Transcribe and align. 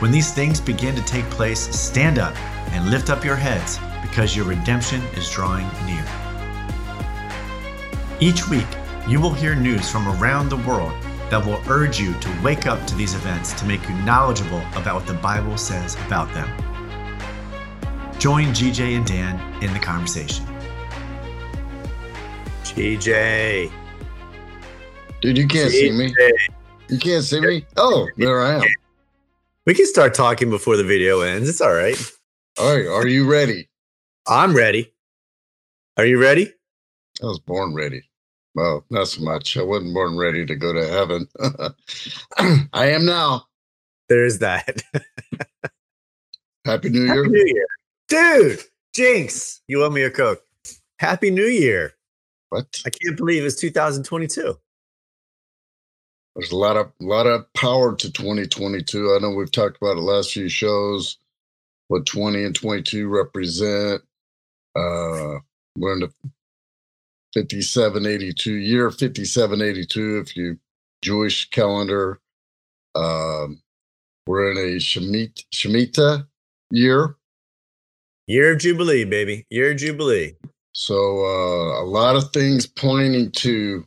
When 0.00 0.10
these 0.10 0.32
things 0.32 0.60
begin 0.60 0.96
to 0.96 1.02
take 1.02 1.24
place, 1.26 1.60
stand 1.60 2.18
up 2.18 2.36
and 2.72 2.90
lift 2.90 3.10
up 3.10 3.24
your 3.24 3.36
heads, 3.36 3.78
because 4.02 4.34
your 4.34 4.44
redemption 4.44 5.00
is 5.16 5.30
drawing 5.30 5.66
near. 5.86 6.04
Each 8.18 8.48
week, 8.48 8.66
you 9.06 9.20
will 9.20 9.32
hear 9.32 9.54
news 9.54 9.88
from 9.88 10.08
around 10.08 10.48
the 10.48 10.56
world 10.56 10.92
that 11.30 11.44
will 11.44 11.62
urge 11.68 12.00
you 12.00 12.12
to 12.14 12.42
wake 12.42 12.66
up 12.66 12.84
to 12.88 12.94
these 12.96 13.14
events 13.14 13.52
to 13.54 13.64
make 13.66 13.88
you 13.88 13.94
knowledgeable 14.02 14.62
about 14.74 14.96
what 14.96 15.06
the 15.06 15.14
Bible 15.14 15.56
says 15.56 15.94
about 16.06 16.32
them. 16.34 16.48
Join 18.18 18.46
GJ 18.46 18.96
and 18.96 19.06
Dan 19.06 19.62
in 19.62 19.72
the 19.72 19.78
conversation. 19.78 20.44
GJ. 22.64 23.70
Dude, 25.20 25.38
you 25.38 25.46
can't 25.46 25.70
see 25.70 25.92
me. 25.92 26.14
You 26.88 26.98
can't 26.98 27.22
see 27.24 27.40
me? 27.40 27.64
Oh, 27.76 28.08
there 28.16 28.42
I 28.42 28.54
am. 28.56 28.62
We 29.66 29.72
can 29.72 29.86
start 29.86 30.12
talking 30.12 30.50
before 30.50 30.76
the 30.76 30.84
video 30.84 31.22
ends. 31.22 31.48
It's 31.48 31.62
all 31.62 31.72
right. 31.72 31.96
All 32.58 32.76
right. 32.76 32.86
Are 32.86 33.06
you 33.06 33.30
ready? 33.30 33.70
I'm 34.26 34.54
ready. 34.54 34.92
Are 35.96 36.04
you 36.04 36.20
ready? 36.20 36.52
I 37.22 37.26
was 37.26 37.38
born 37.38 37.74
ready. 37.74 38.02
Well, 38.54 38.84
not 38.90 39.08
so 39.08 39.22
much. 39.22 39.56
I 39.56 39.62
wasn't 39.62 39.94
born 39.94 40.18
ready 40.18 40.44
to 40.44 40.54
go 40.54 40.74
to 40.74 40.86
heaven. 40.86 41.26
I 42.74 42.88
am 42.88 43.06
now. 43.06 43.46
There 44.10 44.26
is 44.26 44.38
that. 44.40 44.82
Happy 46.66 46.90
New 46.90 47.04
Year. 47.04 47.24
Happy 47.24 47.28
New 47.30 47.44
Year. 47.46 47.66
Dude, 48.08 48.60
Jinx, 48.94 49.62
you 49.66 49.82
owe 49.82 49.90
me 49.90 50.02
a 50.02 50.10
Coke. 50.10 50.42
Happy 50.98 51.30
New 51.30 51.46
Year. 51.46 51.94
What? 52.50 52.82
I 52.84 52.90
can't 52.90 53.16
believe 53.16 53.44
it's 53.44 53.56
2022. 53.56 54.58
There's 56.36 56.50
a 56.50 56.56
lot 56.56 56.76
of 56.76 56.92
lot 57.00 57.26
of 57.26 57.52
power 57.54 57.94
to 57.94 58.10
2022. 58.12 59.14
I 59.14 59.18
know 59.20 59.30
we've 59.30 59.50
talked 59.50 59.76
about 59.80 59.94
the 59.94 60.00
last 60.00 60.32
few 60.32 60.48
shows, 60.48 61.18
what 61.88 62.06
20 62.06 62.42
and 62.42 62.54
22 62.54 63.08
represent. 63.08 64.02
Uh, 64.76 65.38
we're 65.76 65.92
in 65.92 66.00
the 66.00 66.12
5782 67.34 68.52
year 68.52 68.90
5782 68.90 70.18
if 70.18 70.36
you 70.36 70.58
Jewish 71.02 71.50
calendar. 71.50 72.20
Um, 72.94 73.60
we're 74.26 74.52
in 74.52 74.58
a 74.58 74.76
Shemitah, 74.78 75.44
Shemitah 75.52 76.26
year. 76.70 77.16
Year 78.26 78.52
of 78.52 78.58
Jubilee, 78.58 79.04
baby. 79.04 79.46
Year 79.50 79.72
of 79.72 79.76
Jubilee. 79.76 80.34
So 80.72 80.94
uh, 80.94 81.82
a 81.82 81.84
lot 81.84 82.16
of 82.16 82.32
things 82.32 82.66
pointing 82.66 83.30
to 83.32 83.84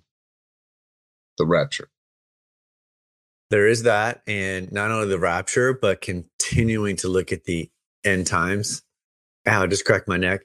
the 1.38 1.45
rapture. 1.45 1.89
There 3.50 3.67
is 3.67 3.84
that, 3.84 4.22
and 4.28 4.72
not 4.72 4.92
only 4.92 5.08
the 5.08 5.20
rapture, 5.20 5.73
but 5.73 6.02
continuing 6.02 6.98
to 6.98 7.08
look 7.08 7.31
at 7.31 7.45
the 7.45 7.70
end 8.04 8.28
times. 8.28 8.84
Ow, 9.48 9.64
I 9.64 9.67
just 9.67 9.86
cracked 9.86 10.08
my 10.08 10.17
neck, 10.17 10.42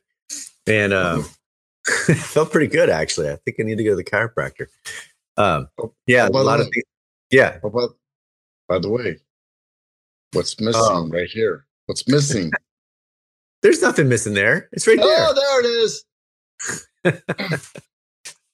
and 0.66 0.92
um, 0.92 1.24
felt 1.86 2.52
pretty 2.52 2.68
good 2.68 2.88
actually. 2.88 3.28
I 3.28 3.36
think 3.44 3.58
I 3.58 3.64
need 3.64 3.78
to 3.78 3.84
go 3.84 3.90
to 3.90 3.96
the 3.96 4.04
chiropractor. 4.04 4.66
Um, 5.36 5.68
yeah, 6.06 6.28
a 6.28 6.30
lot 6.30 6.60
of 6.60 6.66
things. 6.66 6.84
Yeah. 7.30 7.58
But 7.62 7.72
by 8.68 8.78
the 8.78 8.88
way, 8.88 9.18
what's 10.32 10.60
missing 10.60 10.80
oh. 10.82 11.08
right 11.08 11.28
here? 11.28 11.66
What's 11.86 12.06
missing? 12.06 12.52
There's 13.62 13.82
nothing 13.82 14.08
missing 14.08 14.34
there. 14.34 14.68
It's 14.72 14.86
right 14.86 14.98
there. 14.98 15.26
Oh, 15.28 15.34
there 15.34 15.60
it 15.60 15.66
is. 15.66 16.04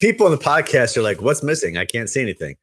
People 0.01 0.27
in 0.27 0.33
the 0.33 0.39
podcast 0.39 0.97
are 0.97 1.03
like, 1.03 1.23
"What's 1.23 1.43
missing? 1.43 1.79
I 1.79 1.87
can't 1.87 2.11
see 2.11 2.21
anything." 2.21 2.57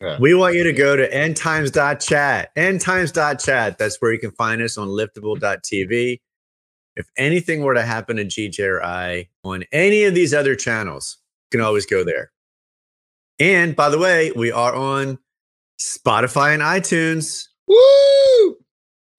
Yeah. 0.00 0.18
We 0.20 0.34
want 0.34 0.54
you 0.54 0.64
to 0.64 0.72
go 0.72 0.96
to 0.96 1.08
endtimes.chat. 1.10 2.54
Endtimes.chat. 2.54 3.78
That's 3.78 4.00
where 4.00 4.12
you 4.12 4.18
can 4.18 4.30
find 4.32 4.62
us 4.62 4.78
on 4.78 4.88
liftable.tv. 4.88 6.20
If 6.94 7.06
anything 7.16 7.62
were 7.62 7.74
to 7.74 7.82
happen 7.82 8.16
to 8.16 8.24
GJ 8.24 8.68
or 8.68 8.84
I 8.84 9.28
on 9.44 9.64
any 9.72 10.04
of 10.04 10.14
these 10.14 10.34
other 10.34 10.54
channels, 10.54 11.18
you 11.50 11.58
can 11.58 11.66
always 11.66 11.86
go 11.86 12.04
there. 12.04 12.32
And 13.40 13.74
by 13.74 13.88
the 13.88 13.98
way, 13.98 14.30
we 14.32 14.52
are 14.52 14.74
on 14.74 15.18
Spotify 15.80 16.54
and 16.54 16.62
iTunes. 16.62 17.48
Woo! 17.66 18.56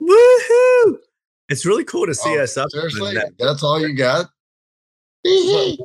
Woohoo! 0.02 0.98
It's 1.50 1.66
really 1.66 1.84
cool 1.84 2.06
to 2.06 2.16
see 2.16 2.38
oh, 2.38 2.44
us 2.44 2.58
up. 2.58 2.70
Seriously, 2.70 3.16
that. 3.16 3.34
that's 3.38 3.64
all 3.64 3.80
you 3.80 3.94
got? 3.94 4.28
Yay! 5.24 5.78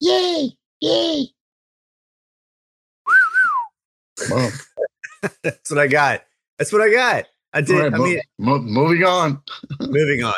Yay! 0.00 1.28
That's 5.42 5.70
what 5.70 5.78
I 5.78 5.86
got. 5.86 6.22
That's 6.58 6.72
what 6.72 6.82
I 6.82 6.90
got. 6.90 7.26
I 7.52 7.60
did. 7.60 7.92
Right, 7.92 7.94
I 7.94 7.98
mean, 7.98 8.20
mo- 8.38 8.58
moving 8.58 9.04
on. 9.04 9.42
moving 9.80 10.22
on. 10.24 10.34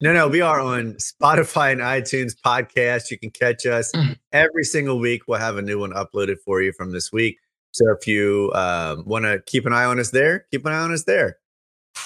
No, 0.00 0.12
no, 0.12 0.28
we 0.28 0.42
are 0.42 0.60
on 0.60 0.94
Spotify 0.94 1.72
and 1.72 1.80
iTunes 1.80 2.34
podcast. 2.38 3.10
You 3.10 3.18
can 3.18 3.30
catch 3.30 3.64
us 3.64 3.92
every 4.32 4.64
single 4.64 4.98
week. 4.98 5.22
We'll 5.26 5.38
have 5.38 5.56
a 5.56 5.62
new 5.62 5.78
one 5.78 5.92
uploaded 5.92 6.36
for 6.44 6.60
you 6.60 6.72
from 6.72 6.92
this 6.92 7.10
week. 7.12 7.38
So 7.72 7.90
if 7.92 8.06
you 8.06 8.52
um, 8.54 9.04
want 9.06 9.24
to 9.24 9.42
keep 9.46 9.64
an 9.64 9.72
eye 9.72 9.84
on 9.84 9.98
us 9.98 10.10
there, 10.10 10.46
keep 10.50 10.66
an 10.66 10.72
eye 10.72 10.80
on 10.80 10.92
us 10.92 11.04
there. 11.04 11.38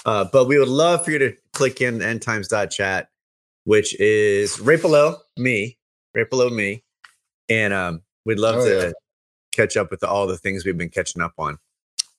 Uh, 0.06 0.24
but 0.32 0.46
we 0.46 0.58
would 0.58 0.68
love 0.68 1.04
for 1.04 1.10
you 1.10 1.18
to 1.18 1.34
click 1.52 1.80
in 1.80 1.98
endtimes.chat, 1.98 3.08
which 3.64 3.98
is 3.98 4.60
right 4.60 4.80
below 4.80 5.16
me, 5.36 5.76
right 6.14 6.30
below 6.30 6.48
me. 6.48 6.84
And 7.48 7.72
um, 7.74 8.02
we'd 8.24 8.38
love 8.38 8.56
oh, 8.56 8.64
to 8.64 8.86
yeah 8.86 8.92
catch 9.52 9.76
up 9.76 9.90
with 9.90 10.02
all 10.04 10.26
the 10.26 10.38
things 10.38 10.64
we've 10.64 10.78
been 10.78 10.90
catching 10.90 11.22
up 11.22 11.34
on. 11.38 11.58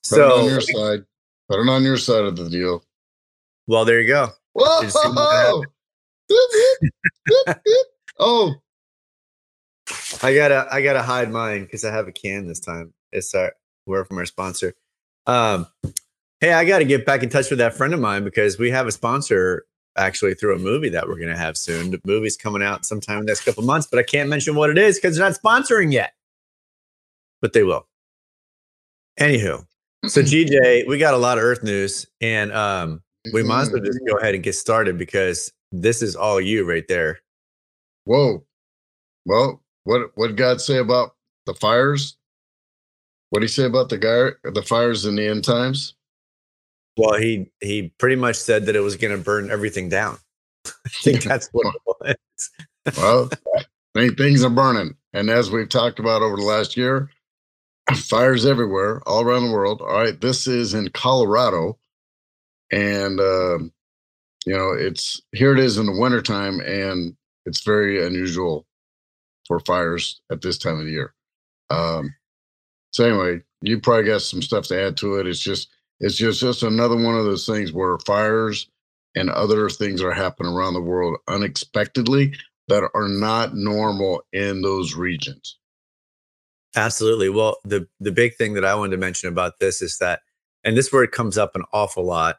Put 0.10 0.16
so 0.16 0.40
on 0.40 0.46
your 0.46 0.62
side, 0.62 1.06
put 1.50 1.60
it 1.60 1.70
on 1.70 1.84
your 1.84 1.98
side 1.98 2.26
of 2.26 2.36
the 2.36 2.50
deal. 2.50 2.84
Well, 3.68 3.86
there 3.86 4.02
you 4.02 4.08
go. 4.08 4.30
Whoa! 4.54 5.64
oh, 8.20 8.56
I 10.24 10.34
gotta, 10.34 10.68
I 10.72 10.82
gotta 10.82 11.02
hide 11.02 11.32
mine 11.32 11.64
because 11.64 11.86
I 11.86 11.92
have 11.92 12.08
a 12.08 12.12
can 12.12 12.48
this 12.48 12.60
time. 12.60 12.94
It's 13.12 13.34
our 13.36 13.54
we're 13.86 14.06
from 14.06 14.18
our 14.18 14.26
sponsor. 14.26 14.74
Um, 15.28 15.68
hey, 16.40 16.54
I 16.54 16.66
got 16.66 16.80
to 16.80 16.86
get 16.86 17.06
back 17.06 17.24
in 17.24 17.30
touch 17.30 17.50
with 17.50 17.60
that 17.60 17.74
friend 17.74 17.94
of 17.94 18.00
mine 18.00 18.24
because 18.24 18.58
we 18.58 18.72
have 18.72 18.88
a 18.88 18.92
sponsor 18.92 19.66
actually 19.98 20.34
through 20.34 20.56
a 20.56 20.60
movie 20.60 20.90
that 20.90 21.08
we're 21.08 21.20
gonna 21.20 21.38
have 21.38 21.58
soon. 21.58 21.92
The 21.92 22.02
movie's 22.06 22.38
coming 22.38 22.64
out 22.64 22.86
sometime 22.86 23.20
in 23.20 23.26
the 23.26 23.32
next 23.32 23.46
couple 23.46 23.64
months, 23.64 23.88
but 23.88 24.00
I 24.00 24.04
can't 24.04 24.30
mention 24.30 24.56
what 24.56 24.70
it 24.70 24.78
is 24.78 24.98
because 24.98 25.18
they're 25.18 25.28
not 25.28 25.38
sponsoring 25.40 25.92
yet 25.92 26.14
but 27.42 27.54
they 27.54 27.64
will. 27.64 27.88
Anywho, 29.20 29.66
so 30.08 30.22
GJ, 30.22 30.88
we 30.88 30.98
got 30.98 31.14
a 31.14 31.18
lot 31.18 31.38
of 31.38 31.44
Earth 31.44 31.64
news, 31.64 32.08
and 32.22 32.52
um, 32.54 33.02
we 33.34 33.44
might 33.44 33.64
as 33.64 33.72
well 33.72 33.84
just 33.84 34.00
go 34.08 34.18
ahead 34.18 34.34
and 34.34 34.44
get 34.44 34.56
started 34.56 34.98
because 34.98 35.52
this 35.72 36.02
is 36.02 36.16
all 36.16 36.42
you 36.42 36.68
right 36.68 36.88
there. 36.88 37.20
Whoa. 38.06 38.44
Well, 39.26 39.62
what 39.84 40.12
what 40.16 40.36
God 40.36 40.60
say 40.60 40.78
about 40.78 41.16
the 41.46 41.54
fires? 41.54 42.18
What 43.30 43.40
did 43.40 43.50
he 43.50 43.54
say 43.54 43.66
about 43.66 43.90
the 43.90 43.98
guy 43.98 44.50
the 44.50 44.64
fires 44.64 45.06
in 45.06 45.16
the 45.16 45.28
end 45.28 45.44
times? 45.44 45.94
Well, 46.98 47.20
he 47.20 47.52
he 47.62 47.94
pretty 47.98 48.16
much 48.16 48.36
said 48.36 48.66
that 48.66 48.76
it 48.76 48.82
was 48.82 48.96
going 48.96 49.16
to 49.16 49.24
burn 49.24 49.52
everything 49.52 49.90
down. 49.90 50.18
I 50.66 50.90
think 50.90 51.24
that's 51.24 51.50
what 51.52 51.74
it 51.76 52.18
was. 52.86 52.98
well, 52.98 53.30
things 54.18 54.44
are 54.44 54.50
burning, 54.50 54.96
and 55.14 55.30
as 55.30 55.52
we've 55.52 55.70
talked 55.70 56.00
about 56.00 56.22
over 56.22 56.36
the 56.36 56.44
last 56.44 56.76
year, 56.76 57.10
fires 58.10 58.46
everywhere, 58.46 59.02
all 59.08 59.22
around 59.22 59.48
the 59.48 59.54
world. 59.54 59.82
All 59.82 59.88
right, 59.88 60.20
this 60.20 60.48
is 60.48 60.74
in 60.74 60.90
Colorado, 60.90 61.78
and 62.72 63.20
uh, 63.20 63.60
you 64.46 64.58
know 64.58 64.74
it's 64.74 65.22
here. 65.32 65.54
It 65.54 65.60
is 65.60 65.78
in 65.78 65.86
the 65.86 66.00
wintertime, 66.00 66.60
and 66.62 67.16
it's 67.46 67.64
very 67.64 68.06
unusual 68.06 68.66
for 69.48 69.60
fires 69.62 70.22
at 70.32 70.42
this 70.42 70.58
time 70.58 70.80
of 70.80 70.86
the 70.86 70.92
year. 70.92 71.14
Um, 71.70 72.14
so 72.92 73.06
anyway, 73.06 73.42
you 73.62 73.80
probably 73.80 74.06
got 74.06 74.22
some 74.22 74.42
stuff 74.42 74.66
to 74.68 74.82
add 74.82 74.98
to 74.98 75.20
it. 75.20 75.28
It's 75.28 75.40
just 75.40 75.70
it's 76.00 76.18
just 76.18 76.40
just 76.42 76.64
another 76.64 76.96
one 76.96 77.16
of 77.16 77.26
those 77.26 77.46
things 77.46 77.72
where 77.72 77.98
fires 78.00 78.68
and 79.16 79.30
other 79.30 79.70
things 79.70 80.02
are 80.02 80.14
happening 80.14 80.52
around 80.52 80.74
the 80.74 80.82
world 80.82 81.18
unexpectedly 81.28 82.34
that 82.68 82.90
are 82.94 83.10
not 83.10 83.56
normal 83.56 84.24
in 84.32 84.62
those 84.62 84.96
regions. 84.96 85.58
Absolutely. 86.76 87.30
Well, 87.30 87.58
the 87.66 87.88
the 88.00 88.12
big 88.12 88.36
thing 88.36 88.54
that 88.54 88.66
I 88.66 88.76
wanted 88.76 88.92
to 88.92 88.98
mention 88.98 89.30
about 89.30 89.60
this 89.60 89.82
is 89.82 89.98
that, 90.00 90.22
and 90.64 90.78
this 90.78 90.92
word 90.92 91.12
comes 91.12 91.38
up 91.38 91.56
an 91.56 91.64
awful 91.74 92.04
lot. 92.06 92.38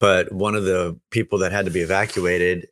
but 0.00 0.32
one 0.32 0.54
of 0.56 0.64
the 0.64 0.98
people 1.10 1.38
that 1.38 1.52
had 1.52 1.66
to 1.66 1.70
be 1.70 1.80
evacuated 1.80 2.68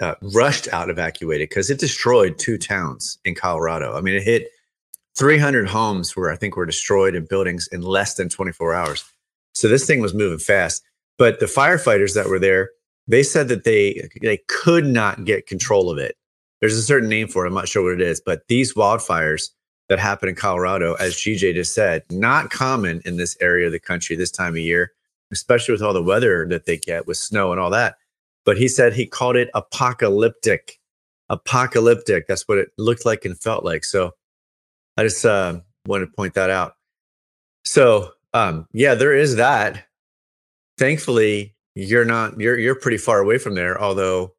uh, 0.00 0.14
rushed 0.22 0.68
out 0.72 0.90
evacuated 0.90 1.48
because 1.48 1.70
it 1.70 1.78
destroyed 1.80 2.38
two 2.38 2.58
towns 2.58 3.18
in 3.24 3.34
Colorado. 3.34 3.96
I 3.96 4.00
mean, 4.02 4.14
it 4.16 4.22
hit 4.24 4.48
300 5.16 5.68
homes 5.68 6.16
where 6.16 6.30
I 6.30 6.36
think 6.36 6.56
were 6.56 6.66
destroyed 6.66 7.14
in 7.14 7.26
buildings 7.26 7.68
in 7.72 7.82
less 7.82 8.14
than 8.14 8.28
24 8.28 8.74
hours. 8.74 9.04
So 9.54 9.68
this 9.68 9.86
thing 9.86 10.00
was 10.00 10.14
moving 10.14 10.38
fast. 10.38 10.82
But 11.18 11.40
the 11.40 11.46
firefighters 11.46 12.14
that 12.14 12.28
were 12.28 12.38
there, 12.38 12.70
they 13.08 13.22
said 13.22 13.48
that 13.48 13.64
they 13.64 14.08
they 14.22 14.38
could 14.48 14.86
not 14.86 15.24
get 15.24 15.46
control 15.46 15.90
of 15.90 15.98
it. 15.98 16.16
There's 16.60 16.76
a 16.76 16.82
certain 16.82 17.08
name 17.08 17.28
for 17.28 17.44
it. 17.44 17.48
I'm 17.48 17.54
not 17.54 17.68
sure 17.68 17.84
what 17.84 17.94
it 17.94 18.00
is, 18.00 18.20
but 18.24 18.48
these 18.48 18.74
wildfires 18.74 19.50
that 19.92 19.98
happened 19.98 20.30
in 20.30 20.34
Colorado, 20.34 20.94
as 20.94 21.16
GJ 21.16 21.52
just 21.52 21.74
said, 21.74 22.02
not 22.10 22.48
common 22.48 23.02
in 23.04 23.18
this 23.18 23.36
area 23.42 23.66
of 23.66 23.72
the 23.72 23.78
country 23.78 24.16
this 24.16 24.30
time 24.30 24.54
of 24.54 24.58
year, 24.60 24.92
especially 25.30 25.72
with 25.72 25.82
all 25.82 25.92
the 25.92 26.02
weather 26.02 26.46
that 26.48 26.64
they 26.64 26.78
get 26.78 27.06
with 27.06 27.18
snow 27.18 27.52
and 27.52 27.60
all 27.60 27.68
that. 27.68 27.96
But 28.46 28.56
he 28.56 28.68
said 28.68 28.94
he 28.94 29.04
called 29.04 29.36
it 29.36 29.50
apocalyptic. 29.52 30.80
Apocalyptic. 31.28 32.26
That's 32.26 32.48
what 32.48 32.56
it 32.56 32.70
looked 32.78 33.04
like 33.04 33.26
and 33.26 33.38
felt 33.38 33.66
like. 33.66 33.84
So 33.84 34.12
I 34.96 35.02
just 35.02 35.26
uh, 35.26 35.60
wanted 35.86 36.06
to 36.06 36.12
point 36.12 36.32
that 36.34 36.48
out. 36.48 36.76
So 37.66 38.12
um, 38.32 38.66
yeah, 38.72 38.94
there 38.94 39.14
is 39.14 39.36
that. 39.36 39.88
Thankfully, 40.78 41.54
you're 41.74 42.06
not. 42.06 42.40
You're 42.40 42.58
you're 42.58 42.80
pretty 42.80 42.96
far 42.96 43.18
away 43.18 43.36
from 43.36 43.56
there. 43.56 43.78
Although 43.78 44.32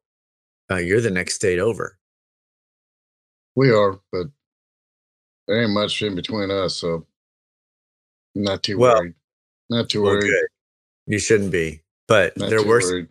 uh, 0.68 0.78
you're 0.78 1.00
the 1.00 1.12
next 1.12 1.36
state 1.36 1.60
over. 1.60 1.96
We 3.54 3.70
are, 3.70 4.00
but 4.10 4.26
there 5.46 5.62
ain't 5.62 5.70
much 5.72 6.00
in 6.02 6.14
between 6.14 6.50
us, 6.50 6.76
so 6.76 7.06
not 8.34 8.62
too 8.62 8.78
Well, 8.78 8.96
worried. 8.98 9.14
Not 9.70 9.88
too 9.88 10.02
worried. 10.02 10.22
good. 10.22 10.46
You 11.06 11.18
shouldn't 11.18 11.52
be, 11.52 11.82
but 12.08 12.36
Not 12.36 12.50
there 12.50 12.62
were. 12.62 12.80
worried. 12.80 13.08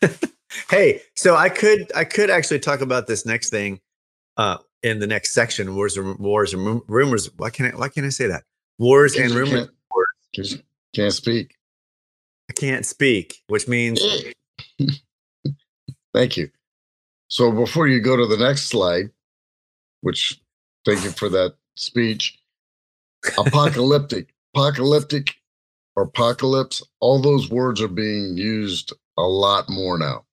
hey, 0.70 1.02
so 1.14 1.34
I 1.36 1.48
could 1.48 1.90
I 1.94 2.04
could 2.04 2.30
actually 2.30 2.60
talk 2.60 2.80
about 2.80 3.06
this 3.06 3.24
next 3.26 3.50
thing 3.50 3.80
uh, 4.36 4.58
in 4.82 4.98
the 5.00 5.06
next 5.06 5.32
section. 5.32 5.74
Wars 5.76 5.96
and 5.96 6.18
wars 6.18 6.52
and 6.54 6.82
rumors. 6.88 7.30
Why 7.36 7.50
can't 7.50 7.74
I? 7.74 7.78
Why 7.78 7.88
can't 7.88 8.06
I 8.06 8.10
say 8.10 8.26
that? 8.28 8.44
Wars 8.78 9.16
and 9.16 9.32
rumors. 9.32 9.68
can't- 10.34 10.62
can't 10.94 11.12
speak. 11.12 11.54
I 12.50 12.52
can't 12.52 12.84
speak, 12.86 13.42
which 13.48 13.66
means 13.68 14.00
Thank 16.14 16.36
you. 16.36 16.50
So 17.28 17.50
before 17.50 17.88
you 17.88 18.00
go 18.00 18.16
to 18.16 18.26
the 18.26 18.36
next 18.36 18.62
slide, 18.68 19.10
which 20.02 20.40
thank 20.84 21.04
you 21.04 21.10
for 21.10 21.28
that 21.30 21.54
speech, 21.76 22.38
apocalyptic, 23.38 24.34
apocalyptic, 24.54 25.34
or 25.96 26.04
apocalypse, 26.04 26.82
all 27.00 27.20
those 27.20 27.50
words 27.50 27.80
are 27.80 27.88
being 27.88 28.36
used 28.36 28.92
a 29.18 29.22
lot 29.22 29.68
more 29.68 29.98
now. 29.98 30.24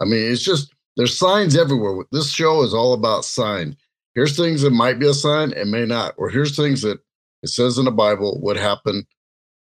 I 0.00 0.04
mean, 0.04 0.30
it's 0.30 0.42
just 0.42 0.72
there's 0.96 1.16
signs 1.16 1.56
everywhere. 1.56 2.04
This 2.12 2.30
show 2.30 2.62
is 2.62 2.74
all 2.74 2.92
about 2.92 3.24
sign. 3.24 3.76
Here's 4.14 4.36
things 4.36 4.62
that 4.62 4.70
might 4.70 4.98
be 4.98 5.08
a 5.08 5.14
sign 5.14 5.52
and 5.54 5.70
may 5.70 5.86
not, 5.86 6.14
or 6.16 6.28
here's 6.28 6.56
things 6.56 6.82
that 6.82 6.98
it 7.42 7.48
says 7.48 7.78
in 7.78 7.84
the 7.84 7.90
Bible 7.90 8.38
would 8.42 8.56
happen 8.56 9.06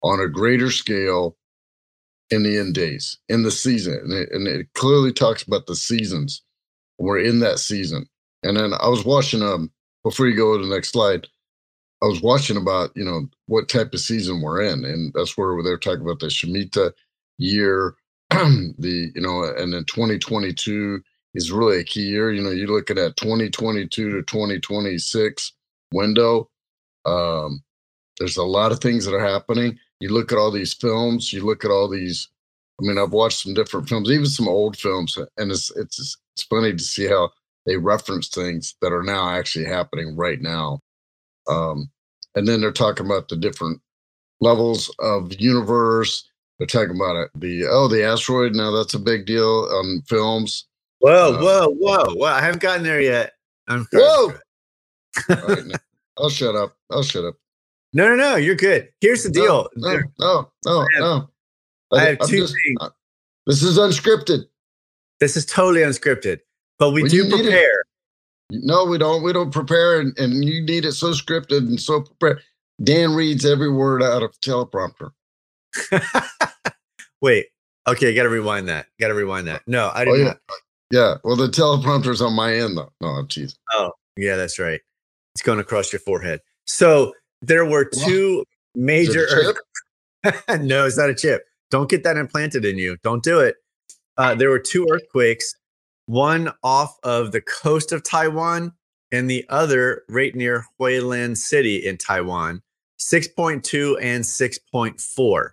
on 0.03 0.21
a 0.21 0.29
greater 0.29 0.71
scale 0.71 1.37
in 2.31 2.43
the 2.43 2.59
end 2.59 2.75
days, 2.75 3.19
in 3.29 3.43
the 3.43 3.51
season. 3.51 3.95
And 4.03 4.13
it, 4.13 4.29
and 4.33 4.47
it 4.47 4.69
clearly 4.75 5.13
talks 5.13 5.43
about 5.43 5.67
the 5.67 5.77
seasons. 5.77 6.43
We're 6.99 7.21
in 7.21 7.41
that 7.41 7.59
season. 7.59 8.09
And 8.43 8.57
then 8.57 8.73
I 8.75 8.89
was 8.89 9.05
watching, 9.05 9.43
um, 9.43 9.71
before 10.07 10.29
you 10.29 10.37
go 10.37 10.57
to 10.57 10.65
the 10.65 10.73
next 10.73 10.91
slide, 10.91 11.27
I 12.01 12.07
was 12.07 12.23
watching 12.23 12.57
about, 12.57 12.93
you 12.95 13.05
know, 13.05 13.29
what 13.47 13.69
type 13.69 13.93
of 13.93 13.99
season 13.99 14.41
we're 14.41 14.63
in. 14.63 14.85
And 14.85 15.13
that's 15.15 15.37
where 15.37 15.61
they're 15.65 15.77
talking 15.77 16.03
about 16.03 16.21
the 16.21 16.29
Shemitah 16.29 16.93
year, 17.39 17.97
the, 18.31 19.11
you 19.17 19.21
know, 19.21 19.43
and 19.43 19.73
then 19.73 19.85
2022 19.85 21.03
is 21.35 21.51
really 21.51 21.81
a 21.81 21.85
key 21.85 22.03
year. 22.03 22.31
You 22.31 22.41
know, 22.41 22.51
you're 22.51 22.69
looking 22.69 22.99
at 22.99 23.17
2022 23.17 24.11
to 24.11 24.23
2026 24.23 25.53
window. 25.93 26.49
Um, 27.05 27.65
there's 28.21 28.37
a 28.37 28.45
lot 28.45 28.71
of 28.71 28.79
things 28.79 29.07
that 29.07 29.15
are 29.15 29.27
happening. 29.27 29.77
You 29.99 30.11
look 30.11 30.31
at 30.31 30.39
all 30.39 30.53
these 30.53 30.73
films, 30.73 31.33
you 31.33 31.45
look 31.45 31.65
at 31.65 31.73
all 31.73 31.89
these. 31.89 32.29
I 32.81 32.87
mean, 32.87 32.97
I've 32.97 33.13
watched 33.13 33.43
some 33.43 33.55
different 33.55 33.89
films, 33.89 34.09
even 34.09 34.27
some 34.27 34.47
old 34.47 34.77
films, 34.77 35.19
and 35.37 35.51
it's 35.51 35.75
it's 35.77 36.17
it's 36.35 36.43
funny 36.45 36.73
to 36.73 36.79
see 36.79 37.09
how 37.09 37.31
they 37.67 37.77
reference 37.77 38.29
things 38.29 38.75
that 38.81 38.93
are 38.93 39.03
now 39.03 39.29
actually 39.29 39.65
happening 39.67 40.17
right 40.17 40.41
now. 40.41 40.81
Um, 41.49 41.91
and 42.35 42.47
then 42.47 42.61
they're 42.61 42.73
talking 42.73 43.07
about 43.07 43.29
the 43.29 43.37
different 43.37 43.81
levels 44.41 44.95
of 45.01 45.33
universe. 45.41 46.29
They're 46.59 46.67
talking 46.67 46.95
about 46.97 47.17
it. 47.17 47.31
The 47.35 47.67
oh, 47.69 47.89
the 47.89 48.03
asteroid. 48.05 48.55
Now 48.55 48.71
that's 48.71 48.95
a 48.95 48.99
big 48.99 49.27
deal 49.27 49.69
on 49.73 50.03
films. 50.09 50.67
whoa, 51.01 51.35
Uh, 51.35 51.41
whoa, 51.43 51.69
whoa, 51.71 52.15
whoa! 52.15 52.27
I 52.29 52.41
haven't 52.41 52.63
gotten 52.63 52.83
there 52.83 53.01
yet. 53.01 53.33
I'm 53.69 53.87
Whoa! 53.93 54.33
All 55.29 55.37
right, 55.49 55.67
now, 55.67 55.77
I'll 56.19 56.29
shut 56.31 56.55
up. 56.55 56.77
I'll 56.91 57.03
shut 57.03 57.25
up. 57.25 57.35
No, 57.93 58.09
no, 58.09 58.15
no. 58.17 58.37
You're 58.37 58.55
good. 58.55 58.89
Here's 59.01 59.23
the 59.23 59.31
deal. 59.31 59.69
No, 59.77 59.97
no, 59.97 60.03
no, 60.19 60.51
no. 60.67 60.79
I 60.81 60.87
have- 60.95 61.01
no. 61.01 61.31
I 61.93 62.01
have 62.05 62.17
I'm 62.21 62.29
two 62.29 62.41
just- 62.41 62.55
things. 62.55 62.77
uh, 62.81 62.91
This 63.47 63.63
is 63.63 63.79
unscripted. 63.79 64.45
This 65.21 65.37
is 65.37 65.47
totally 65.47 65.81
unscripted, 65.81 66.41
but 66.79 66.91
we 66.91 67.03
Well, 67.03 67.11
do 67.11 67.31
prepare. 67.31 67.85
No, 68.51 68.85
we 68.85 68.99
don't. 68.99 69.23
We 69.23 69.33
don't 69.33 69.51
prepare, 69.51 70.01
and, 70.01 70.17
and 70.19 70.45
you 70.45 70.63
need 70.63 70.85
it 70.85 70.93
so 70.93 71.09
scripted 71.09 71.59
and 71.59 71.81
so 71.81 72.03
prepared. 72.03 72.43
Dan 72.83 73.15
reads 73.15 73.45
every 73.45 73.71
word 73.71 74.03
out 74.03 74.23
of 74.23 74.39
teleprompter. 74.41 75.11
Wait. 77.21 77.47
Okay, 77.89 78.15
got 78.15 78.25
to 78.25 78.29
rewind 78.29 78.69
that. 78.69 78.87
Got 79.01 79.09
to 79.09 79.15
rewind 79.15 79.47
that. 79.47 79.63
No, 79.67 79.91
I 79.95 80.05
did 80.05 80.11
Oh, 80.11 80.17
yeah. 80.17 80.35
Yeah. 80.91 81.15
Well, 81.25 81.37
the 81.37 81.49
teleprompter's 81.49 82.21
on 82.21 82.35
my 82.35 82.55
end, 82.55 82.77
though. 82.77 82.93
No, 83.01 83.09
jeez. 83.25 83.57
Oh, 83.73 83.93
yeah, 84.17 84.37
that's 84.37 84.59
right. 84.59 84.81
It's 85.35 85.43
going 85.43 85.61
across 85.61 85.93
your 85.93 86.01
forehead. 86.01 86.41
So 86.67 87.15
there 87.43 87.65
were 87.65 87.85
two 87.85 88.45
it 88.45 88.79
major. 88.79 89.27
no, 90.49 90.87
it's 90.87 90.99
not 90.99 91.11
a 91.11 91.15
chip. 91.15 91.45
Don't 91.71 91.89
get 91.89 92.05
that 92.05 92.17
implanted 92.17 92.65
in 92.65 92.79
you. 92.79 92.97
Don't 93.03 93.23
do 93.23 93.41
it. 93.41 93.57
Uh, 94.17 94.35
there 94.35 94.51
were 94.51 94.59
two 94.59 94.87
earthquakes, 94.91 95.55
one 96.07 96.53
off 96.63 96.97
of 97.03 97.33
the 97.33 97.41
coast 97.41 97.93
of 97.93 98.03
Taiwan 98.03 98.73
and 99.13 99.31
the 99.31 99.45
other 99.49 100.03
right 100.09 100.35
near 100.35 100.65
Hualien 100.81 101.37
City 101.37 101.77
in 101.77 101.99
Taiwan, 101.99 102.63
6.2 102.99 103.99
and 104.01 104.25
6.4. 104.25 105.51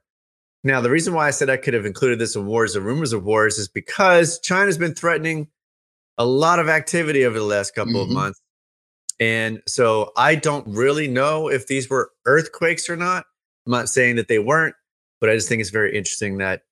Now, 0.64 0.80
the 0.80 0.90
reason 0.90 1.14
why 1.14 1.28
I 1.28 1.32
said 1.32 1.50
I 1.50 1.58
could 1.58 1.74
have 1.74 1.86
included 1.86 2.20
this 2.20 2.36
in 2.36 2.46
Wars 2.46 2.76
and 2.76 2.86
Rumors 2.86 3.14
of 3.14 3.24
Wars 3.24 3.58
is 3.58 3.68
because 3.68 4.40
China's 4.40 4.78
been 4.78 4.96
threatening 4.96 5.50
a 6.18 6.26
lot 6.26 6.60
of 6.60 6.70
activity 6.70 7.26
over 7.26 7.38
the 7.38 7.46
last 7.46 7.76
couple 7.76 8.02
of 8.02 8.08
Mhm. 8.08 8.14
months. 8.14 8.42
And 9.20 9.62
so 9.68 10.12
I 10.16 10.36
don't 10.36 10.66
really 10.68 11.08
know 11.08 11.50
if 11.50 11.68
these 11.68 11.90
were 11.90 12.12
earthquakes 12.26 12.90
or 12.90 12.96
not. 12.96 13.26
I'm 13.66 13.72
not 13.72 13.90
saying 13.90 14.16
that 14.16 14.28
they 14.28 14.40
weren't, 14.40 14.76
but 15.20 15.30
I 15.30 15.36
just 15.36 15.50
think 15.50 15.62
it's 15.62 15.70
very 15.70 15.96
interesting 15.96 16.38
that 16.38 16.64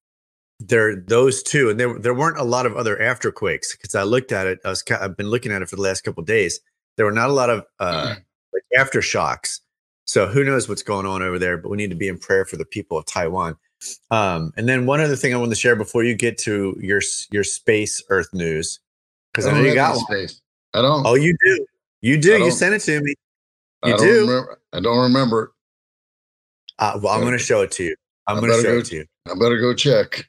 there 0.62 0.96
those 0.96 1.44
two, 1.44 1.70
and 1.70 1.80
there 1.80 1.98
there 1.98 2.13
weren't 2.13 2.38
a 2.38 2.44
lot 2.44 2.65
of 2.65 2.75
other 2.75 2.96
afterquakes 2.98 3.72
because 3.72 3.96
I 3.96 4.03
looked 4.03 4.32
at 4.32 4.48
it. 4.48 4.60
I 4.63 4.70
was 4.70 4.84
I've 5.00 5.18
been 5.18 5.30
looking 5.30 5.51
at 5.51 5.62
it 5.62 5.70
for 5.70 5.75
the 5.75 5.82
last 5.82 6.01
couple 6.01 6.22
of 6.22 6.27
days. 6.27 6.60
There 6.98 7.06
were 7.06 7.12
not 7.12 7.30
a 7.30 7.34
lot 7.34 7.50
of 7.50 7.65
uh, 7.80 8.15
like 8.53 8.63
aftershocks. 8.77 9.60
So 10.06 10.27
who 10.27 10.44
knows 10.44 10.68
what's 10.68 10.84
going 10.84 11.06
on 11.06 11.22
over 11.22 11.39
there? 11.39 11.58
But 11.58 11.70
we 11.70 11.77
need 11.77 11.89
to 11.89 11.96
be 11.96 12.08
in 12.08 12.18
prayer 12.18 12.46
for 12.46 12.58
the 12.58 12.65
people 12.65 12.98
of 12.98 13.06
Taiwan. 13.06 13.56
Um, 14.12 14.53
and 14.58 14.68
then 14.68 14.86
one 14.86 15.00
other 15.00 15.15
thing 15.15 15.34
I 15.34 15.38
want 15.38 15.51
to 15.51 15.56
share 15.56 15.75
before 15.75 16.03
you 16.03 16.15
get 16.15 16.38
to 16.39 16.77
your 16.80 17.01
your 17.32 17.44
space 17.44 18.03
Earth 18.10 18.30
news, 18.34 18.80
because 19.32 19.48
I 19.48 19.53
know 19.53 19.62
you 19.62 19.74
got 19.74 19.96
one. 19.96 20.06
space. 20.06 20.41
I 20.74 20.82
don't. 20.82 21.06
Oh, 21.06 21.15
you 21.15 21.36
do. 21.44 21.65
You 22.01 22.20
do. 22.20 22.38
You 22.38 22.51
sent 22.51 22.75
it 22.75 22.82
to 22.82 23.01
me. 23.01 23.15
I 23.84 23.89
you 23.89 23.98
don't 23.98 24.06
do? 24.06 24.20
Remember, 24.22 24.60
I 24.74 24.80
don't 24.80 25.00
remember. 25.00 25.53
Uh, 26.77 27.00
well, 27.01 27.13
I'm 27.13 27.22
going 27.22 27.34
to 27.34 27.39
show 27.39 27.62
it 27.62 27.72
to 27.74 27.84
you. 27.84 27.96
I'm 28.27 28.39
going 28.39 28.51
to 28.51 28.58
show 28.62 28.74
go- 28.74 28.80
it 28.80 28.86
to 28.86 28.96
you. 28.96 29.06
I 29.30 29.34
better 29.36 29.60
go 29.60 29.74
check. 29.74 30.27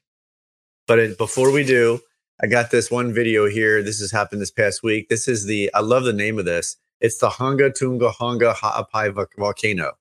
But 0.87 0.99
it, 0.99 1.19
before 1.19 1.51
we 1.53 1.65
do, 1.65 2.01
I 2.43 2.47
got 2.47 2.71
this 2.71 2.91
one 2.91 3.12
video 3.12 3.47
here. 3.49 3.83
This 3.83 4.01
has 4.01 4.11
happened 4.11 4.41
this 4.41 4.51
past 4.51 4.83
week. 4.83 5.09
This 5.09 5.29
is 5.29 5.45
the, 5.47 5.71
I 5.75 5.81
love 5.81 6.05
the 6.05 6.12
name 6.12 6.39
of 6.39 6.45
this. 6.45 6.77
It's 7.01 7.19
the 7.19 7.31
Hanga 7.31 7.71
Tunga 7.73 8.12
Hanga 8.12 8.53
Ha'apai 8.53 9.11
volcano. 9.39 9.93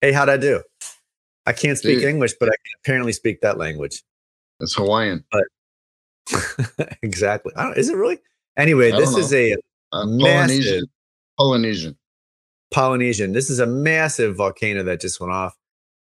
Hey, 0.00 0.12
how'd 0.12 0.28
I 0.28 0.36
do? 0.36 0.62
I 1.46 1.52
can't 1.52 1.78
speak 1.78 2.00
Dude. 2.00 2.08
English, 2.08 2.34
but 2.38 2.48
I 2.48 2.52
can 2.52 2.72
apparently 2.84 3.12
speak 3.12 3.40
that 3.40 3.58
language. 3.58 4.02
It's 4.60 4.74
Hawaiian. 4.74 5.24
But 5.32 5.44
exactly. 7.02 7.52
Is 7.76 7.88
it 7.88 7.96
really? 7.96 8.18
Anyway, 8.56 8.90
this 8.90 9.16
is 9.16 9.32
a 9.32 9.56
Uh, 9.92 10.04
Massive. 10.04 10.48
Polynesian. 10.58 10.84
Polynesian. 11.38 11.98
Polynesian. 12.70 13.32
This 13.32 13.48
is 13.50 13.60
a 13.60 13.66
massive 13.66 14.36
volcano 14.36 14.82
that 14.82 15.00
just 15.00 15.20
went 15.20 15.32
off. 15.32 15.56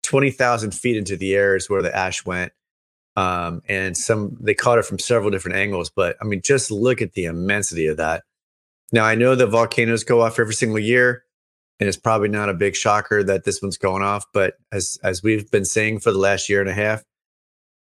20,000 0.05 0.73
feet 0.73 0.97
into 0.97 1.17
the 1.17 1.35
air 1.35 1.57
is 1.57 1.69
where 1.69 1.83
the 1.83 1.95
ash 1.95 2.25
went. 2.25 2.53
Um, 3.17 3.63
and 3.69 3.97
some, 3.97 4.37
they 4.41 4.55
caught 4.55 4.79
it 4.79 4.85
from 4.85 4.99
several 4.99 5.31
different 5.31 5.57
angles. 5.57 5.91
But 5.91 6.17
I 6.21 6.25
mean, 6.25 6.43
just 6.43 6.71
look 6.71 7.01
at 7.01 7.15
the 7.15 7.25
immensity 7.25 7.87
of 7.87 7.97
that. 7.97 8.23
Now, 8.93 9.05
I 9.05 9.15
know 9.15 9.35
that 9.35 9.49
volcanoes 9.49 10.05
go 10.05 10.21
off 10.21 10.39
every 10.39 10.55
single 10.55 10.79
year, 10.79 11.25
and 11.81 11.89
it's 11.89 11.97
probably 11.97 12.29
not 12.29 12.49
a 12.49 12.55
big 12.55 12.77
shocker 12.77 13.25
that 13.25 13.45
this 13.45 13.61
one's 13.61 13.79
going 13.79 14.03
off. 14.03 14.25
But 14.33 14.55
as, 14.71 14.99
as 15.03 15.23
we've 15.23 15.51
been 15.51 15.65
saying 15.65 16.01
for 16.01 16.13
the 16.13 16.19
last 16.19 16.49
year 16.49 16.61
and 16.61 16.71
a 16.71 16.75
half, 16.75 17.03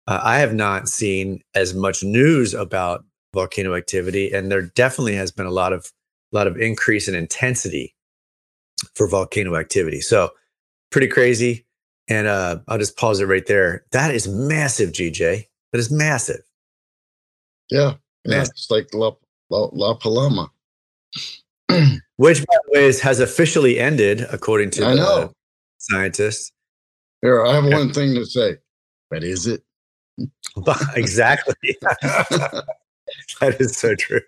uh, 0.07 0.19
I 0.21 0.39
have 0.39 0.53
not 0.53 0.87
seen 0.87 1.41
as 1.55 1.73
much 1.73 2.03
news 2.03 2.53
about 2.53 3.03
volcano 3.33 3.75
activity, 3.75 4.31
and 4.31 4.51
there 4.51 4.61
definitely 4.61 5.15
has 5.15 5.31
been 5.31 5.45
a 5.45 5.51
lot 5.51 5.73
of 5.73 5.91
a 6.31 6.35
lot 6.35 6.47
of 6.47 6.57
increase 6.57 7.07
in 7.07 7.15
intensity 7.15 7.95
for 8.95 9.07
volcano 9.07 9.55
activity. 9.55 10.01
So 10.01 10.31
pretty 10.91 11.07
crazy. 11.07 11.65
And 12.09 12.27
uh, 12.27 12.59
I'll 12.67 12.77
just 12.77 12.97
pause 12.97 13.19
it 13.19 13.25
right 13.25 13.45
there. 13.45 13.85
That 13.91 14.13
is 14.13 14.27
massive, 14.27 14.91
GJ. 14.91 15.45
That 15.71 15.79
is 15.79 15.91
massive. 15.91 16.41
Yeah, 17.69 17.93
yeah. 18.25 18.37
Massive. 18.37 18.51
It's 18.51 18.71
like 18.71 18.93
La, 18.93 19.11
La, 19.49 19.69
La 19.71 19.93
Paloma. 19.95 20.51
Which, 22.17 22.45
by 22.45 22.55
the 22.65 22.71
way, 22.79 22.85
is, 22.85 22.99
has 23.01 23.19
officially 23.19 23.79
ended, 23.79 24.25
according 24.31 24.71
to 24.71 24.85
I 24.85 24.89
the 24.89 24.95
know. 24.95 25.33
scientists. 25.77 26.51
Here, 27.21 27.43
I 27.45 27.53
have 27.53 27.65
one 27.65 27.93
thing 27.93 28.13
to 28.15 28.25
say. 28.25 28.57
But 29.09 29.23
is 29.23 29.47
it? 29.47 29.63
exactly. 30.95 31.77
that 31.81 33.57
is 33.59 33.77
so 33.77 33.95
true. 33.95 34.19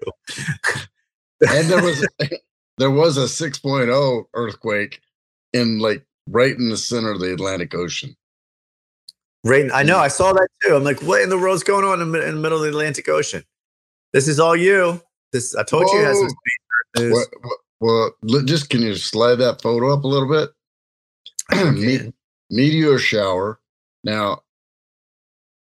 and 1.50 1.68
there 1.68 1.84
was 1.84 2.08
there 2.78 2.92
was 2.92 3.18
a 3.18 3.22
6.0 3.22 4.26
earthquake 4.34 5.02
in 5.54 5.80
like 5.80 6.06
right 6.28 6.56
in 6.56 6.70
the 6.70 6.78
center 6.78 7.12
of 7.12 7.20
the 7.20 7.34
Atlantic 7.34 7.74
Ocean. 7.74 8.16
Right. 9.44 9.70
I 9.72 9.84
know. 9.84 10.00
I 10.00 10.08
saw 10.08 10.34
that 10.34 10.48
too. 10.64 10.76
I'm 10.76 10.84
like, 10.84 11.02
what 11.04 11.22
in 11.22 11.30
the 11.30 11.38
world's 11.38 11.64
going 11.64 11.86
on 11.86 12.02
in 12.02 12.12
the, 12.12 12.34
middle 12.34 12.58
of 12.58 12.64
the 12.64 12.70
Atlantic 12.70 13.08
Ocean? 13.08 13.44
This 14.12 14.28
is 14.28 14.40
all 14.40 14.56
you. 14.56 15.02
This 15.32 15.56
I 15.56 15.64
told 15.64 15.86
Whoa. 15.86 16.00
you 16.00 16.06
has 16.06 16.18
some 16.18 16.30
news. 16.98 17.28
Well, 17.80 18.12
well, 18.24 18.44
just 18.46 18.70
can 18.70 18.82
you 18.82 18.96
slide 18.96 19.36
that 19.36 19.62
photo 19.62 19.94
up 19.94 20.04
a 20.04 20.08
little 20.08 20.30
bit? 20.30 20.50
Me- 21.76 22.12
meteor 22.50 22.98
shower. 22.98 23.60
Now, 24.04 24.42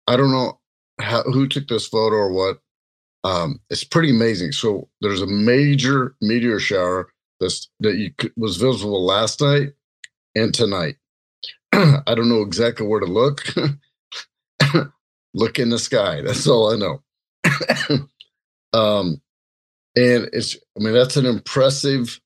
I 0.07 0.17
don't 0.17 0.33
know 0.33 0.61
how, 1.01 1.23
who 1.23 1.49
took 1.49 1.69
this 1.69 1.87
photo 1.87 2.17
or 2.17 2.33
what. 2.33 2.59
Um, 3.25 3.61
it's 3.71 3.85
pretty 3.85 4.11
amazing. 4.11 4.53
So 4.53 4.89
there's 5.01 5.23
a 5.23 5.27
major 5.27 6.17
meteor 6.21 6.59
shower 6.59 7.11
that's, 7.41 7.71
that 7.81 7.95
you 7.95 8.11
could, 8.19 8.33
was 8.37 8.57
visible 8.57 9.05
last 9.05 9.41
night 9.41 9.73
and 10.35 10.53
tonight. 10.53 10.97
I 11.73 12.15
don't 12.15 12.29
know 12.29 12.43
exactly 12.43 12.87
where 12.87 13.01
to 13.01 13.07
look. 13.07 13.45
look 15.35 15.59
in 15.59 15.71
the 15.71 15.79
sky. 15.79 16.21
That's 16.21 16.47
all 16.47 16.73
I 16.73 16.77
know. 16.77 17.03
um, 18.79 19.21
and 19.97 20.29
it's, 20.33 20.57
I 20.77 20.83
mean, 20.83 20.95
that's 20.95 21.17
an 21.17 21.27
impressive. 21.27 22.21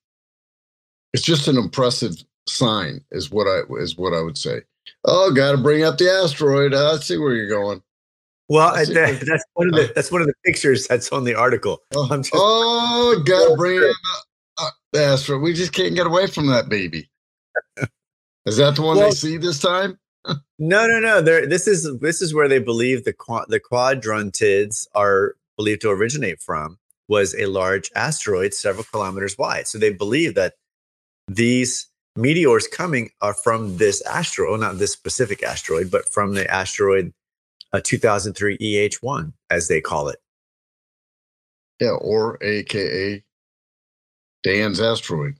It's 1.13 1.23
just 1.23 1.47
an 1.47 1.57
impressive 1.57 2.15
sign, 2.47 3.01
is 3.11 3.31
what 3.31 3.47
I 3.47 3.61
is 3.79 3.97
what 3.97 4.13
I 4.13 4.21
would 4.21 4.37
say. 4.37 4.61
Oh, 5.05 5.31
got 5.31 5.51
to 5.51 5.57
bring 5.57 5.83
up 5.83 5.97
the 5.97 6.09
asteroid. 6.09 6.73
I 6.73 6.97
see 6.97 7.17
where 7.17 7.33
you're 7.33 7.49
going. 7.49 7.81
Well, 8.49 8.73
that, 8.73 9.23
that's 9.25 9.43
one 9.53 9.67
of 9.67 9.73
the 9.73 9.91
that's 9.95 10.11
one 10.11 10.21
of 10.21 10.27
the 10.27 10.33
pictures 10.45 10.87
that's 10.87 11.11
on 11.11 11.23
the 11.23 11.35
article. 11.35 11.81
Oh, 11.95 12.07
just, 12.17 12.31
oh 12.33 13.21
got 13.25 13.49
to 13.49 13.55
bring 13.57 13.79
up 13.79 13.95
uh, 14.57 14.69
the 14.93 15.03
asteroid. 15.03 15.41
We 15.41 15.53
just 15.53 15.73
can't 15.73 15.95
get 15.95 16.07
away 16.07 16.27
from 16.27 16.47
that 16.47 16.69
baby. 16.69 17.09
Is 18.47 18.55
that 18.57 18.77
the 18.77 18.81
one 18.81 18.95
well, 18.95 19.09
they 19.09 19.15
see 19.15 19.35
this 19.35 19.59
time? 19.59 19.99
no, 20.57 20.87
no, 20.87 20.99
no. 21.01 21.21
There. 21.21 21.45
This 21.45 21.67
is 21.67 21.99
this 21.99 22.21
is 22.21 22.33
where 22.33 22.47
they 22.47 22.59
believe 22.59 23.03
the 23.03 23.13
the 23.49 23.59
quadrantids 23.59 24.87
are 24.95 25.35
believed 25.57 25.81
to 25.81 25.89
originate 25.89 26.41
from 26.41 26.77
was 27.09 27.35
a 27.35 27.47
large 27.47 27.91
asteroid 27.93 28.53
several 28.53 28.85
kilometers 28.85 29.37
wide. 29.37 29.67
So 29.67 29.77
they 29.77 29.91
believe 29.91 30.35
that 30.35 30.53
these 31.27 31.89
meteors 32.15 32.67
coming 32.67 33.09
are 33.21 33.33
from 33.33 33.77
this 33.77 34.01
asteroid, 34.03 34.61
not 34.61 34.77
this 34.77 34.93
specific 34.93 35.43
asteroid, 35.43 35.91
but 35.91 36.07
from 36.09 36.33
the 36.33 36.49
asteroid 36.49 37.13
uh, 37.73 37.81
2003 37.83 38.57
EH1, 38.59 39.33
as 39.49 39.67
they 39.67 39.81
call 39.81 40.07
it. 40.07 40.19
Yeah, 41.81 41.97
or 41.99 42.41
AKA 42.41 43.23
Dan's 44.43 44.79
asteroid. 44.79 45.35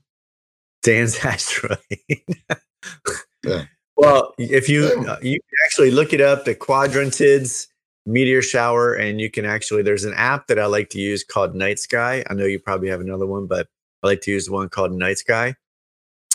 Dan's 0.82 1.18
asteroid. 1.24 1.78
Yeah. 3.44 3.64
Well, 3.96 4.32
if 4.38 4.68
you 4.68 5.04
uh, 5.08 5.18
you 5.22 5.40
actually 5.64 5.90
look 5.90 6.12
it 6.12 6.20
up, 6.20 6.44
the 6.44 6.54
quadrantids 6.54 7.66
meteor 8.06 8.42
shower, 8.42 8.94
and 8.94 9.20
you 9.20 9.30
can 9.30 9.44
actually 9.44 9.82
there's 9.82 10.04
an 10.04 10.14
app 10.14 10.46
that 10.46 10.58
I 10.58 10.66
like 10.66 10.90
to 10.90 11.00
use 11.00 11.24
called 11.24 11.54
Night 11.54 11.78
Sky. 11.78 12.24
I 12.30 12.34
know 12.34 12.44
you 12.44 12.60
probably 12.60 12.88
have 12.88 13.00
another 13.00 13.26
one, 13.26 13.46
but 13.46 13.66
I 14.02 14.06
like 14.06 14.20
to 14.22 14.30
use 14.30 14.46
the 14.46 14.52
one 14.52 14.68
called 14.68 14.92
Night 14.92 15.18
Sky, 15.18 15.56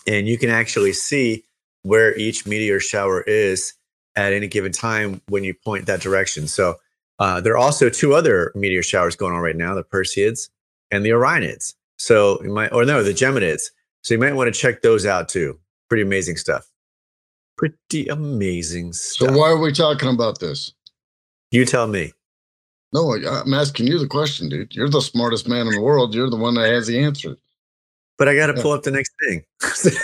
and 0.06 0.28
you 0.28 0.38
can 0.38 0.50
actually 0.50 0.94
see 0.94 1.44
where 1.84 2.16
each 2.18 2.46
meteor 2.46 2.80
shower 2.80 3.22
is 3.22 3.74
at 4.16 4.34
any 4.34 4.48
given 4.48 4.72
time 4.72 5.22
when 5.30 5.44
you 5.44 5.54
point 5.54 5.86
that 5.86 6.02
direction. 6.02 6.48
So 6.48 6.76
uh, 7.20 7.40
there 7.42 7.54
are 7.54 7.58
also 7.58 7.90
two 7.90 8.14
other 8.14 8.52
meteor 8.56 8.84
showers 8.84 9.16
going 9.16 9.34
on 9.34 9.42
right 9.42 9.56
now: 9.56 9.74
the 9.74 9.84
Perseids 9.84 10.50
and 10.92 11.06
the 11.06 11.12
Orionids. 11.12 11.76
So 11.98 12.44
you 12.44 12.52
might, 12.52 12.74
or 12.74 12.84
no, 12.84 13.04
the 13.04 13.12
Geminids. 13.12 13.72
So 14.02 14.14
you 14.14 14.20
might 14.20 14.34
want 14.34 14.54
to 14.54 14.60
check 14.60 14.82
those 14.82 15.06
out 15.06 15.30
too. 15.30 15.58
Pretty 15.94 16.02
amazing 16.02 16.38
stuff. 16.38 16.66
Pretty 17.56 18.08
amazing 18.08 18.94
stuff. 18.94 19.30
So 19.30 19.38
why 19.38 19.50
are 19.50 19.60
we 19.60 19.72
talking 19.72 20.10
about 20.10 20.40
this? 20.40 20.74
You 21.52 21.66
tell 21.66 21.86
me. 21.86 22.14
No, 22.94 23.14
I'm 23.14 23.54
asking 23.54 23.86
you 23.86 24.00
the 24.00 24.08
question, 24.08 24.50
dude. 24.50 24.74
You're 24.74 24.90
the 24.90 25.02
smartest 25.02 25.48
man 25.48 25.68
in 25.68 25.74
the 25.76 25.82
world. 25.82 26.16
You're 26.16 26.32
the 26.32 26.36
one 26.36 26.56
that 26.56 26.68
has 26.68 26.88
the 26.88 26.98
answer. 26.98 27.38
But 28.18 28.28
I 28.28 28.34
got 28.34 28.48
to 28.48 28.56
yeah. 28.56 28.62
pull 28.64 28.72
up 28.72 28.82
the 28.82 28.90
next 28.90 29.14
thing. 29.24 29.44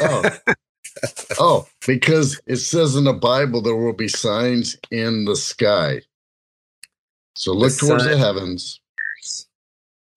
oh. 0.03 0.29
oh, 1.39 1.67
because 1.88 2.39
it 2.46 2.58
says 2.58 2.96
in 2.96 3.05
the 3.05 3.13
Bible 3.13 3.60
there 3.60 3.75
will 3.75 3.91
be 3.91 4.10
signs 4.10 4.77
in 4.91 5.25
the 5.25 5.36
sky. 5.36 6.01
So 7.36 7.51
look 7.51 7.72
the 7.72 7.88
towards 7.88 8.03
the 8.03 8.15
heavens. 8.15 8.79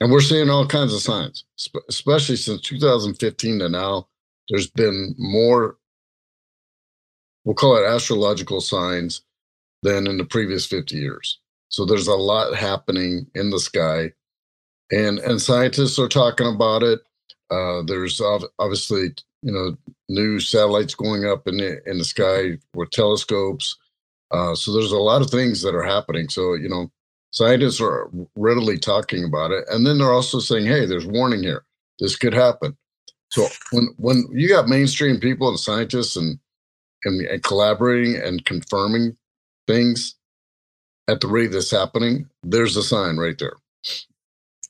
And 0.02 0.12
we're 0.12 0.20
seeing 0.20 0.50
all 0.50 0.66
kinds 0.66 0.92
of 0.92 1.00
signs, 1.00 1.46
especially 1.88 2.36
since 2.36 2.60
2015 2.60 3.60
to 3.60 3.70
now. 3.70 4.08
There's 4.52 4.70
been 4.70 5.16
more, 5.18 5.78
we'll 7.44 7.56
call 7.56 7.76
it 7.76 7.88
astrological 7.88 8.60
signs 8.60 9.22
than 9.82 10.06
in 10.06 10.18
the 10.18 10.24
previous 10.24 10.66
50 10.66 10.96
years. 10.96 11.40
So 11.70 11.86
there's 11.86 12.06
a 12.06 12.14
lot 12.14 12.54
happening 12.54 13.26
in 13.34 13.50
the 13.50 13.58
sky. 13.58 14.12
And, 14.92 15.18
and 15.20 15.42
scientists 15.42 15.98
are 15.98 16.08
talking 16.08 16.46
about 16.46 16.84
it. 16.84 17.00
Uh, 17.50 17.82
there's 17.86 18.20
obviously, 18.60 19.14
you 19.42 19.52
know, 19.52 19.76
new 20.08 20.40
satellites 20.40 20.94
going 20.94 21.26
up 21.26 21.48
in 21.48 21.56
the, 21.56 21.82
in 21.90 21.98
the 21.98 22.04
sky 22.04 22.58
with 22.74 22.90
telescopes. 22.90 23.76
Uh, 24.30 24.54
so 24.54 24.72
there's 24.72 24.92
a 24.92 24.98
lot 24.98 25.22
of 25.22 25.30
things 25.30 25.62
that 25.62 25.74
are 25.74 25.82
happening. 25.82 26.28
So, 26.28 26.54
you 26.54 26.68
know, 26.68 26.92
Scientists 27.32 27.80
are 27.80 28.10
readily 28.36 28.78
talking 28.78 29.24
about 29.24 29.52
it, 29.52 29.66
and 29.70 29.86
then 29.86 29.98
they're 29.98 30.12
also 30.12 30.40
saying, 30.40 30.66
"Hey, 30.66 30.86
there's 30.86 31.06
warning 31.06 31.42
here. 31.42 31.64
This 32.00 32.14
could 32.16 32.34
happen." 32.34 32.76
So 33.32 33.48
when 33.70 33.88
when 33.96 34.26
you 34.30 34.46
got 34.46 34.68
mainstream 34.68 35.18
people 35.18 35.48
and 35.48 35.58
scientists 35.58 36.16
and 36.16 36.38
and, 37.04 37.26
and 37.26 37.42
collaborating 37.42 38.16
and 38.16 38.44
confirming 38.44 39.16
things 39.66 40.14
at 41.08 41.20
the 41.20 41.28
rate 41.28 41.50
that's 41.50 41.70
happening, 41.70 42.28
there's 42.42 42.76
a 42.76 42.82
sign 42.82 43.16
right 43.16 43.38
there. 43.38 43.56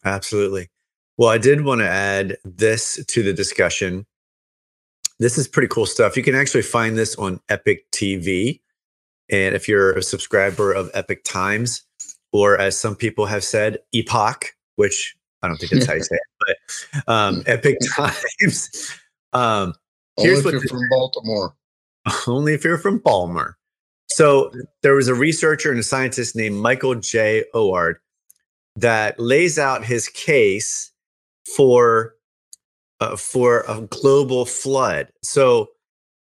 Absolutely. 0.04 0.70
Well, 1.18 1.28
I 1.28 1.38
did 1.38 1.64
want 1.64 1.80
to 1.80 1.88
add 1.88 2.36
this 2.44 3.04
to 3.04 3.22
the 3.22 3.32
discussion. 3.32 4.06
This 5.18 5.36
is 5.36 5.46
pretty 5.46 5.68
cool 5.68 5.84
stuff. 5.84 6.16
You 6.16 6.22
can 6.22 6.34
actually 6.34 6.62
find 6.62 6.96
this 6.96 7.16
on 7.16 7.40
Epic 7.48 7.90
TV. 7.90 8.60
And 9.28 9.54
if 9.54 9.68
you're 9.68 9.92
a 9.92 10.02
subscriber 10.02 10.72
of 10.72 10.90
Epic 10.94 11.24
Times, 11.24 11.82
or 12.32 12.58
as 12.58 12.78
some 12.78 12.96
people 12.96 13.26
have 13.26 13.44
said, 13.44 13.78
epoch, 13.92 14.54
which 14.76 15.16
I 15.42 15.48
don't 15.48 15.56
think 15.56 15.72
that's 15.72 15.86
how 15.86 15.94
you 15.94 16.02
say 16.02 16.16
it, 16.16 16.56
but 17.04 17.12
um, 17.12 17.42
Epoch 17.46 17.76
Times. 17.94 18.98
Um, 19.34 19.72
here's 20.18 20.44
only 20.44 20.58
if 20.58 20.62
you're 20.64 20.78
from 20.78 20.88
Baltimore. 20.90 21.54
Only 22.26 22.52
if 22.52 22.64
you're 22.64 22.76
from 22.76 22.98
Baltimore. 22.98 23.56
So 24.10 24.52
there 24.82 24.94
was 24.94 25.08
a 25.08 25.14
researcher 25.14 25.70
and 25.70 25.80
a 25.80 25.82
scientist 25.82 26.36
named 26.36 26.56
Michael 26.56 26.96
J. 26.96 27.44
Oard 27.54 27.96
that 28.76 29.18
lays 29.18 29.58
out 29.58 29.86
his 29.86 30.08
case 30.08 30.92
for 31.56 32.14
uh, 33.00 33.16
for 33.16 33.64
a 33.68 33.80
global 33.80 34.44
flood. 34.44 35.08
So 35.22 35.68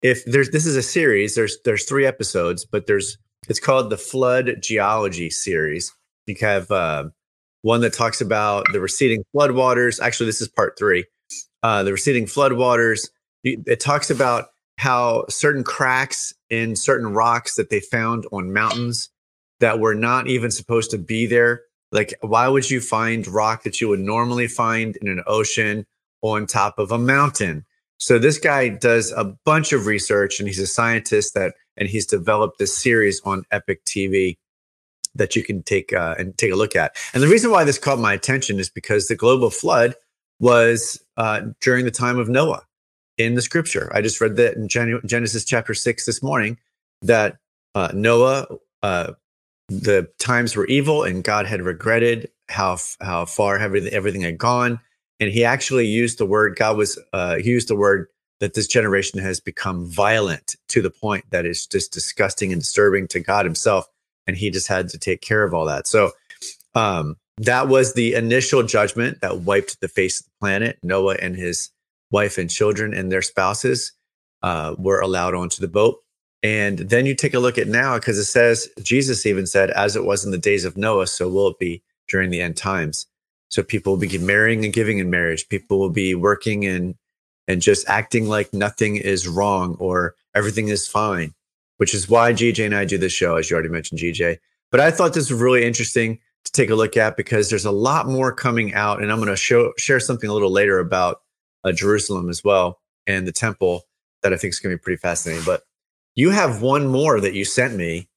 if 0.02 0.24
there's 0.24 0.50
this 0.50 0.66
is 0.66 0.76
a 0.76 0.82
series, 0.82 1.34
there's 1.34 1.58
there's 1.64 1.84
three 1.84 2.06
episodes, 2.06 2.64
but 2.64 2.86
there's 2.86 3.18
it's 3.48 3.60
called 3.60 3.90
the 3.90 3.98
Flood 3.98 4.56
Geology 4.62 5.30
series. 5.30 5.94
You 6.26 6.36
have 6.40 6.70
uh, 6.70 7.04
one 7.64 7.80
that 7.80 7.94
talks 7.94 8.20
about 8.20 8.66
the 8.72 8.80
receding 8.80 9.24
floodwaters. 9.34 9.98
Actually, 9.98 10.26
this 10.26 10.42
is 10.42 10.48
part 10.48 10.78
three. 10.78 11.06
Uh, 11.62 11.82
the 11.82 11.92
receding 11.92 12.26
floodwaters. 12.26 13.08
It 13.42 13.80
talks 13.80 14.10
about 14.10 14.48
how 14.76 15.24
certain 15.30 15.64
cracks 15.64 16.34
in 16.50 16.76
certain 16.76 17.14
rocks 17.14 17.54
that 17.54 17.70
they 17.70 17.80
found 17.80 18.26
on 18.32 18.52
mountains 18.52 19.08
that 19.60 19.80
were 19.80 19.94
not 19.94 20.26
even 20.26 20.50
supposed 20.50 20.90
to 20.90 20.98
be 20.98 21.24
there. 21.24 21.62
Like, 21.90 22.12
why 22.20 22.48
would 22.48 22.70
you 22.70 22.82
find 22.82 23.26
rock 23.26 23.62
that 23.62 23.80
you 23.80 23.88
would 23.88 24.00
normally 24.00 24.46
find 24.46 24.96
in 24.96 25.08
an 25.08 25.22
ocean 25.26 25.86
on 26.20 26.46
top 26.46 26.78
of 26.78 26.92
a 26.92 26.98
mountain? 26.98 27.64
So 27.96 28.18
this 28.18 28.36
guy 28.36 28.68
does 28.68 29.10
a 29.12 29.34
bunch 29.46 29.72
of 29.72 29.86
research 29.86 30.38
and 30.38 30.46
he's 30.46 30.58
a 30.58 30.66
scientist 30.66 31.32
that 31.32 31.54
and 31.78 31.88
he's 31.88 32.04
developed 32.04 32.58
this 32.58 32.76
series 32.76 33.22
on 33.24 33.44
Epic 33.50 33.86
TV 33.86 34.36
that 35.14 35.36
you 35.36 35.42
can 35.42 35.62
take 35.62 35.92
uh, 35.92 36.14
and 36.18 36.36
take 36.38 36.52
a 36.52 36.56
look 36.56 36.76
at. 36.76 36.96
And 37.12 37.22
the 37.22 37.28
reason 37.28 37.50
why 37.50 37.64
this 37.64 37.78
caught 37.78 37.98
my 37.98 38.12
attention 38.12 38.58
is 38.58 38.68
because 38.68 39.06
the 39.06 39.14
global 39.14 39.50
flood 39.50 39.94
was 40.40 41.02
uh, 41.16 41.42
during 41.60 41.84
the 41.84 41.90
time 41.90 42.18
of 42.18 42.28
Noah 42.28 42.62
in 43.18 43.34
the 43.34 43.42
scripture. 43.42 43.90
I 43.94 44.02
just 44.02 44.20
read 44.20 44.36
that 44.36 44.56
in 44.56 44.68
Gen- 44.68 45.00
Genesis 45.06 45.44
chapter 45.44 45.74
six 45.74 46.06
this 46.06 46.22
morning 46.22 46.58
that 47.02 47.38
uh, 47.74 47.90
Noah, 47.94 48.46
uh, 48.82 49.12
the 49.68 50.08
times 50.18 50.56
were 50.56 50.66
evil 50.66 51.04
and 51.04 51.24
God 51.24 51.46
had 51.46 51.62
regretted 51.62 52.30
how 52.48 52.76
how 53.00 53.24
far 53.24 53.58
everything, 53.58 53.92
everything 53.92 54.20
had 54.20 54.38
gone, 54.38 54.80
and 55.20 55.30
He 55.30 55.44
actually 55.44 55.86
used 55.86 56.18
the 56.18 56.26
word. 56.26 56.56
God 56.56 56.76
was 56.76 56.98
uh, 57.12 57.36
he 57.36 57.50
used 57.50 57.68
the 57.68 57.76
word 57.76 58.08
that 58.40 58.54
this 58.54 58.66
generation 58.66 59.20
has 59.20 59.40
become 59.40 59.86
violent 59.86 60.56
to 60.68 60.82
the 60.82 60.90
point 60.90 61.24
that 61.30 61.46
it's 61.46 61.66
just 61.66 61.92
disgusting 61.92 62.52
and 62.52 62.60
disturbing 62.60 63.08
to 63.08 63.20
God 63.20 63.46
Himself, 63.46 63.86
and 64.26 64.36
He 64.36 64.50
just 64.50 64.68
had 64.68 64.88
to 64.90 64.98
take 64.98 65.20
care 65.20 65.44
of 65.44 65.54
all 65.54 65.66
that. 65.66 65.86
So. 65.86 66.12
Um, 66.74 67.16
that 67.38 67.68
was 67.68 67.94
the 67.94 68.14
initial 68.14 68.62
judgment 68.62 69.20
that 69.20 69.40
wiped 69.40 69.80
the 69.80 69.88
face 69.88 70.20
of 70.20 70.26
the 70.26 70.32
planet. 70.40 70.78
Noah 70.82 71.16
and 71.20 71.36
his 71.36 71.70
wife 72.10 72.38
and 72.38 72.48
children 72.48 72.94
and 72.94 73.10
their 73.10 73.22
spouses 73.22 73.92
uh, 74.42 74.74
were 74.78 75.00
allowed 75.00 75.34
onto 75.34 75.60
the 75.60 75.68
boat. 75.68 76.00
And 76.42 76.78
then 76.78 77.06
you 77.06 77.14
take 77.14 77.34
a 77.34 77.40
look 77.40 77.56
at 77.58 77.68
now, 77.68 77.96
because 77.96 78.18
it 78.18 78.24
says, 78.24 78.68
Jesus 78.82 79.24
even 79.24 79.46
said, 79.46 79.70
as 79.70 79.96
it 79.96 80.04
was 80.04 80.24
in 80.24 80.30
the 80.30 80.38
days 80.38 80.64
of 80.64 80.76
Noah, 80.76 81.06
so 81.06 81.28
will 81.28 81.48
it 81.48 81.58
be 81.58 81.82
during 82.08 82.30
the 82.30 82.42
end 82.42 82.56
times. 82.56 83.06
So 83.48 83.62
people 83.62 83.94
will 83.94 84.00
be 84.00 84.18
marrying 84.18 84.64
and 84.64 84.74
giving 84.74 84.98
in 84.98 85.10
marriage. 85.10 85.48
People 85.48 85.78
will 85.78 85.90
be 85.90 86.14
working 86.14 86.66
and 86.66 86.96
and 87.46 87.60
just 87.60 87.88
acting 87.88 88.26
like 88.26 88.54
nothing 88.54 88.96
is 88.96 89.28
wrong 89.28 89.76
or 89.78 90.14
everything 90.34 90.68
is 90.68 90.88
fine, 90.88 91.34
which 91.78 91.94
is 91.94 92.08
why 92.08 92.32
GJ 92.32 92.66
and 92.66 92.74
I 92.74 92.84
do 92.84 92.98
this 92.98 93.12
show, 93.12 93.36
as 93.36 93.50
you 93.50 93.54
already 93.54 93.68
mentioned, 93.68 94.00
GJ. 94.00 94.38
But 94.70 94.80
I 94.80 94.90
thought 94.90 95.14
this 95.14 95.30
was 95.30 95.40
really 95.40 95.64
interesting 95.64 96.18
to 96.44 96.52
take 96.52 96.70
a 96.70 96.74
look 96.74 96.96
at 96.96 97.16
because 97.16 97.50
there's 97.50 97.64
a 97.64 97.70
lot 97.70 98.06
more 98.06 98.32
coming 98.32 98.74
out, 98.74 99.02
and 99.02 99.10
I'm 99.10 99.18
going 99.18 99.28
to 99.28 99.36
show 99.36 99.72
share 99.78 100.00
something 100.00 100.28
a 100.28 100.32
little 100.32 100.50
later 100.50 100.78
about 100.78 101.22
uh, 101.64 101.72
Jerusalem 101.72 102.28
as 102.28 102.44
well 102.44 102.80
and 103.06 103.26
the 103.26 103.32
temple 103.32 103.82
that 104.22 104.32
I 104.32 104.36
think 104.36 104.52
is 104.52 104.60
going 104.60 104.74
to 104.74 104.78
be 104.78 104.82
pretty 104.82 105.00
fascinating. 105.00 105.44
But 105.44 105.62
you 106.14 106.30
have 106.30 106.62
one 106.62 106.86
more 106.86 107.20
that 107.20 107.34
you 107.34 107.44
sent 107.44 107.74
me. 107.76 108.08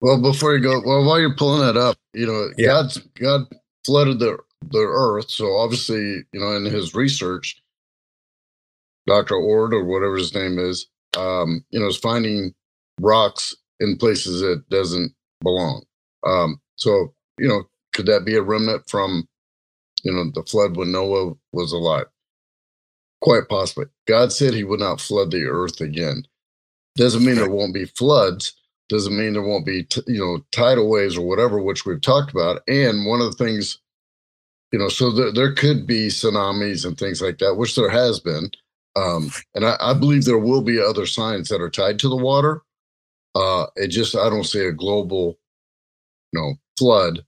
Well, 0.00 0.20
before 0.20 0.54
you 0.54 0.60
go, 0.60 0.82
well, 0.84 1.04
while 1.04 1.20
you're 1.20 1.36
pulling 1.36 1.60
that 1.60 1.76
up, 1.76 1.96
you 2.12 2.26
know, 2.26 2.48
yeah. 2.56 2.66
God's 2.66 2.98
God 3.20 3.42
flooded 3.84 4.18
the 4.18 4.38
the 4.70 4.78
earth. 4.78 5.30
So 5.30 5.56
obviously, 5.56 6.00
you 6.32 6.40
know, 6.40 6.56
in 6.56 6.64
his 6.64 6.94
research, 6.94 7.60
Dr. 9.06 9.36
Oard 9.36 9.74
or 9.74 9.84
whatever 9.84 10.16
his 10.16 10.34
name 10.34 10.58
is, 10.58 10.86
um, 11.16 11.64
you 11.70 11.80
know, 11.80 11.86
is 11.86 11.96
finding 11.96 12.54
rocks 13.00 13.54
in 13.80 13.96
places 13.96 14.40
that 14.40 14.62
doesn't 14.70 15.12
belong. 15.42 15.84
Um, 16.24 16.60
so, 16.76 17.12
you 17.38 17.48
know, 17.48 17.64
could 17.92 18.06
that 18.06 18.24
be 18.24 18.36
a 18.36 18.42
remnant 18.42 18.88
from, 18.88 19.28
you 20.02 20.12
know, 20.12 20.30
the 20.34 20.42
flood 20.48 20.76
when 20.76 20.92
Noah 20.92 21.34
was 21.52 21.72
alive? 21.72 22.06
Quite 23.20 23.48
possibly. 23.48 23.86
God 24.06 24.32
said 24.32 24.54
he 24.54 24.64
would 24.64 24.80
not 24.80 25.00
flood 25.00 25.30
the 25.30 25.44
earth 25.44 25.80
again. 25.80 26.24
Doesn't 26.96 27.24
mean 27.24 27.36
there 27.36 27.48
won't 27.48 27.74
be 27.74 27.86
floods. 27.86 28.52
Doesn't 28.88 29.16
mean 29.16 29.32
there 29.32 29.42
won't 29.42 29.64
be, 29.64 29.84
t- 29.84 30.02
you 30.06 30.18
know, 30.18 30.44
tidal 30.52 30.90
waves 30.90 31.16
or 31.16 31.26
whatever, 31.26 31.62
which 31.62 31.86
we've 31.86 32.00
talked 32.00 32.30
about. 32.30 32.62
And 32.68 33.06
one 33.06 33.20
of 33.20 33.30
the 33.30 33.44
things, 33.44 33.78
you 34.72 34.78
know, 34.78 34.88
so 34.88 35.10
there, 35.10 35.32
there 35.32 35.54
could 35.54 35.86
be 35.86 36.08
tsunamis 36.08 36.84
and 36.84 36.98
things 36.98 37.22
like 37.22 37.38
that, 37.38 37.54
which 37.54 37.74
there 37.76 37.88
has 37.88 38.20
been. 38.20 38.50
Um, 38.96 39.30
and 39.54 39.64
I, 39.64 39.76
I 39.80 39.94
believe 39.94 40.24
there 40.24 40.38
will 40.38 40.62
be 40.62 40.80
other 40.80 41.06
signs 41.06 41.48
that 41.48 41.62
are 41.62 41.70
tied 41.70 41.98
to 42.00 42.08
the 42.08 42.16
water. 42.16 42.62
Uh, 43.34 43.66
it 43.76 43.88
just, 43.88 44.16
I 44.16 44.28
don't 44.28 44.44
see 44.44 44.64
a 44.64 44.72
global, 44.72 45.38
you 46.32 46.40
know, 46.40 46.54
flood 46.78 47.24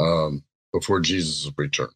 um, 0.00 0.42
before 0.72 1.00
Jesus' 1.00 1.50
return. 1.56 1.90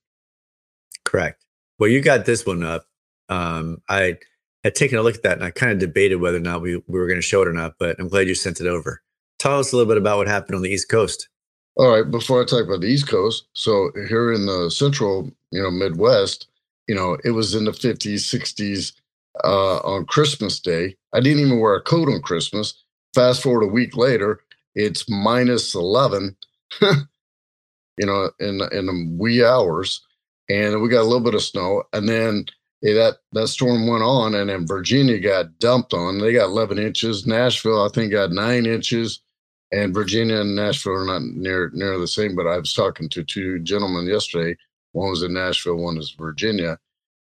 Correct. 1.05 1.45
Well, 1.79 1.91
you 1.91 2.01
got 2.01 2.27
this 2.27 2.47
one 2.47 2.63
up 2.63 2.87
um, 3.31 3.81
I 3.89 4.19
had 4.65 4.75
taken 4.75 4.99
a 4.99 5.03
look 5.03 5.15
at 5.15 5.23
that 5.23 5.39
and 5.39 5.45
I 5.45 5.51
kind 5.51 5.73
of 5.73 5.79
debated 5.79 6.17
whether 6.17 6.37
or 6.37 6.41
not 6.41 6.61
we, 6.61 6.77
we 6.87 6.99
were 6.99 7.07
going 7.07 7.19
to 7.19 7.27
show 7.27 7.41
it 7.41 7.49
or 7.49 7.53
not, 7.53 7.77
but 7.79 7.99
I'm 7.99 8.09
glad 8.09 8.29
you 8.29 8.35
sent 8.35 8.61
it 8.61 8.67
over. 8.67 9.01
Tell 9.39 9.59
us 9.59 9.73
a 9.73 9.77
little 9.77 9.91
bit 9.91 9.97
about 9.97 10.19
what 10.19 10.29
happened 10.29 10.57
on 10.57 10.63
the 10.63 10.69
East 10.69 10.91
Coast. 10.91 11.29
All 11.77 11.89
right. 11.89 12.11
Before 12.11 12.43
I 12.43 12.45
talk 12.45 12.67
about 12.67 12.83
the 12.83 12.89
East 12.89 13.09
Coast, 13.09 13.47
so 13.55 13.91
here 14.09 14.33
in 14.33 14.45
the 14.45 14.71
central, 14.71 15.31
you 15.51 15.63
know, 15.63 15.71
Midwest, 15.71 16.49
you 16.89 16.95
know, 16.95 17.17
it 17.25 17.31
was 17.31 17.55
in 17.55 17.65
the 17.65 17.71
50s, 17.71 18.15
60s 18.15 18.93
uh, 19.45 19.79
on 19.79 20.05
Christmas 20.05 20.61
Day. 20.61 20.97
I 21.15 21.21
didn't 21.21 21.47
even 21.47 21.61
wear 21.61 21.77
a 21.77 21.83
coat 21.83 22.09
on 22.09 22.21
Christmas. 22.21 22.75
Fast 23.15 23.43
forward 23.43 23.65
a 23.65 23.69
week 23.69 23.97
later, 23.97 24.41
it's 24.75 25.09
minus 25.09 25.75
11, 25.75 26.37
you 26.83 28.07
know, 28.07 28.31
in, 28.39 28.61
in 28.73 28.87
the 28.87 29.17
wee 29.19 29.45
hours. 29.45 30.05
And 30.49 30.81
we 30.81 30.89
got 30.89 31.03
a 31.03 31.09
little 31.09 31.21
bit 31.21 31.35
of 31.35 31.43
snow. 31.43 31.85
And 31.93 32.09
then 32.09 32.47
yeah, 32.83 32.95
that 32.95 33.17
that 33.33 33.49
storm 33.49 33.87
went 33.87 34.03
on, 34.03 34.35
and 34.35 34.49
then 34.49 34.67
Virginia 34.67 35.19
got 35.19 35.59
dumped 35.59 35.93
on. 35.93 36.19
They 36.19 36.33
got 36.33 36.47
11 36.47 36.79
inches. 36.79 37.27
Nashville, 37.27 37.85
I 37.85 37.89
think, 37.89 38.11
got 38.11 38.33
nine 38.33 38.65
inches, 38.65 39.21
and 39.71 39.93
Virginia 39.93 40.41
and 40.41 40.57
Nashville 40.57 40.95
are 40.95 41.05
not 41.05 41.23
near 41.23 41.71
near 41.75 41.99
the 41.99 42.09
same. 42.09 42.35
But 42.35 42.47
I 42.47 42.57
was 42.57 42.73
talking 42.73 43.09
to 43.11 43.23
two 43.23 43.59
gentlemen 43.59 44.07
yesterday. 44.07 44.57
One 44.93 45.11
was 45.11 45.23
in 45.23 45.35
Nashville, 45.35 45.77
one 45.77 45.99
is 45.99 46.17
Virginia, 46.19 46.79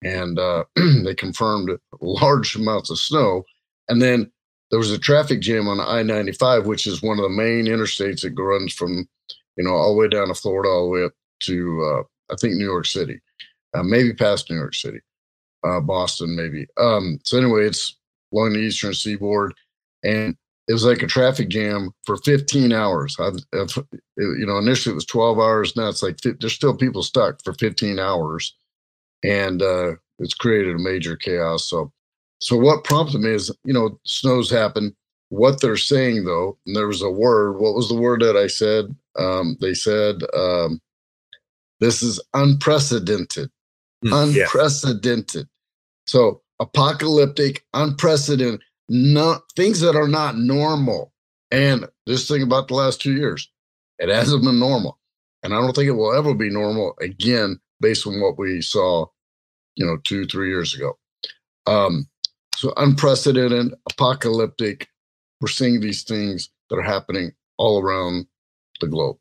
and 0.04 0.38
uh, 0.38 0.64
they 1.04 1.14
confirmed 1.16 1.70
large 2.00 2.54
amounts 2.54 2.90
of 2.90 2.98
snow. 2.98 3.44
And 3.88 4.00
then 4.00 4.30
there 4.70 4.78
was 4.78 4.92
a 4.92 4.98
traffic 4.98 5.40
jam 5.40 5.68
on 5.68 5.80
I-95, 5.80 6.64
which 6.64 6.86
is 6.86 7.02
one 7.02 7.18
of 7.18 7.24
the 7.24 7.28
main 7.28 7.66
interstates 7.66 8.22
that 8.22 8.40
runs 8.40 8.72
from, 8.72 9.08
you 9.56 9.64
know, 9.64 9.72
all 9.72 9.92
the 9.92 9.98
way 9.98 10.08
down 10.08 10.28
to 10.28 10.34
Florida, 10.34 10.68
all 10.68 10.84
the 10.84 10.90
way 10.90 11.04
up 11.04 11.12
to 11.40 11.82
uh, 11.82 12.32
I 12.32 12.36
think 12.36 12.54
New 12.54 12.64
York 12.64 12.86
City, 12.86 13.20
uh, 13.74 13.82
maybe 13.82 14.12
past 14.12 14.48
New 14.50 14.56
York 14.56 14.74
City 14.74 15.00
uh, 15.64 15.80
Boston, 15.80 16.36
maybe. 16.36 16.66
Um, 16.78 17.18
so 17.24 17.38
anyway, 17.38 17.66
it's 17.66 17.96
along 18.32 18.52
the 18.52 18.60
eastern 18.60 18.94
seaboard, 18.94 19.54
and 20.02 20.36
it 20.68 20.72
was 20.72 20.84
like 20.84 21.02
a 21.02 21.06
traffic 21.06 21.48
jam 21.48 21.90
for 22.04 22.16
15 22.18 22.72
hours. 22.72 23.16
I've, 23.18 23.36
I've, 23.52 23.76
you 24.16 24.46
know, 24.46 24.58
initially 24.58 24.92
it 24.92 24.94
was 24.94 25.06
12 25.06 25.38
hours. 25.38 25.76
Now 25.76 25.88
it's 25.88 26.02
like 26.02 26.18
there's 26.20 26.52
still 26.52 26.76
people 26.76 27.02
stuck 27.02 27.42
for 27.42 27.52
15 27.54 27.98
hours, 27.98 28.56
and 29.24 29.62
uh, 29.62 29.92
it's 30.18 30.34
created 30.34 30.76
a 30.76 30.78
major 30.78 31.16
chaos. 31.16 31.68
So, 31.68 31.92
so 32.40 32.56
what 32.56 32.84
prompted 32.84 33.20
me 33.20 33.30
is, 33.30 33.54
you 33.64 33.72
know, 33.72 33.98
snows 34.04 34.50
happen. 34.50 34.96
What 35.28 35.60
they're 35.60 35.76
saying 35.76 36.24
though, 36.24 36.58
and 36.66 36.74
there 36.74 36.88
was 36.88 37.02
a 37.02 37.10
word. 37.10 37.58
What 37.58 37.74
was 37.74 37.88
the 37.88 37.94
word 37.94 38.22
that 38.22 38.36
I 38.36 38.48
said? 38.48 38.94
Um, 39.16 39.56
they 39.60 39.74
said 39.74 40.16
um, 40.34 40.80
this 41.78 42.02
is 42.02 42.20
unprecedented. 42.34 43.50
Mm, 44.04 44.44
unprecedented. 44.44 45.46
Yeah. 45.46 46.06
So 46.06 46.42
apocalyptic, 46.58 47.64
unprecedented, 47.74 48.60
not 48.88 49.42
things 49.54 49.80
that 49.80 49.94
are 49.94 50.08
not 50.08 50.36
normal. 50.36 51.12
And 51.50 51.86
this 52.06 52.26
thing 52.26 52.42
about 52.42 52.68
the 52.68 52.74
last 52.74 53.00
two 53.00 53.14
years, 53.14 53.50
it 53.98 54.08
hasn't 54.08 54.44
been 54.44 54.58
normal. 54.58 54.98
And 55.42 55.54
I 55.54 55.60
don't 55.60 55.74
think 55.74 55.88
it 55.88 55.92
will 55.92 56.14
ever 56.14 56.34
be 56.34 56.50
normal 56.50 56.94
again, 57.00 57.60
based 57.80 58.06
on 58.06 58.20
what 58.20 58.38
we 58.38 58.60
saw, 58.62 59.06
you 59.74 59.86
know, 59.86 59.96
two, 60.04 60.26
three 60.26 60.48
years 60.48 60.74
ago. 60.74 60.98
Um, 61.66 62.08
so 62.60 62.74
unprecedented, 62.76 63.72
apocalyptic. 63.90 64.88
We're 65.40 65.48
seeing 65.48 65.80
these 65.80 66.02
things 66.02 66.50
that 66.68 66.76
are 66.76 66.82
happening 66.82 67.32
all 67.56 67.82
around 67.82 68.26
the 68.80 68.86
globe. 68.86 69.16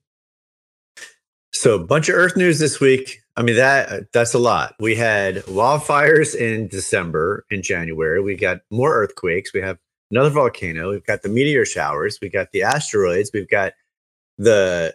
So, 1.53 1.75
a 1.75 1.79
bunch 1.79 2.09
of 2.09 2.15
Earth 2.15 2.35
news 2.35 2.59
this 2.59 2.79
week. 2.79 3.21
I 3.37 3.41
mean 3.41 3.55
that 3.55 4.11
that's 4.11 4.33
a 4.33 4.39
lot. 4.39 4.75
We 4.81 4.95
had 4.95 5.37
wildfires 5.45 6.35
in 6.35 6.67
December 6.67 7.45
in 7.49 7.63
January. 7.63 8.21
We 8.21 8.35
got 8.35 8.59
more 8.69 8.93
earthquakes. 8.93 9.53
We 9.53 9.61
have 9.61 9.77
another 10.11 10.29
volcano. 10.29 10.91
We've 10.91 11.05
got 11.05 11.21
the 11.21 11.29
meteor 11.29 11.63
showers. 11.65 12.19
We 12.21 12.27
got 12.27 12.51
the 12.51 12.63
asteroids. 12.63 13.31
We've 13.33 13.49
got 13.49 13.71
the 14.37 14.93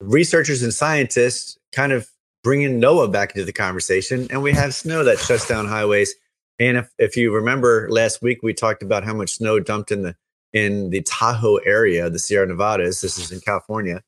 researchers 0.00 0.62
and 0.62 0.72
scientists 0.72 1.58
kind 1.72 1.90
of 1.90 2.08
bringing 2.44 2.78
Noah 2.78 3.08
back 3.08 3.34
into 3.34 3.44
the 3.44 3.52
conversation, 3.52 4.28
and 4.30 4.40
we 4.40 4.52
have 4.52 4.72
snow 4.72 5.02
that 5.02 5.18
shuts 5.18 5.48
down 5.48 5.66
highways. 5.66 6.14
And 6.58 6.78
if, 6.78 6.90
if 6.98 7.16
you 7.16 7.32
remember 7.34 7.88
last 7.90 8.22
week, 8.22 8.42
we 8.42 8.54
talked 8.54 8.82
about 8.82 9.04
how 9.04 9.14
much 9.14 9.34
snow 9.34 9.60
dumped 9.60 9.90
in 9.90 10.02
the 10.02 10.16
in 10.52 10.90
the 10.90 11.02
Tahoe 11.02 11.56
area, 11.66 12.08
the 12.08 12.18
Sierra 12.18 12.46
Nevadas. 12.46 13.02
This 13.02 13.18
is 13.18 13.30
in 13.30 13.40
California. 13.40 14.02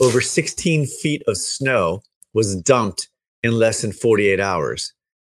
Over 0.00 0.20
16 0.20 0.86
feet 0.86 1.22
of 1.26 1.38
snow 1.38 2.02
was 2.34 2.56
dumped 2.56 3.08
in 3.42 3.52
less 3.52 3.80
than 3.80 3.92
48 3.92 4.40
hours. 4.40 4.92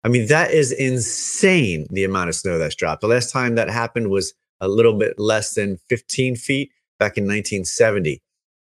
I 0.05 0.09
mean, 0.09 0.29
that 0.29 0.53
is 0.53 0.73
insane 0.73 1.87
the 1.91 2.05
amount 2.05 2.29
of 2.29 2.35
snow 2.35 2.59
that's 2.59 2.75
dropped. 2.75 3.01
The 3.01 3.09
last 3.09 3.33
time 3.33 3.57
that 3.57 3.69
happened 3.69 4.11
was 4.11 4.33
a 4.61 4.69
little 4.69 4.95
bit 4.95 5.19
less 5.19 5.55
than 5.55 5.79
15 5.89 6.37
feet 6.37 6.71
back 6.99 7.19
in 7.19 7.25
1970, 7.25 8.23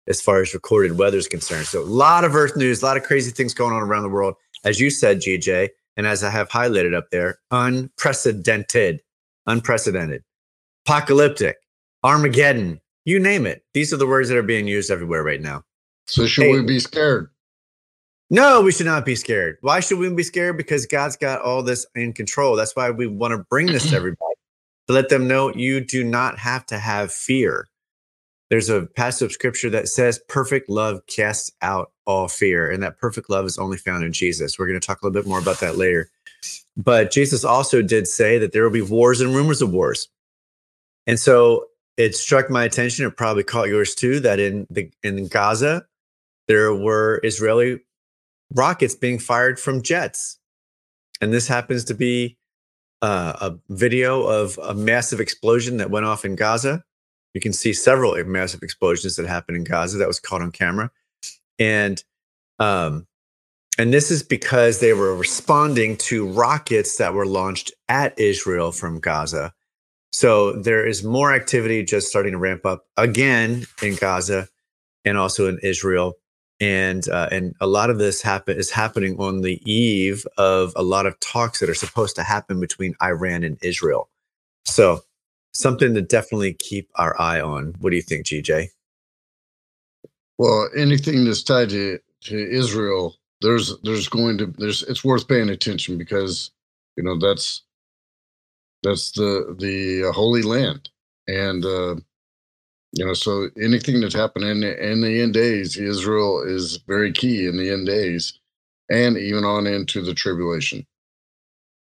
as 0.06 0.20
far 0.20 0.42
as 0.42 0.54
recorded 0.54 0.98
weather 0.98 1.18
is 1.18 1.28
concerned. 1.28 1.66
So, 1.66 1.82
a 1.82 1.84
lot 1.84 2.24
of 2.24 2.34
Earth 2.34 2.56
news, 2.56 2.82
a 2.82 2.84
lot 2.84 2.96
of 2.96 3.04
crazy 3.04 3.30
things 3.30 3.54
going 3.54 3.72
on 3.72 3.82
around 3.82 4.02
the 4.02 4.08
world. 4.08 4.34
As 4.64 4.78
you 4.78 4.90
said, 4.90 5.20
GJ, 5.20 5.70
and 6.00 6.06
as 6.06 6.24
I 6.24 6.30
have 6.30 6.48
highlighted 6.48 6.94
up 6.96 7.10
there, 7.10 7.40
unprecedented, 7.50 9.02
unprecedented, 9.46 10.24
apocalyptic, 10.86 11.58
Armageddon, 12.02 12.80
you 13.04 13.20
name 13.20 13.44
it. 13.44 13.64
These 13.74 13.92
are 13.92 13.98
the 13.98 14.06
words 14.06 14.30
that 14.30 14.38
are 14.38 14.42
being 14.42 14.66
used 14.66 14.90
everywhere 14.90 15.22
right 15.22 15.42
now. 15.42 15.62
So 16.06 16.24
should 16.24 16.44
Hey. 16.44 16.52
we 16.52 16.62
be 16.62 16.80
scared? 16.80 17.28
No, 18.30 18.62
we 18.62 18.72
should 18.72 18.86
not 18.86 19.04
be 19.04 19.14
scared. 19.14 19.58
Why 19.60 19.80
should 19.80 19.98
we 19.98 20.08
be 20.08 20.22
scared? 20.22 20.56
Because 20.56 20.86
God's 20.86 21.18
got 21.18 21.42
all 21.42 21.62
this 21.62 21.84
in 21.94 22.14
control. 22.14 22.56
That's 22.56 22.74
why 22.74 22.90
we 22.90 23.06
want 23.06 23.32
to 23.32 23.44
bring 23.50 23.66
this 23.66 23.90
to 23.90 23.96
everybody 23.96 24.34
to 24.86 24.94
let 24.94 25.10
them 25.10 25.28
know 25.28 25.54
you 25.54 25.84
do 25.84 26.02
not 26.02 26.38
have 26.38 26.64
to 26.66 26.78
have 26.78 27.12
fear. 27.12 27.68
There's 28.48 28.70
a 28.70 28.86
passage 28.86 29.26
of 29.26 29.32
scripture 29.32 29.68
that 29.68 29.88
says 29.88 30.18
perfect 30.30 30.70
love 30.70 31.00
casts 31.08 31.52
out 31.60 31.92
all 32.10 32.28
fear, 32.28 32.70
and 32.70 32.82
that 32.82 32.98
perfect 32.98 33.30
love 33.30 33.46
is 33.46 33.58
only 33.58 33.76
found 33.76 34.04
in 34.04 34.12
Jesus. 34.12 34.58
We're 34.58 34.66
going 34.66 34.80
to 34.80 34.86
talk 34.86 35.00
a 35.00 35.06
little 35.06 35.22
bit 35.22 35.28
more 35.28 35.38
about 35.38 35.60
that 35.60 35.76
later. 35.76 36.10
But 36.76 37.10
Jesus 37.10 37.44
also 37.44 37.82
did 37.82 38.08
say 38.08 38.38
that 38.38 38.52
there 38.52 38.62
will 38.64 38.70
be 38.70 38.82
wars 38.82 39.20
and 39.20 39.34
rumors 39.34 39.62
of 39.62 39.70
wars. 39.70 40.08
And 41.06 41.18
so 41.18 41.66
it 41.96 42.16
struck 42.16 42.50
my 42.50 42.64
attention, 42.64 43.06
it 43.06 43.16
probably 43.16 43.42
caught 43.42 43.68
yours 43.68 43.94
too, 43.94 44.20
that 44.20 44.40
in 44.40 44.66
the 44.70 44.90
in 45.02 45.28
Gaza, 45.28 45.86
there 46.48 46.74
were 46.74 47.20
Israeli 47.22 47.80
rockets 48.54 48.94
being 48.94 49.18
fired 49.18 49.60
from 49.60 49.82
jets. 49.82 50.38
And 51.20 51.32
this 51.32 51.46
happens 51.46 51.84
to 51.84 51.94
be 51.94 52.38
uh, 53.02 53.34
a 53.40 53.58
video 53.68 54.22
of 54.22 54.58
a 54.58 54.74
massive 54.74 55.20
explosion 55.20 55.76
that 55.76 55.90
went 55.90 56.06
off 56.06 56.24
in 56.24 56.36
Gaza. 56.36 56.82
You 57.34 57.40
can 57.40 57.52
see 57.52 57.72
several 57.72 58.22
massive 58.24 58.62
explosions 58.62 59.16
that 59.16 59.26
happened 59.26 59.56
in 59.56 59.64
Gaza 59.64 59.98
that 59.98 60.08
was 60.08 60.18
caught 60.18 60.42
on 60.42 60.50
camera. 60.50 60.90
And 61.60 62.02
um, 62.58 63.06
and 63.78 63.94
this 63.94 64.10
is 64.10 64.22
because 64.22 64.80
they 64.80 64.92
were 64.92 65.14
responding 65.14 65.96
to 65.98 66.26
rockets 66.26 66.96
that 66.96 67.14
were 67.14 67.26
launched 67.26 67.72
at 67.88 68.18
Israel 68.18 68.72
from 68.72 68.98
Gaza. 68.98 69.54
So 70.10 70.52
there 70.52 70.84
is 70.84 71.04
more 71.04 71.32
activity 71.32 71.84
just 71.84 72.08
starting 72.08 72.32
to 72.32 72.38
ramp 72.38 72.66
up 72.66 72.86
again 72.96 73.66
in 73.82 73.94
Gaza 73.94 74.48
and 75.04 75.16
also 75.16 75.48
in 75.48 75.60
Israel 75.62 76.16
and 76.60 77.08
uh, 77.08 77.28
and 77.32 77.54
a 77.60 77.66
lot 77.66 77.90
of 77.90 77.98
this 77.98 78.20
happen 78.20 78.58
is 78.58 78.70
happening 78.70 79.18
on 79.18 79.40
the 79.40 79.60
eve 79.70 80.26
of 80.36 80.72
a 80.76 80.82
lot 80.82 81.06
of 81.06 81.18
talks 81.20 81.60
that 81.60 81.70
are 81.70 81.74
supposed 81.74 82.16
to 82.16 82.22
happen 82.22 82.60
between 82.60 82.94
Iran 83.02 83.42
and 83.44 83.56
Israel. 83.62 84.10
So 84.66 85.00
something 85.54 85.94
to 85.94 86.02
definitely 86.02 86.52
keep 86.52 86.90
our 86.96 87.18
eye 87.18 87.40
on. 87.40 87.74
What 87.80 87.90
do 87.90 87.96
you 87.96 88.02
think, 88.02 88.26
GJ? 88.26 88.68
Well, 90.40 90.70
anything 90.76 91.26
that's 91.26 91.44
tied 91.44 91.70
to, 91.70 92.00
to 92.26 92.52
Israel, 92.52 93.16
there's 93.42 93.78
there's 93.84 94.08
going 94.08 94.38
to 94.40 94.48
there's 94.58 94.84
it's 94.84 95.04
worth 95.04 95.28
paying 95.28 95.50
attention 95.50 95.98
because 95.98 96.52
you 96.96 97.04
know 97.04 97.18
that's 97.20 97.62
that's 98.82 99.12
the 99.12 99.56
the 99.58 100.08
uh, 100.08 100.12
holy 100.12 100.42
land 100.42 100.90
and 101.28 101.64
uh, 101.64 101.96
you 102.94 103.06
know 103.06 103.14
so 103.14 103.48
anything 103.60 104.00
that's 104.00 104.14
happening 104.14 104.50
in 104.50 104.60
the, 104.60 104.92
in 104.92 105.02
the 105.02 105.22
end 105.22 105.34
days, 105.34 105.76
Israel 105.78 106.42
is 106.46 106.78
very 106.88 107.12
key 107.12 107.46
in 107.46 107.56
the 107.58 107.70
end 107.70 107.86
days, 107.86 108.38
and 108.90 109.18
even 109.18 109.44
on 109.44 109.66
into 109.66 110.02
the 110.02 110.14
tribulation. 110.14 110.86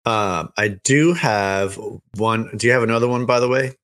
Um, 0.07 0.53
I 0.59 0.69
do 0.85 1.15
have 1.15 1.79
one. 2.17 2.51
Do 2.57 2.67
you 2.67 2.73
have 2.75 2.83
another 2.85 3.09
one, 3.09 3.27
by 3.27 3.41
the 3.41 3.49
way, 3.49 3.75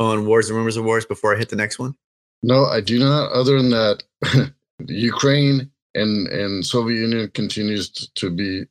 on 0.00 0.26
wars 0.26 0.48
and 0.50 0.58
rumors 0.58 0.76
of 0.76 0.84
wars? 0.84 1.06
Before 1.06 1.34
I 1.34 1.38
hit 1.38 1.50
the 1.50 1.56
next 1.56 1.78
one. 1.78 1.94
No, 2.42 2.66
I 2.66 2.80
do 2.80 2.98
not. 2.98 3.32
Other 3.32 3.56
than 3.56 3.70
that, 3.70 4.02
Ukraine 4.86 5.70
and 5.94 6.28
and 6.28 6.64
Soviet 6.64 7.00
Union 7.00 7.30
continues 7.34 7.90
to, 7.90 8.14
to 8.14 8.30
be 8.30 8.64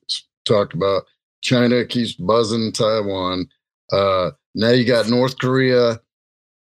talked 0.46 0.74
about. 0.74 1.04
China 1.42 1.86
keeps 1.86 2.14
buzzing 2.14 2.72
Taiwan. 2.72 3.48
Uh, 3.92 4.32
now 4.56 4.70
you 4.70 4.86
got 4.86 5.10
North 5.10 5.38
Korea 5.40 6.00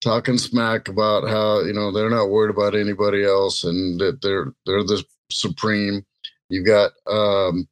talking 0.03 0.39
smack 0.39 0.89
about 0.89 1.29
how 1.29 1.61
you 1.61 1.73
know 1.73 1.93
they're 1.93 2.11
not 2.11 2.31
worried 2.31 2.55
about 2.55 2.75
anybody 2.75 3.25
else 3.25 3.65
and 3.65 4.01
that 4.01 4.23
they're 4.23 4.53
they're 4.67 4.85
the 4.85 5.05
supreme. 5.31 6.05
You've 6.49 6.67
got 6.67 6.93
um, 7.11 7.69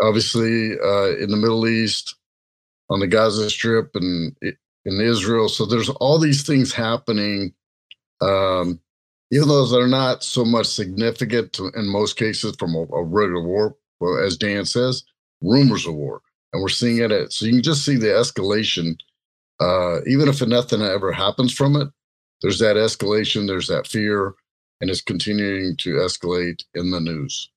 obviously 0.00 0.72
uh, 0.78 1.16
in 1.18 1.30
the 1.30 1.36
Middle 1.38 1.66
East 1.66 2.16
on 2.90 3.00
the 3.00 3.06
Gaza 3.06 3.50
Strip 3.50 3.90
and 3.94 4.36
in 4.42 5.00
Israel. 5.00 5.48
So 5.48 5.66
there's 5.66 5.88
all 5.90 6.18
these 6.18 6.42
things 6.46 6.72
happening 6.72 7.54
um, 8.24 8.80
even 9.30 9.48
though 9.48 9.66
they're 9.66 9.86
not 9.86 10.22
so 10.22 10.44
much 10.44 10.66
significant 10.66 11.52
to, 11.54 11.70
in 11.74 11.86
most 11.86 12.16
cases 12.16 12.56
from 12.56 12.74
a, 12.74 12.82
a 12.92 13.02
regular 13.02 13.42
war, 13.42 13.76
well, 14.00 14.18
as 14.24 14.36
Dan 14.36 14.64
says, 14.64 15.04
rumors 15.40 15.86
of 15.86 15.94
war, 15.94 16.20
and 16.52 16.62
we're 16.62 16.68
seeing 16.68 16.98
it. 16.98 17.10
At, 17.10 17.32
so 17.32 17.46
you 17.46 17.52
can 17.52 17.62
just 17.62 17.84
see 17.84 17.96
the 17.96 18.08
escalation. 18.08 18.98
Uh, 19.60 20.00
even 20.06 20.28
if 20.28 20.44
nothing 20.46 20.82
ever 20.82 21.12
happens 21.12 21.52
from 21.52 21.76
it, 21.76 21.88
there's 22.42 22.58
that 22.58 22.76
escalation, 22.76 23.46
there's 23.46 23.68
that 23.68 23.86
fear, 23.86 24.34
and 24.80 24.90
it's 24.90 25.00
continuing 25.00 25.76
to 25.78 25.94
escalate 25.94 26.64
in 26.74 26.90
the 26.90 27.00
news. 27.00 27.50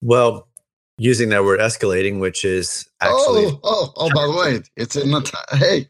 Well, 0.00 0.48
using 0.96 1.28
that 1.30 1.44
word 1.44 1.60
escalating, 1.60 2.20
which 2.20 2.44
is 2.44 2.88
actually 3.00 3.46
oh, 3.46 3.60
oh, 3.64 3.92
oh! 3.96 4.10
By 4.14 4.26
the 4.26 4.36
way, 4.36 4.62
it's 4.76 4.96
in 4.96 5.10
the 5.10 5.20
ti- 5.20 5.56
hey. 5.56 5.88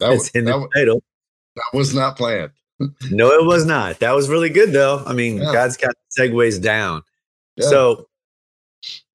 That, 0.00 0.10
was, 0.10 0.30
in 0.30 0.44
the 0.46 0.68
title. 0.74 1.02
That 1.56 1.64
was 1.72 1.94
not 1.94 2.16
planned. 2.16 2.50
No, 3.10 3.30
it 3.32 3.44
was 3.44 3.66
not. 3.66 3.98
That 4.00 4.14
was 4.14 4.28
really 4.30 4.48
good, 4.48 4.72
though. 4.72 5.02
I 5.06 5.12
mean, 5.12 5.36
Yeah. 5.38 5.52
God's 5.52 5.76
got 5.76 5.94
segues 6.18 6.60
down. 6.62 7.02
Yeah. 7.56 7.66
So, 7.68 8.06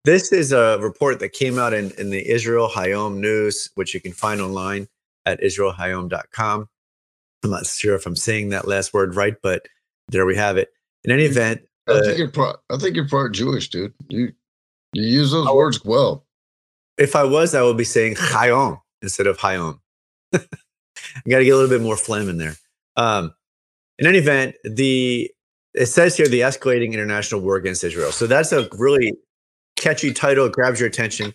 this 0.04 0.32
is 0.32 0.52
a 0.52 0.78
report 0.80 1.20
that 1.20 1.30
came 1.30 1.58
out 1.58 1.74
in, 1.74 1.90
in 1.98 2.12
the 2.12 2.30
Israel 2.30 2.70
Hayom 2.70 3.18
News, 3.18 3.72
which 3.74 3.94
you 3.96 4.00
can 4.00 4.12
find 4.12 4.40
online 4.40 4.88
at 5.26 5.42
israelhayom.com. 5.42 6.70
I'm 7.44 7.50
not 7.50 7.66
sure 7.66 7.96
if 7.96 8.06
I'm 8.06 8.16
saying 8.16 8.50
that 8.50 8.68
last 8.68 8.94
word 8.94 9.16
right, 9.16 9.36
but 9.42 9.66
there 10.10 10.28
we 10.28 10.36
have 10.36 10.58
it. 10.58 10.70
In 11.04 11.12
any 11.12 11.24
event, 11.24 11.62
I 11.90 11.94
uh, 11.94 12.02
think 12.04 12.18
you're 12.20 12.30
part. 12.32 12.60
I 12.72 12.78
think 12.78 12.96
you're 12.96 13.08
part 13.08 13.34
Jewish, 13.34 13.70
dude. 13.70 13.94
You 14.10 14.32
you 14.94 15.04
use 15.04 15.32
those 15.32 15.48
Oh. 15.48 15.56
words 15.56 15.84
well. 15.84 16.26
if 16.98 17.16
I 17.16 17.24
was, 17.24 17.54
I 17.56 17.64
would 17.64 17.78
be 17.78 17.84
saying 17.84 18.16
Hayom 18.16 18.80
instead 19.02 19.26
of 19.28 19.38
Hayom. 19.40 19.80
I 21.16 21.30
got 21.30 21.40
to 21.40 21.46
get 21.46 21.52
a 21.52 21.56
little 21.56 21.70
bit 21.70 21.82
more 21.82 21.98
phlegm 21.98 22.30
in 22.30 22.38
there. 22.38 22.56
Um, 22.98 23.34
in 23.98 24.08
any 24.08 24.18
event, 24.18 24.56
the 24.64 25.32
it 25.74 25.88
says 25.88 26.16
here 26.16 26.28
the 26.28 26.42
escalating 26.42 26.94
international 26.94 27.42
war 27.42 27.58
against 27.58 27.84
Israel. 27.84 28.12
So 28.12 28.28
that's 28.28 28.52
a 28.52 28.68
really 28.78 29.14
catchy 29.76 30.14
title. 30.14 30.46
It 30.46 30.54
grabs 30.54 30.80
your 30.80 30.88
attention. 30.88 31.34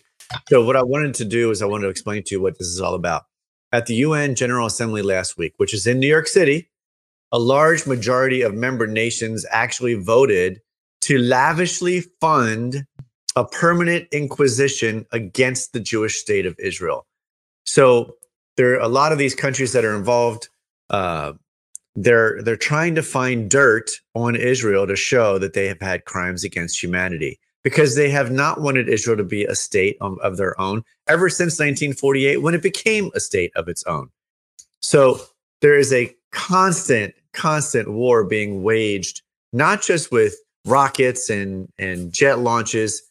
So 0.49 0.65
what 0.65 0.75
I 0.75 0.83
wanted 0.83 1.13
to 1.15 1.25
do 1.25 1.51
is 1.51 1.61
I 1.61 1.65
wanted 1.65 1.83
to 1.83 1.89
explain 1.89 2.23
to 2.23 2.35
you 2.35 2.41
what 2.41 2.57
this 2.57 2.67
is 2.67 2.81
all 2.81 2.95
about. 2.95 3.23
At 3.71 3.85
the 3.85 3.95
UN 3.95 4.35
General 4.35 4.65
Assembly 4.65 5.01
last 5.01 5.37
week, 5.37 5.53
which 5.57 5.73
is 5.73 5.85
in 5.85 5.99
New 5.99 6.07
York 6.07 6.27
City, 6.27 6.69
a 7.31 7.39
large 7.39 7.85
majority 7.85 8.41
of 8.41 8.53
member 8.53 8.87
nations 8.87 9.45
actually 9.51 9.93
voted 9.93 10.59
to 11.01 11.19
lavishly 11.19 12.01
fund 12.19 12.85
a 13.35 13.45
permanent 13.45 14.07
inquisition 14.11 15.05
against 15.11 15.71
the 15.71 15.79
Jewish 15.79 16.17
state 16.17 16.45
of 16.45 16.55
Israel. 16.59 17.07
So 17.65 18.15
there 18.57 18.73
are 18.73 18.79
a 18.79 18.87
lot 18.87 19.11
of 19.11 19.17
these 19.17 19.35
countries 19.35 19.73
that 19.73 19.85
are 19.85 19.95
involved. 19.95 20.49
Uh, 20.89 21.33
they're 21.95 22.41
they're 22.41 22.55
trying 22.55 22.95
to 22.95 23.03
find 23.03 23.49
dirt 23.49 23.91
on 24.13 24.35
Israel 24.35 24.87
to 24.87 24.95
show 24.95 25.37
that 25.37 25.53
they 25.53 25.67
have 25.67 25.81
had 25.81 26.05
crimes 26.05 26.43
against 26.43 26.81
humanity 26.81 27.39
because 27.63 27.95
they 27.95 28.09
have 28.09 28.31
not 28.31 28.61
wanted 28.61 28.89
Israel 28.89 29.17
to 29.17 29.23
be 29.23 29.43
a 29.43 29.55
state 29.55 29.97
of, 30.01 30.17
of 30.19 30.37
their 30.37 30.59
own 30.59 30.83
ever 31.07 31.29
since 31.29 31.53
1948 31.53 32.37
when 32.37 32.55
it 32.55 32.61
became 32.61 33.11
a 33.13 33.19
state 33.19 33.51
of 33.55 33.67
its 33.67 33.83
own. 33.85 34.09
So 34.79 35.19
there 35.59 35.77
is 35.77 35.91
a 35.93 36.15
constant 36.31 37.13
constant 37.33 37.91
war 37.91 38.23
being 38.23 38.63
waged 38.63 39.21
not 39.53 39.81
just 39.81 40.11
with 40.11 40.35
rockets 40.65 41.29
and 41.29 41.67
and 41.77 42.11
jet 42.11 42.39
launches 42.39 43.01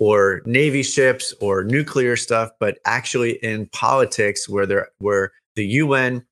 or 0.00 0.42
navy 0.46 0.82
ships 0.82 1.32
or 1.40 1.62
nuclear 1.62 2.16
stuff 2.16 2.50
but 2.58 2.78
actually 2.84 3.32
in 3.44 3.66
politics 3.66 4.48
where 4.48 4.66
there 4.66 4.88
where 4.98 5.30
the 5.54 5.66
UN 5.66 6.24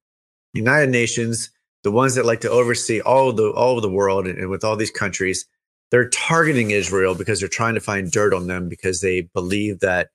United 0.54 0.90
Nations 0.90 1.50
the 1.84 1.92
ones 1.92 2.16
that 2.16 2.26
like 2.26 2.40
to 2.40 2.50
oversee 2.50 3.00
all 3.00 3.28
of 3.30 3.36
the 3.36 3.50
all 3.50 3.76
of 3.76 3.82
the 3.82 3.90
world 3.90 4.26
and, 4.26 4.38
and 4.38 4.50
with 4.50 4.64
all 4.64 4.74
these 4.74 4.90
countries 4.90 5.46
they're 5.90 6.08
targeting 6.08 6.70
Israel 6.70 7.14
because 7.14 7.40
they're 7.40 7.48
trying 7.48 7.74
to 7.74 7.80
find 7.80 8.10
dirt 8.10 8.34
on 8.34 8.46
them 8.46 8.68
because 8.68 9.00
they 9.00 9.22
believe 9.34 9.80
that 9.80 10.08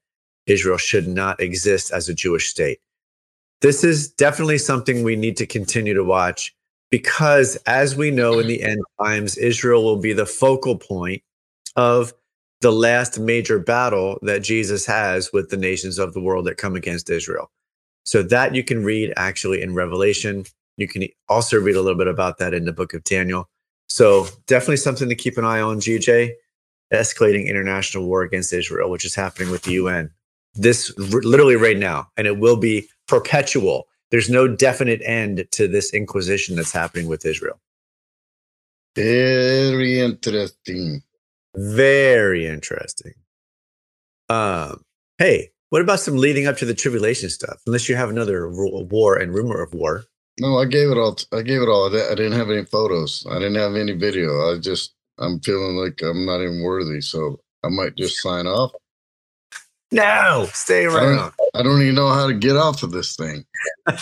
Israel 0.46 0.78
should 0.78 1.08
not 1.08 1.39
exist 1.39 1.92
as 1.92 2.10
a 2.10 2.13
Jewish 2.13 2.50
state. 2.50 2.80
This 3.62 3.84
is 3.84 4.10
definitely 4.10 4.58
something 4.58 5.04
we 5.04 5.16
need 5.16 5.38
to 5.38 5.46
continue 5.46 5.94
to 5.94 6.04
watch 6.04 6.54
because, 6.92 7.56
as 7.66 7.96
we 7.96 8.12
know, 8.12 8.39
in 8.39 8.48
the 8.48 8.62
end 8.62 8.82
times, 9.02 9.38
Israel 9.38 9.84
will 9.84 9.98
be 9.98 10.13
the 10.13 10.26
focal 10.26 10.78
point 10.78 11.24
of 11.76 12.13
the 12.63 12.71
last 12.71 13.19
major 13.19 13.60
battle 13.60 14.17
that 14.21 14.41
Jesus 14.41 14.86
has 14.86 15.32
with 15.34 15.49
the 15.49 15.58
nations 15.58 15.99
of 15.99 16.13
the 16.13 16.21
world 16.21 16.45
that 16.45 16.58
come 16.58 16.76
against 16.76 17.10
Israel. 17.10 17.52
So, 18.06 18.23
that 18.23 18.56
you 18.56 18.63
can 18.63 18.84
read 18.84 19.13
actually 19.17 19.62
in 19.62 19.76
Revelation. 19.76 20.45
You 20.78 20.88
can 20.88 21.06
also 21.30 21.60
read 21.60 21.76
a 21.76 21.82
little 21.82 21.97
bit 21.97 22.08
about 22.08 22.38
that 22.39 22.54
in 22.54 22.65
the 22.65 22.73
book 22.73 22.93
of 22.93 23.04
Daniel. 23.04 23.49
So, 23.88 24.28
definitely 24.47 24.78
something 24.78 25.10
to 25.10 25.15
keep 25.15 25.38
an 25.38 25.45
eye 25.45 25.62
on, 25.62 25.80
GJ. 25.80 26.32
Escalating 26.91 27.47
international 27.47 28.06
war 28.06 28.21
against 28.21 28.54
Israel, 28.54 28.89
which 28.89 29.06
is 29.06 29.13
happening 29.13 29.52
with 29.52 29.63
the 29.63 29.73
UN. 29.73 30.10
This 30.56 30.91
r- 30.97 31.21
literally 31.21 31.56
right 31.56 31.78
now, 31.78 32.08
and 32.17 32.28
it 32.28 32.39
will 32.39 32.58
be 32.58 32.88
perpetual. 33.08 33.88
There's 34.10 34.30
no 34.30 34.47
definite 34.47 35.02
end 35.04 35.45
to 35.52 35.67
this 35.67 35.93
inquisition 35.93 36.56
that's 36.56 36.71
happening 36.71 37.08
with 37.08 37.26
Israel. 37.26 37.60
Very 38.95 39.99
interesting. 39.99 41.02
Very 41.56 42.48
interesting. 42.48 43.13
Um, 44.30 44.84
hey, 45.18 45.50
what 45.70 45.82
about 45.82 46.00
some 46.00 46.18
leading 46.18 46.48
up 46.48 46.58
to 46.58 46.66
the 46.66 46.74
tribulation 46.74 47.30
stuff? 47.30 47.62
Unless 47.68 47.89
you 47.89 47.96
have 47.96 48.10
another 48.10 48.50
war 48.50 49.18
and 49.18 49.34
rumor 49.34 49.62
of 49.62 49.74
war. 49.74 50.04
No, 50.39 50.58
I 50.58 50.66
gave 50.66 50.89
it 50.89 50.98
all. 50.98 51.18
I 51.32 51.42
gave 51.42 51.62
it 51.62 51.70
all. 51.70 51.88
I 51.96 52.16
didn't 52.16 52.32
have 52.34 52.50
any 52.50 52.66
photos. 52.66 53.26
I 53.30 53.36
didn't 53.36 53.56
have 53.56 53.76
any 53.76 53.94
video. 53.94 54.52
I 54.52 54.58
just, 54.60 54.94
I'm 55.20 55.39
feeling 55.42 55.76
like 55.76 56.02
I'm 56.02 56.26
not 56.26 56.42
even 56.42 56.63
worthy. 56.63 57.02
So 57.02 57.39
I 57.63 57.70
might 57.70 57.96
just 57.96 58.22
sign 58.22 58.48
off. 58.48 58.72
No, 59.92 60.48
stay 60.54 60.88
I 60.88 60.89
don't, 60.89 60.96
around. 60.96 61.34
I 61.54 61.62
don't 61.62 61.82
even 61.84 61.94
know 61.94 62.10
how 62.10 62.26
to 62.26 62.34
get 62.34 62.58
off 62.58 62.82
of 62.82 62.92
this 62.92 63.16
thing. 63.16 63.46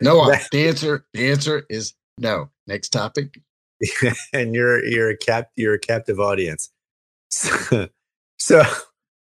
no, 0.00 0.20
I- 0.22 0.42
the 0.50 0.66
answer. 0.66 1.04
The 1.12 1.30
answer 1.30 1.66
is 1.68 1.92
no. 2.18 2.48
Next 2.66 2.88
topic. 2.90 3.38
and 4.32 4.54
you're 4.54 4.84
you're 4.84 5.10
a 5.10 5.16
cap 5.16 5.50
you're 5.56 5.74
a 5.74 5.78
captive 5.78 6.20
audience. 6.20 6.70
So, 7.30 7.88
so 8.38 8.62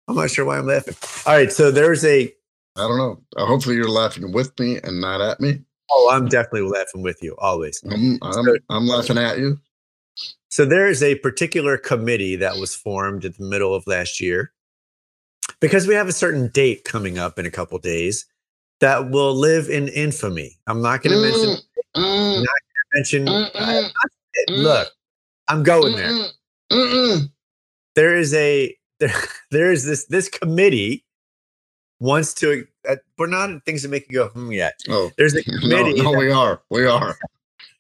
I'm 0.08 0.16
not 0.16 0.30
sure 0.32 0.46
why 0.46 0.58
I'm 0.58 0.68
laughing. 0.68 0.96
All 1.26 1.34
right, 1.36 1.52
so 1.52 1.72
there's 1.72 2.04
a 2.06 2.34
I 2.78 2.82
don't 2.88 2.98
know. 2.98 3.22
Uh, 3.38 3.46
hopefully, 3.46 3.76
you're 3.76 3.90
laughing 3.90 4.32
with 4.32 4.58
me 4.60 4.80
and 4.84 5.00
not 5.00 5.22
at 5.22 5.40
me. 5.40 5.62
oh, 5.92 6.10
I'm 6.12 6.28
definitely 6.28 6.70
laughing 6.70 7.02
with 7.04 7.24
you 7.24 7.36
always. 7.38 7.82
I'm, 7.90 8.20
I'm, 8.22 8.46
I'm 8.70 8.88
laughing 8.88 9.18
at 9.18 9.38
you. 9.38 9.58
So 10.50 10.66
there 10.66 10.88
is 10.88 11.02
a 11.02 11.16
particular 11.16 11.78
committee 11.78 12.36
that 12.38 12.58
was 12.58 12.76
formed 12.76 13.24
at 13.26 13.38
the 13.38 13.44
middle 13.46 13.74
of 13.74 13.86
last 13.88 14.20
year 14.22 14.52
because 15.60 15.88
we 15.88 15.94
have 15.96 16.08
a 16.08 16.14
certain 16.14 16.50
date 16.50 16.84
coming 16.84 17.18
up 17.18 17.40
in 17.40 17.46
a 17.46 17.52
couple 17.52 17.78
days 17.80 18.26
that 18.82 19.10
will 19.10 19.34
live 19.34 19.70
in 19.70 19.88
infamy. 19.88 20.58
I'm 20.68 20.82
not 20.82 21.02
going 21.02 21.16
to 21.16 21.22
mention 21.22 21.58
Mm, 21.96 22.42
mm, 22.42 22.46
mention. 22.94 23.26
mm, 23.26 23.52
I- 23.56 23.90
mm, 24.50 24.64
look, 24.64 24.88
I'm 25.48 25.64
going 25.64 25.96
there. 25.96 26.10
mm, 26.12 26.30
mm, 26.72 26.94
mm. 26.94 27.30
There 27.96 28.16
is 28.16 28.34
a 28.34 28.76
there, 29.00 29.14
there 29.52 29.72
is 29.72 29.86
this 29.86 30.06
this 30.06 30.30
committee 30.30 31.06
wants 32.00 32.34
to. 32.36 32.66
Uh, 32.88 32.96
we're 33.18 33.28
not 33.28 33.50
at 33.50 33.66
things 33.66 33.82
that 33.84 33.90
make 33.90 34.06
you 34.10 34.20
go 34.20 34.28
hmm 34.30 34.52
yet. 34.52 34.80
Oh, 34.90 35.12
There's 35.18 35.36
a 35.36 35.44
committee. 35.60 35.94
no, 36.02 36.12
that- 36.12 36.18
we 36.20 36.32
are. 36.32 36.62
We 36.70 36.86
are. 36.86 37.18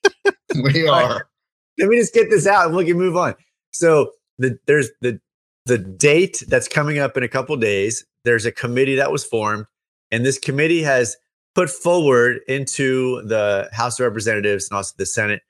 we 0.63 0.87
are. 0.87 1.27
let 1.77 1.89
me 1.89 1.97
just 1.97 2.13
get 2.13 2.29
this 2.29 2.47
out 2.47 2.67
and 2.67 2.75
we 2.75 2.85
can 2.85 2.97
move 2.97 3.15
on. 3.17 3.35
So 3.71 4.11
the, 4.39 4.57
there's 4.67 4.89
the 5.01 5.19
the 5.65 5.77
date 5.77 6.43
that's 6.47 6.67
coming 6.67 6.99
up 6.99 7.17
in 7.17 7.23
a 7.23 7.27
couple 7.27 7.55
days. 7.57 8.05
There's 8.23 8.45
a 8.45 8.51
committee 8.51 8.95
that 8.95 9.11
was 9.11 9.23
formed, 9.25 9.65
and 10.11 10.25
this 10.25 10.37
committee 10.39 10.83
has 10.83 11.17
put 11.55 11.69
forward 11.69 12.39
into 12.47 13.21
the 13.23 13.69
House 13.73 13.99
of 13.99 14.05
Representatives 14.05 14.69
and 14.69 14.77
also 14.77 14.93
the 14.97 15.05
Senate 15.05 15.41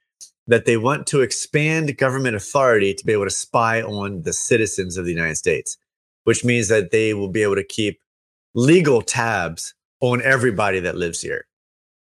that 0.48 0.66
they 0.66 0.78
want 0.78 1.08
to 1.08 1.22
expand 1.22 1.98
government 1.98 2.36
authority 2.36 2.94
to 2.94 3.06
be 3.06 3.14
able 3.14 3.26
to 3.26 3.32
spy 3.32 3.82
on 3.82 4.22
the 4.22 4.34
citizens 4.34 4.98
of 4.98 5.06
the 5.06 5.12
United 5.12 5.36
States, 5.36 5.78
which 6.24 6.46
means 6.46 6.68
that 6.68 6.92
they 6.92 7.14
will 7.14 7.30
be 7.30 7.44
able 7.44 7.56
to 7.56 7.64
keep 7.64 8.00
legal 8.54 9.02
tabs 9.02 9.74
on 10.02 10.22
everybody 10.22 10.80
that 10.80 10.96
lives 10.96 11.22
here. 11.22 11.46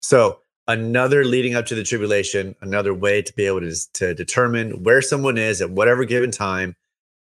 So 0.01 0.40
another 0.68 1.24
leading 1.24 1.55
up 1.55 1.66
to 1.66 1.74
the 1.74 1.83
tribulation, 1.83 2.55
another 2.61 2.94
way 2.94 3.22
to 3.22 3.35
be 3.35 3.46
able 3.46 3.61
to, 3.61 3.74
to 3.94 4.14
determine 4.14 4.85
where 4.85 5.03
someone 5.03 5.38
is 5.38 5.61
at 5.61 5.70
whatever 5.70 6.05
given 6.05 6.31
time. 6.31 6.77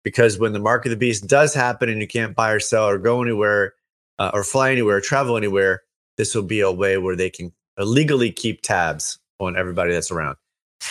Because 0.03 0.39
when 0.39 0.55
the 0.55 0.59
mark 0.59 0.87
of 0.87 0.91
the 0.91 0.97
beast 0.97 1.27
does 1.27 1.53
happen 1.53 1.89
and 1.91 2.01
you 2.01 2.07
can't 2.07 2.35
buy 2.35 2.53
or 2.53 2.61
sell 2.61 2.89
or 2.89 2.97
go 2.99 3.21
anywhere 3.23 3.75
uh, 4.19 4.31
or 4.33 4.45
fly 4.45 4.71
anywhere 4.71 4.97
or 4.97 5.01
travel 5.01 5.37
anywhere, 5.37 5.83
this 6.17 6.35
will 6.35 6.43
be 6.43 6.61
a 6.61 6.73
way 6.73 6.97
where 6.97 7.17
they 7.17 7.29
can 7.29 7.53
illegally 7.77 8.31
keep 8.31 8.63
tabs 8.63 9.19
on 9.39 9.57
everybody 9.57 9.93
that's 9.93 10.11
around. 10.11 10.37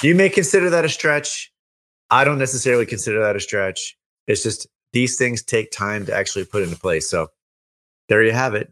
You 0.02 0.16
may 0.16 0.30
consider 0.30 0.70
that 0.70 0.86
a 0.86 0.90
stretch. 0.90 1.52
I 2.10 2.24
don't 2.24 2.40
necessarily 2.40 2.86
consider 2.86 3.22
that 3.22 3.36
a 3.36 3.40
stretch. 3.40 3.98
It's 4.28 4.44
just 4.44 4.68
these 4.94 5.18
things 5.18 5.44
take 5.44 5.72
time 5.72 6.06
to 6.06 6.16
actually 6.16 6.46
put 6.46 6.64
into 6.64 6.78
place. 6.78 7.10
So 7.10 7.28
there 8.08 8.24
you 8.24 8.32
have 8.32 8.56
it. 8.56 8.72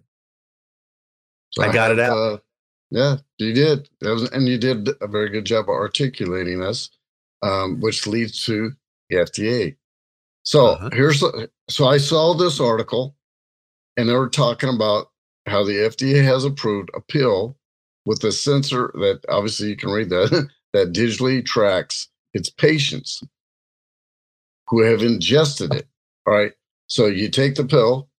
So 1.52 1.64
I 1.64 1.74
got 1.74 1.92
it 1.92 2.00
out. 2.00 2.18
uh, 2.18 2.38
yeah, 2.90 3.18
you 3.38 3.54
did. 3.54 3.90
That 4.02 4.12
was, 4.12 4.30
and 4.32 4.48
you 4.48 4.58
did 4.58 4.90
a 5.02 5.08
very 5.08 5.30
good 5.30 5.46
job 5.46 5.66
of 5.66 5.70
articulating 5.70 6.60
this, 6.60 6.90
um, 7.42 7.80
which 7.82 8.08
leads 8.08 8.44
to 8.46 8.72
the 9.10 9.18
FDA. 9.18 9.76
So 10.44 10.68
Uh-huh. 10.68 10.90
here's 10.94 11.24
so 11.70 11.88
I 11.88 11.98
saw 11.98 12.34
this 12.34 12.60
article, 12.60 13.16
and 13.98 14.08
they 14.08 14.14
were 14.14 14.30
talking 14.30 14.70
about 14.70 15.12
how 15.46 15.64
the 15.64 15.74
FDA 15.74 16.24
has 16.24 16.46
approved 16.46 16.90
a 16.96 17.02
pill 17.02 17.58
with 18.06 18.24
a 18.24 18.32
sensor 18.32 18.92
that 18.96 19.22
obviously 19.30 19.70
you 19.70 19.76
can 19.76 19.90
read 19.90 20.10
that 20.10 20.50
that 20.74 20.94
digitally 20.94 21.46
tracks 21.46 22.10
its 22.34 22.50
patients 22.50 23.24
who 24.68 24.82
have 24.82 25.02
ingested 25.02 25.74
it. 25.74 25.88
All 26.26 26.34
right. 26.34 26.52
So 26.88 27.06
you 27.06 27.30
take 27.30 27.56
the 27.56 27.66
pill, 27.66 28.10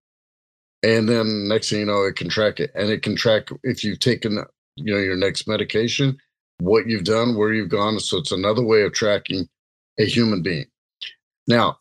and 0.83 1.09
then 1.09 1.49
next 1.49 1.71
thing 1.71 1.81
you 1.81 1.87
know, 1.87 2.05
it 2.05 2.17
can 2.17 2.29
track 2.29 2.61
it, 2.61 2.71
and 2.75 2.91
it 2.91 3.03
can 3.03 3.17
track 3.17 3.49
if 3.63 3.85
you've 3.85 4.01
taken, 4.01 4.45
you 4.77 4.95
know, 4.95 5.01
your 5.01 5.17
next 5.17 5.49
medication, 5.49 6.19
what 6.59 6.87
you've 6.87 7.05
done, 7.05 7.37
where 7.37 7.53
you've 7.53 7.69
gone. 7.69 7.99
So 8.01 8.19
it's 8.19 8.33
another 8.33 8.65
way 8.65 8.83
of 8.83 8.93
tracking 8.93 9.49
a 9.99 10.05
human 10.05 10.43
being. 10.43 10.67
Now, 11.47 11.79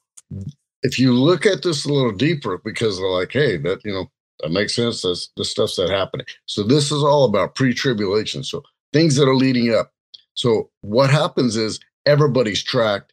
if 0.83 0.99
you 0.99 1.13
look 1.13 1.45
at 1.45 1.63
this 1.63 1.85
a 1.85 1.91
little 1.91 2.11
deeper, 2.11 2.59
because 2.63 2.97
they're 2.97 3.07
like, 3.07 3.31
hey, 3.31 3.57
that 3.57 3.83
you 3.83 3.93
know, 3.93 4.09
that 4.41 4.51
makes 4.51 4.75
sense. 4.75 5.01
That's 5.01 5.31
the 5.35 5.45
stuff's 5.45 5.77
that 5.77 5.89
happening. 5.89 6.25
So 6.45 6.63
this 6.63 6.91
is 6.91 7.03
all 7.03 7.25
about 7.25 7.55
pre-tribulation. 7.55 8.43
So 8.43 8.63
things 8.93 9.15
that 9.15 9.27
are 9.27 9.35
leading 9.35 9.73
up. 9.73 9.91
So 10.37 10.69
what 10.81 11.09
happens 11.09 11.57
is 11.57 11.79
everybody's 12.05 12.63
tracked. 12.63 13.11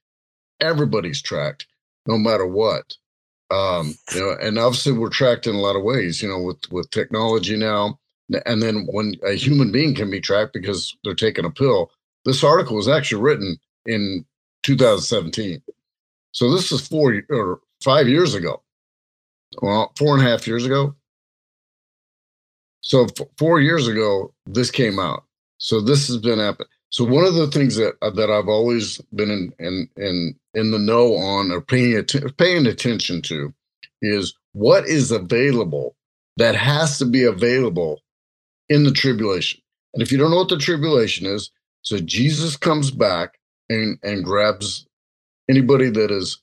Everybody's 0.61 1.23
tracked, 1.23 1.67
no 2.07 2.19
matter 2.19 2.47
what. 2.47 2.95
Um 3.51 3.95
you 4.15 4.21
know 4.21 4.37
and 4.41 4.59
obviously 4.59 4.93
we're 4.93 5.11
tracked 5.11 5.47
in 5.47 5.55
a 5.55 5.61
lot 5.61 5.77
of 5.77 5.83
ways 5.83 6.23
you 6.23 6.29
know 6.29 6.41
with 6.41 6.61
with 6.71 6.91
technology 6.91 7.57
now 7.59 7.99
and 8.47 8.63
then 8.63 8.87
when 8.91 9.15
a 9.23 9.35
human 9.35 9.71
being 9.71 9.95
can 9.95 10.11
be 10.11 10.21
tracked 10.21 10.55
because 10.55 10.97
they're 11.05 11.15
taking 11.15 11.45
a 11.45 11.51
pill. 11.51 11.91
This 12.25 12.43
article 12.43 12.77
was 12.77 12.89
actually 12.89 13.23
written 13.23 13.59
in 13.87 14.25
2017 14.63 15.63
so 16.33 16.51
this 16.51 16.73
is 16.73 16.87
four 16.87 17.23
or 17.31 17.61
five 17.83 18.09
years 18.09 18.35
ago. 18.35 18.63
Well 19.63 19.93
four 19.97 20.17
and 20.17 20.27
a 20.27 20.31
half 20.31 20.47
years 20.47 20.65
ago. 20.65 20.95
So 22.81 23.07
four 23.39 23.61
years 23.61 23.89
ago 23.89 24.33
this 24.47 24.71
came 24.71 24.99
out. 24.99 25.25
So 25.59 25.81
this 25.81 26.09
has 26.09 26.19
been 26.19 26.39
happening 26.39 26.69
so 26.95 27.03
one 27.03 27.25
of 27.25 27.35
the 27.35 27.49
things 27.49 27.75
that 27.75 27.97
uh, 28.03 28.11
that 28.11 28.31
I've 28.31 28.47
always 28.47 28.99
been 29.13 29.29
in 29.29 29.53
in 29.59 29.89
in, 29.97 30.37
in 30.55 30.71
the 30.71 30.79
know 30.79 31.17
on 31.17 31.51
or 31.51 31.61
paying 31.61 31.97
atten- 31.97 32.31
paying 32.35 32.67
attention 32.69 33.21
to 33.23 33.53
is 34.01 34.33
what 34.53 34.87
is 34.87 35.11
available 35.11 35.97
that 36.37 36.55
has 36.55 36.97
to 36.99 37.05
be 37.05 37.25
available 37.25 38.01
in 38.69 38.85
the 38.85 38.93
tribulation. 38.93 39.61
And 39.93 40.05
if 40.05 40.13
you 40.13 40.19
don't 40.19 40.31
know 40.31 40.37
what 40.37 40.51
the 40.51 40.57
tribulation 40.57 41.27
is, 41.27 41.51
so 41.83 41.99
Jesus 41.99 42.57
comes 42.57 42.93
back 42.93 43.41
and 43.69 43.99
and 44.05 44.23
grabs 44.23 44.87
anybody 45.51 45.91
that 45.91 46.13
is 46.13 46.41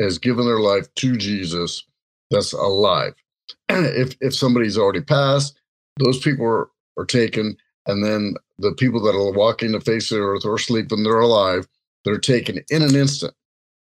has 0.00 0.16
given 0.16 0.46
their 0.46 0.60
life 0.60 0.86
to 0.94 1.18
Jesus 1.18 1.84
that's 2.30 2.54
alive. 2.54 3.12
if 3.68 4.16
if 4.22 4.34
somebody's 4.34 4.78
already 4.78 5.02
passed, 5.02 5.60
those 5.98 6.20
people 6.20 6.46
are, 6.46 6.70
are 6.96 7.04
taken, 7.04 7.58
and 7.86 8.04
then 8.04 8.34
the 8.58 8.72
people 8.72 9.00
that 9.02 9.14
are 9.16 9.32
walking 9.32 9.72
the 9.72 9.80
face 9.80 10.10
of 10.12 10.18
the 10.18 10.24
earth 10.24 10.44
or 10.44 10.58
sleeping, 10.58 11.02
they're 11.02 11.20
alive, 11.20 11.66
they're 12.04 12.18
taken 12.18 12.60
in 12.70 12.82
an 12.82 12.94
instant. 12.94 13.34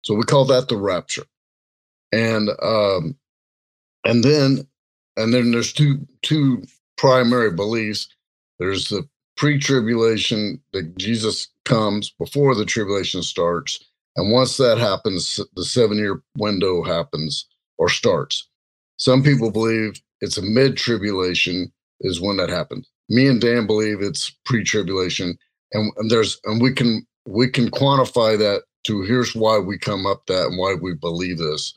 So 0.04 0.16
we 0.16 0.24
call 0.24 0.46
that 0.46 0.68
the 0.68 0.78
rapture. 0.78 1.24
And 2.12 2.50
um 2.62 3.16
and 4.06 4.24
then 4.24 4.68
and 5.18 5.34
then 5.34 5.52
there's 5.52 5.74
two 5.74 6.08
two 6.22 6.64
primary 6.98 7.52
beliefs. 7.52 8.08
There's 8.60 8.90
the 8.90 9.08
pre-tribulation 9.38 10.62
that 10.74 10.98
Jesus 10.98 11.48
comes 11.66 12.12
before 12.20 12.56
the 12.56 12.66
tribulation 12.66 13.24
starts. 13.24 13.84
And 14.16 14.32
once 14.32 14.58
that 14.58 14.78
happens, 14.78 15.40
the 15.56 15.66
seven-year 15.66 16.22
window 16.38 16.84
happens 16.84 17.48
or 17.80 17.90
starts. 17.90 18.48
Some 18.98 19.24
people 19.24 19.52
believe 19.52 20.02
it's 20.22 20.38
a 20.38 20.44
mid-tribulation 20.44 21.72
is 22.02 22.22
when 22.22 22.38
that 22.38 22.50
happens. 22.50 22.90
Me 23.14 23.28
and 23.28 23.40
Dan 23.40 23.68
believe 23.68 24.02
it's 24.02 24.32
pre-tribulation, 24.44 25.38
and, 25.74 25.94
and 25.98 26.10
there's 26.10 26.40
and 26.46 26.60
we 26.62 26.74
can 26.74 27.06
we 27.28 27.48
can 27.48 27.70
quantify 27.70 28.38
that 28.38 28.64
to 28.86 29.04
here's 29.04 29.36
why 29.36 29.60
we 29.60 29.78
come 29.78 30.08
up 30.08 30.26
that 30.26 30.48
and 30.48 30.58
why 30.58 30.74
we 30.74 30.96
believe 30.96 31.38
this 31.38 31.74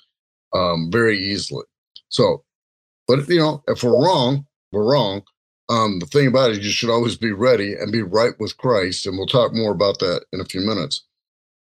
um, 0.54 0.88
very 0.90 1.18
easily. 1.18 1.64
So, 2.08 2.42
but 3.06 3.28
you 3.28 3.38
know, 3.38 3.62
if 3.68 3.84
we're 3.84 4.02
wrong, 4.02 4.46
we're 4.72 4.90
wrong. 4.90 5.22
Um, 5.68 5.98
the 5.98 6.06
thing 6.06 6.26
about 6.26 6.52
it, 6.52 6.62
you 6.62 6.70
should 6.70 6.90
always 6.90 7.16
be 7.16 7.32
ready 7.32 7.74
and 7.74 7.92
be 7.92 8.02
right 8.02 8.32
with 8.40 8.56
Christ, 8.56 9.06
and 9.06 9.18
we'll 9.18 9.26
talk 9.26 9.52
more 9.52 9.72
about 9.72 9.98
that 9.98 10.24
in 10.32 10.40
a 10.40 10.44
few 10.46 10.62
minutes. 10.62 11.04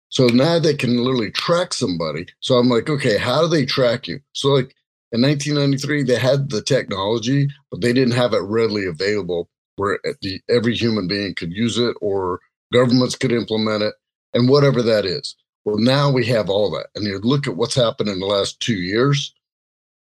So 0.09 0.27
now 0.27 0.59
they 0.59 0.75
can 0.75 0.97
literally 0.97 1.31
track 1.31 1.73
somebody. 1.73 2.27
So 2.41 2.55
I'm 2.55 2.69
like, 2.69 2.89
okay, 2.89 3.17
how 3.17 3.41
do 3.41 3.47
they 3.47 3.65
track 3.65 4.07
you? 4.07 4.19
So 4.33 4.49
like 4.49 4.75
in 5.11 5.21
1993, 5.21 6.03
they 6.03 6.19
had 6.19 6.49
the 6.49 6.61
technology, 6.61 7.47
but 7.71 7.81
they 7.81 7.93
didn't 7.93 8.15
have 8.15 8.33
it 8.33 8.41
readily 8.41 8.85
available 8.85 9.49
where 9.77 9.99
the, 10.21 10.41
every 10.49 10.75
human 10.75 11.07
being 11.07 11.33
could 11.35 11.53
use 11.53 11.77
it 11.77 11.95
or 12.01 12.41
governments 12.73 13.15
could 13.15 13.31
implement 13.31 13.83
it 13.83 13.93
and 14.33 14.49
whatever 14.49 14.81
that 14.81 15.05
is. 15.05 15.35
Well, 15.63 15.77
now 15.77 16.11
we 16.11 16.25
have 16.27 16.49
all 16.49 16.71
that. 16.71 16.87
And 16.95 17.05
you 17.05 17.19
look 17.19 17.47
at 17.47 17.55
what's 17.55 17.75
happened 17.75 18.09
in 18.09 18.19
the 18.19 18.25
last 18.25 18.59
two 18.59 18.75
years, 18.75 19.33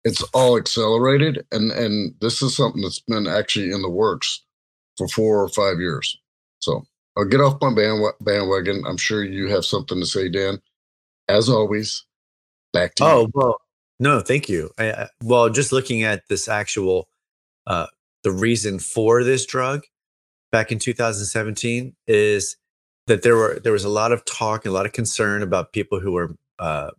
it's 0.05 0.23
all 0.35 0.57
accelerated. 0.57 1.45
And, 1.53 1.71
and 1.73 2.15
this 2.21 2.41
is 2.41 2.57
something 2.57 2.83
that's 2.83 3.01
been 3.01 3.27
actually 3.27 3.73
in 3.73 3.83
the 3.83 3.91
works 3.91 4.43
for 4.97 5.09
four 5.09 5.43
or 5.43 5.49
five 5.49 5.81
years. 5.81 6.19
So 6.61 6.87
I'll 7.17 7.25
get 7.25 7.41
off 7.41 7.61
my 7.61 7.75
bandwagon. 8.21 8.85
I'm 8.87 8.97
sure 8.97 9.25
you 9.25 9.49
have 9.49 9.65
something 9.65 10.01
to 10.01 10.07
say, 10.07 10.29
Dan. 10.29 10.61
As 11.29 11.51
always, 11.51 12.07
back 12.73 12.95
to 12.97 13.05
oh, 13.05 13.21
you. 13.23 13.31
well, 13.35 13.61
no, 13.99 14.21
thank 14.21 14.49
you. 14.49 14.71
I, 14.79 15.09
well, 15.23 15.49
just 15.51 15.73
looking 15.73 16.03
at 16.03 16.23
this 16.29 16.49
actual, 16.49 17.09
uh, 17.67 17.87
the 18.23 18.31
reason 18.31 18.79
for 18.79 19.25
this 19.25 19.47
drug 19.47 19.83
back 20.53 20.73
in 20.73 20.79
2017 20.79 21.95
is 22.07 22.57
that 23.07 23.23
there 23.23 23.37
were 23.37 23.59
there 23.63 23.73
was 23.73 23.85
a 23.85 23.89
lot 23.89 24.13
of 24.13 24.25
talk, 24.25 24.65
and 24.65 24.73
a 24.73 24.75
lot 24.75 24.87
of 24.87 24.93
concern 24.93 25.43
about 25.43 25.73
people 25.73 26.01
who 26.01 26.13
were 26.13 26.35
uh, 26.59 26.91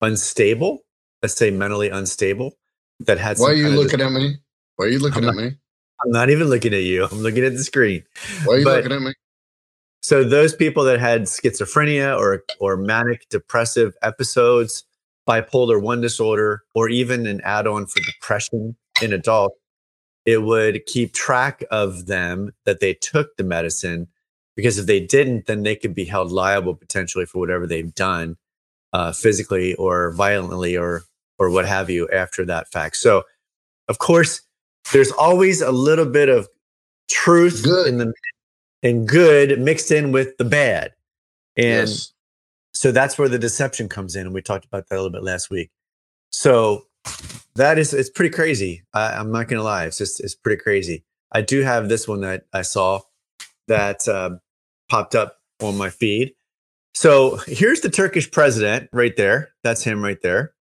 unstable, 0.00 0.80
let's 1.22 1.34
say 1.34 1.50
mentally 1.50 1.88
unstable, 1.88 2.52
that 3.00 3.18
had. 3.18 3.38
Why 3.38 3.50
are 3.50 3.54
you 3.54 3.68
looking 3.68 4.00
at 4.00 4.12
me? 4.12 4.36
Why 4.76 4.86
are 4.86 4.88
you 4.88 4.98
looking 4.98 5.24
I'm 5.24 5.30
at 5.30 5.34
not, 5.36 5.44
me? 5.44 5.56
I'm 6.04 6.12
not 6.12 6.30
even 6.30 6.48
looking 6.48 6.74
at 6.74 6.82
you. 6.82 7.04
I'm 7.10 7.18
looking 7.20 7.44
at 7.44 7.52
the 7.52 7.64
screen. 7.64 8.04
Why 8.44 8.54
are 8.54 8.58
you 8.58 8.64
But- 8.64 8.76
looking 8.84 8.92
at 8.92 9.02
me? 9.02 9.12
So 10.02 10.22
those 10.22 10.54
people 10.54 10.84
that 10.84 11.00
had 11.00 11.22
schizophrenia 11.22 12.16
or 12.16 12.44
or 12.60 12.76
manic 12.76 13.28
depressive 13.28 13.94
episodes, 14.02 14.84
bipolar 15.26 15.80
one 15.80 16.00
disorder, 16.00 16.62
or 16.74 16.88
even 16.88 17.26
an 17.26 17.40
add-on 17.42 17.86
for 17.86 18.00
depression 18.00 18.76
in 19.02 19.12
adults, 19.12 19.56
it 20.24 20.42
would 20.42 20.84
keep 20.86 21.12
track 21.12 21.64
of 21.70 22.06
them 22.06 22.52
that 22.64 22.80
they 22.80 22.94
took 22.94 23.36
the 23.36 23.44
medicine 23.44 24.08
because 24.56 24.78
if 24.78 24.86
they 24.86 25.00
didn't, 25.00 25.46
then 25.46 25.62
they 25.62 25.76
could 25.76 25.94
be 25.94 26.06
held 26.06 26.32
liable 26.32 26.74
potentially 26.74 27.26
for 27.26 27.38
whatever 27.38 27.66
they've 27.66 27.94
done 27.94 28.36
uh, 28.92 29.12
physically 29.12 29.74
or 29.74 30.12
violently 30.12 30.76
or 30.76 31.02
or 31.38 31.50
what 31.50 31.66
have 31.66 31.90
you 31.90 32.08
after 32.08 32.46
that 32.46 32.68
fact. 32.68 32.96
So, 32.96 33.24
of 33.88 33.98
course, 33.98 34.40
there's 34.92 35.12
always 35.12 35.60
a 35.60 35.70
little 35.70 36.06
bit 36.06 36.30
of 36.30 36.48
truth 37.08 37.62
Good. 37.62 37.88
in 37.88 37.98
the 37.98 38.12
and 38.82 39.06
good 39.06 39.60
mixed 39.60 39.90
in 39.90 40.12
with 40.12 40.36
the 40.38 40.44
bad. 40.44 40.94
And 41.56 41.88
yes. 41.88 42.12
So 42.76 42.92
that's 42.92 43.16
where 43.16 43.28
the 43.28 43.38
deception 43.38 43.88
comes 43.88 44.16
in. 44.16 44.26
And 44.26 44.34
we 44.34 44.42
talked 44.42 44.66
about 44.66 44.88
that 44.88 44.96
a 44.96 45.00
little 45.00 45.10
bit 45.10 45.22
last 45.22 45.48
week. 45.48 45.70
So 46.30 46.82
that 47.54 47.78
is, 47.78 47.94
it's 47.94 48.10
pretty 48.10 48.34
crazy. 48.34 48.82
I, 48.92 49.12
I'm 49.12 49.32
not 49.32 49.48
going 49.48 49.58
to 49.58 49.64
lie. 49.64 49.86
It's 49.86 49.96
just, 49.96 50.20
it's 50.20 50.34
pretty 50.34 50.60
crazy. 50.60 51.02
I 51.32 51.40
do 51.40 51.62
have 51.62 51.88
this 51.88 52.06
one 52.06 52.20
that 52.20 52.44
I 52.52 52.60
saw 52.62 53.00
that 53.68 54.06
uh, 54.06 54.36
popped 54.90 55.14
up 55.14 55.38
on 55.62 55.78
my 55.78 55.88
feed. 55.88 56.34
So 56.94 57.36
here's 57.46 57.80
the 57.80 57.88
Turkish 57.88 58.30
president 58.30 58.90
right 58.92 59.16
there. 59.16 59.52
That's 59.64 59.82
him 59.82 60.04
right 60.04 60.20
there. 60.20 60.52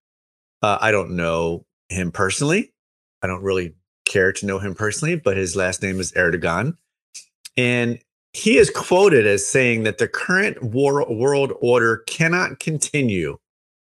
Uh, 0.62 0.78
I 0.80 0.91
don't 0.91 1.17
know 1.17 1.65
him 1.89 2.12
personally. 2.12 2.73
I 3.21 3.28
don't 3.28 3.43
really 3.43 3.75
care 4.06 4.32
to 4.32 4.45
know 4.45 4.60
him 4.60 4.73
personally, 4.73 5.17
but 5.17 5.36
his 5.36 5.56
last 5.56 5.82
name 5.82 5.99
is 5.99 6.13
Erdogan. 6.13 6.78
And 7.58 7.99
he 8.36 8.58
is 8.58 8.69
quoted 8.69 9.26
as 9.26 9.48
saying 9.48 9.84
that 9.84 9.98
the 9.98 10.10
current 10.10 10.62
war, 10.62 11.10
world 11.10 11.54
order 11.62 12.00
cannot 12.06 12.60
continue 12.60 13.38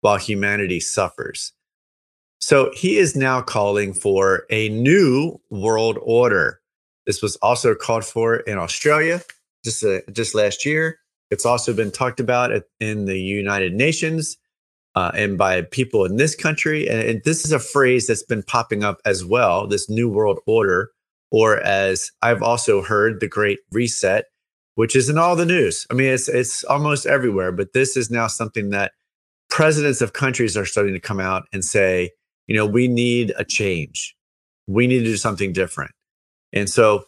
while 0.01 0.17
humanity 0.17 0.79
suffers. 0.79 1.53
So 2.39 2.71
he 2.73 2.99
is 2.99 3.17
now 3.17 3.41
calling 3.41 3.93
for 3.93 4.45
a 4.49 4.69
new 4.69 5.41
world 5.51 5.99
order. 6.01 6.61
This 7.05 7.21
was 7.21 7.35
also 7.37 7.75
called 7.75 8.05
for 8.05 8.37
in 8.37 8.59
Australia 8.59 9.23
just 9.65 9.85
uh, 9.85 10.03
just 10.13 10.37
last 10.37 10.65
year. 10.65 11.01
It's 11.33 11.45
also 11.45 11.75
been 11.75 11.91
talked 11.91 12.21
about 12.21 12.53
in 12.79 13.07
the 13.07 13.19
United 13.19 13.75
Nations 13.75 14.37
uh, 14.95 15.11
and 15.15 15.37
by 15.37 15.63
people 15.63 16.05
in 16.05 16.17
this 16.17 16.37
country. 16.37 16.89
And, 16.89 17.01
and 17.01 17.23
this 17.25 17.45
is 17.45 17.51
a 17.51 17.59
phrase 17.59 18.07
that's 18.07 18.23
been 18.23 18.45
popping 18.45 18.85
up 18.85 19.01
as 19.05 19.25
well. 19.25 19.67
This 19.67 19.91
new 19.91 20.09
world 20.09 20.39
order, 20.47 20.93
or 21.31 21.61
as 21.61 22.11
I've 22.23 22.43
also 22.43 22.83
heard, 22.83 23.21
the 23.21 23.29
Great 23.29 23.59
Reset, 23.73 24.25
which 24.75 24.97
is 24.97 25.09
in 25.09 25.19
all 25.19 25.37
the 25.37 25.47
news. 25.47 25.87
I 25.91 25.95
mean, 25.95 26.13
it's 26.13 26.29
it's 26.29 26.65
almost 26.65 27.07
everywhere. 27.07 27.53
But 27.53 27.73
this 27.73 27.97
is 27.97 28.11
now 28.11 28.27
something 28.27 28.71
that 28.71 28.93
presidents 29.51 30.01
of 30.01 30.13
countries 30.13 30.57
are 30.57 30.67
starting 30.67 30.95
to 30.95 31.01
come 31.01 31.21
out 31.21 31.45
and 31.53 31.65
say, 31.65 32.11
you 32.47 32.57
know, 32.57 32.67
we 32.67 32.89
need 32.89 33.33
a 33.37 33.45
change. 33.45 34.17
We 34.67 34.87
need 34.87 35.01
to 35.01 35.05
do 35.05 35.17
something 35.17 35.53
different. 35.53 35.93
And 36.53 36.69
so, 36.69 37.05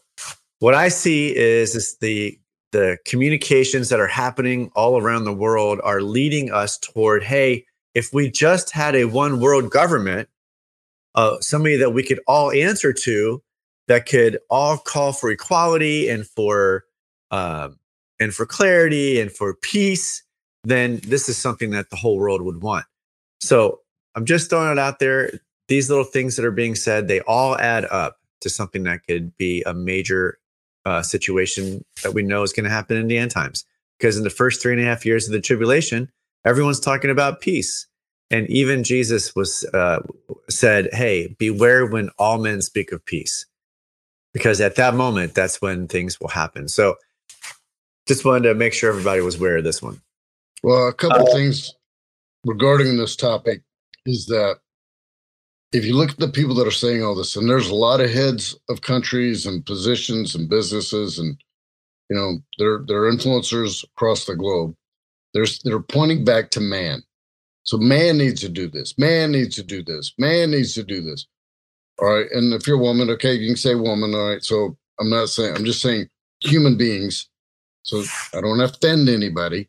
what 0.59 0.75
I 0.75 0.89
see 0.89 1.35
is 1.35 1.75
is 1.75 1.97
the 2.01 2.39
the 2.73 2.99
communications 3.05 3.89
that 3.89 4.01
are 4.01 4.07
happening 4.07 4.71
all 4.77 5.01
around 5.01 5.25
the 5.25 5.33
world 5.33 5.81
are 5.83 6.03
leading 6.03 6.53
us 6.53 6.79
toward, 6.79 7.25
hey, 7.25 7.65
if 7.95 8.13
we 8.13 8.31
just 8.31 8.71
had 8.71 8.95
a 8.95 9.07
one 9.07 9.41
world 9.41 9.71
government, 9.71 10.29
uh, 11.15 11.41
somebody 11.41 11.77
that 11.77 11.91
we 11.91 12.05
could 12.05 12.21
all 12.29 12.53
answer 12.53 12.93
to, 12.93 13.43
that 13.91 14.07
could 14.07 14.39
all 14.49 14.79
call 14.79 15.13
for 15.13 15.33
equality 15.33 16.09
and 16.09 16.25
for 16.25 16.85
um, 17.33 17.77
and 18.21 18.33
for 18.33 18.47
clarity 18.47 19.21
and 19.21 19.33
for 19.33 19.53
peace, 19.53 20.23
then 20.63 21.01
this 21.03 21.29
is 21.29 21.37
something 21.37 21.71
that 21.71 21.91
the 21.91 21.97
whole 21.97 22.17
world 22.17 22.41
would 22.41 22.63
want. 22.63 22.87
So 23.41 23.81
I'm 24.15 24.27
just 24.27 24.49
throwing 24.49 24.71
it 24.71 24.79
out 24.79 25.01
there. 25.01 25.33
These 25.67 25.91
little 25.91 26.05
things 26.05 26.37
that 26.37 26.45
are 26.45 26.53
being 26.53 26.77
said, 26.77 27.09
they 27.09 27.19
all 27.23 27.59
add 27.59 27.85
up 27.91 28.19
to 28.43 28.49
something 28.49 28.85
that 28.85 29.05
could 29.09 29.37
be 29.37 29.65
a 29.67 29.75
major 29.75 30.39
uh, 30.87 31.03
situation 31.03 31.85
that 32.05 32.15
we 32.15 32.23
know 32.23 32.45
is 32.45 32.53
going 32.53 32.65
to 32.65 32.71
happen 32.71 32.97
in 32.97 33.09
the 33.09 33.19
end 33.19 33.33
times. 33.33 33.65
Because 33.99 34.17
in 34.17 34.23
the 34.23 34.31
first 34.31 34.63
three 34.63 34.73
and 34.73 34.81
a 34.81 34.85
half 34.85 35.05
years 35.05 35.27
of 35.27 35.33
the 35.33 35.41
tribulation, 35.41 36.13
everyone's 36.47 36.79
talking 36.79 37.11
about 37.11 37.41
peace. 37.41 37.89
And 38.31 38.49
even 38.51 38.85
Jesus 38.85 39.35
was 39.35 39.65
uh, 39.75 39.99
said, 40.49 40.91
"Hey, 40.93 41.35
beware 41.41 41.85
when 41.85 42.11
all 42.21 42.39
men 42.39 42.63
speak 42.63 42.93
of 42.93 43.05
peace," 43.05 43.47
because 44.33 44.61
at 44.61 44.77
that 44.77 44.95
moment, 44.95 45.35
that's 45.35 45.61
when 45.61 45.89
things 45.89 46.21
will 46.21 46.29
happen. 46.29 46.69
So, 46.69 46.97
just 48.07 48.25
wanted 48.25 48.49
to 48.49 48.55
make 48.55 48.73
sure 48.73 48.91
everybody 48.91 49.21
was 49.21 49.37
aware 49.37 49.59
of 49.59 49.65
this 49.65 49.83
one. 49.83 50.01
Well, 50.63 50.89
a 50.89 50.93
couple 50.93 51.27
of 51.27 51.33
things 51.33 51.73
regarding 52.45 52.97
this 52.97 53.17
topic 53.17 53.63
is 54.07 54.27
that 54.27 54.59
if 55.73 55.85
you 55.85 55.97
look 55.97 56.11
at 56.11 56.19
the 56.19 56.29
people 56.29 56.55
that 56.57 56.67
are 56.67 56.73
saying 56.73 57.03
all 57.05 57.15
this, 57.15 57.37
and 57.37 57.49
there's 57.49 57.71
a 57.71 57.75
lot 57.75 58.01
of 58.01 58.11
heads 58.11 58.59
of 58.69 58.81
countries 58.81 59.47
and 59.47 59.65
positions 59.65 60.35
and 60.35 60.49
businesses, 60.49 61.19
and 61.19 61.37
you 62.09 62.17
know, 62.17 62.39
they're 62.59 62.81
they're 62.87 63.13
influencers 63.13 63.85
across 63.85 64.25
the 64.25 64.35
globe. 64.35 64.75
There's 65.33 65.61
they're 65.63 65.81
pointing 65.81 66.25
back 66.25 66.51
to 66.51 66.61
man. 66.61 67.03
So 67.63 67.77
man 67.77 68.19
needs 68.19 68.41
to 68.41 68.49
do 68.49 68.69
this. 68.69 68.99
Man 68.99 69.31
needs 69.33 69.55
to 69.57 69.63
do 69.63 69.83
this. 69.83 70.13
Man 70.19 70.51
needs 70.51 70.75
to 70.75 70.83
do 70.83 71.03
this. 71.03 71.27
All 72.01 72.13
right. 72.13 72.27
And 72.33 72.53
if 72.55 72.67
you're 72.67 72.79
a 72.79 72.83
woman, 72.83 73.11
okay, 73.11 73.35
you 73.35 73.49
can 73.49 73.57
say 73.57 73.75
woman. 73.75 74.15
All 74.15 74.31
right. 74.31 74.43
So 74.43 74.77
I'm 74.99 75.11
not 75.11 75.29
saying 75.29 75.57
I'm 75.57 75.65
just 75.65 75.83
saying 75.83 76.09
human 76.41 76.77
beings. 76.77 77.29
So 77.83 78.03
I 78.35 78.41
don't 78.41 78.61
offend 78.61 79.09
anybody. 79.09 79.69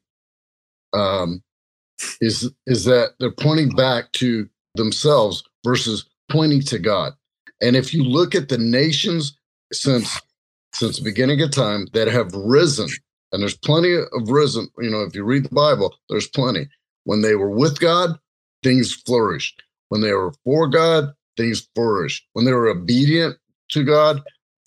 Um, 0.94 1.42
is 2.20 2.52
is 2.66 2.86
that 2.86 3.14
they're 3.20 3.32
pointing 3.32 3.70
back 3.70 4.12
to 4.14 4.50
themselves 4.76 5.44
versus 5.64 6.06
pointing 6.30 6.62
to 6.62 6.80
God. 6.80 7.14
And 7.62 7.76
if 7.76 7.94
you 7.94 8.04
look 8.04 8.34
at 8.36 8.50
the 8.50 8.58
nations 8.58 9.38
since 9.72 10.20
since 10.74 10.98
the 10.98 11.04
beginning 11.04 11.42
of 11.42 11.52
time 11.52 11.88
that 11.94 12.08
have 12.08 12.34
risen, 12.34 12.88
and 13.32 13.42
there's 13.42 13.58
plenty 13.58 13.94
of 13.96 14.30
risen, 14.30 14.68
you 14.80 14.90
know, 14.90 15.02
if 15.02 15.14
you 15.14 15.24
read 15.24 15.46
the 15.46 15.56
Bible, 15.56 15.96
there's 16.10 16.28
plenty. 16.28 16.68
When 17.04 17.22
they 17.22 17.36
were 17.36 17.50
with 17.50 17.80
God, 17.80 18.18
things 18.64 18.94
flourished. 18.94 19.64
When 19.90 20.02
they 20.02 20.14
were 20.14 20.34
for 20.44 20.68
God, 20.68 21.14
things 21.42 21.68
flourished. 21.76 22.26
When 22.34 22.46
they 22.46 22.54
were 22.54 22.68
obedient 22.68 23.38
to 23.72 23.84
God, 23.84 24.22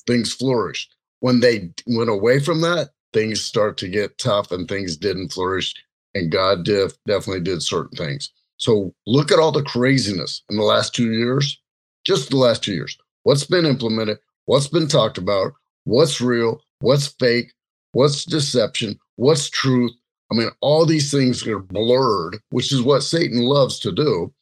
things 0.06 0.32
flourished. 0.32 0.94
When 1.20 1.40
they 1.40 1.70
went 1.86 2.10
away 2.10 2.40
from 2.40 2.60
that, 2.62 2.90
things 3.12 3.40
start 3.40 3.76
to 3.78 3.88
get 3.88 4.18
tough 4.18 4.50
and 4.50 4.68
things 4.68 4.96
didn't 4.96 5.32
flourish. 5.32 5.72
And 6.14 6.32
God 6.32 6.64
def- 6.64 6.98
definitely 7.06 7.42
did 7.42 7.62
certain 7.62 7.96
things. 7.96 8.30
So 8.56 8.92
look 9.06 9.30
at 9.30 9.38
all 9.38 9.52
the 9.52 9.62
craziness 9.62 10.42
in 10.50 10.56
the 10.56 10.62
last 10.62 10.94
two 10.94 11.12
years, 11.12 11.60
just 12.04 12.30
the 12.30 12.36
last 12.36 12.62
two 12.64 12.74
years. 12.74 12.96
What's 13.22 13.44
been 13.44 13.66
implemented? 13.66 14.18
What's 14.46 14.68
been 14.68 14.88
talked 14.88 15.18
about? 15.18 15.52
What's 15.84 16.20
real? 16.20 16.60
What's 16.80 17.06
fake? 17.06 17.52
What's 17.92 18.24
deception? 18.24 18.98
What's 19.16 19.48
truth? 19.48 19.92
I 20.30 20.34
mean, 20.34 20.50
all 20.60 20.86
these 20.86 21.10
things 21.10 21.46
are 21.46 21.58
blurred, 21.58 22.38
which 22.50 22.72
is 22.72 22.82
what 22.82 23.02
Satan 23.02 23.42
loves 23.42 23.78
to 23.80 23.92
do. 23.92 24.32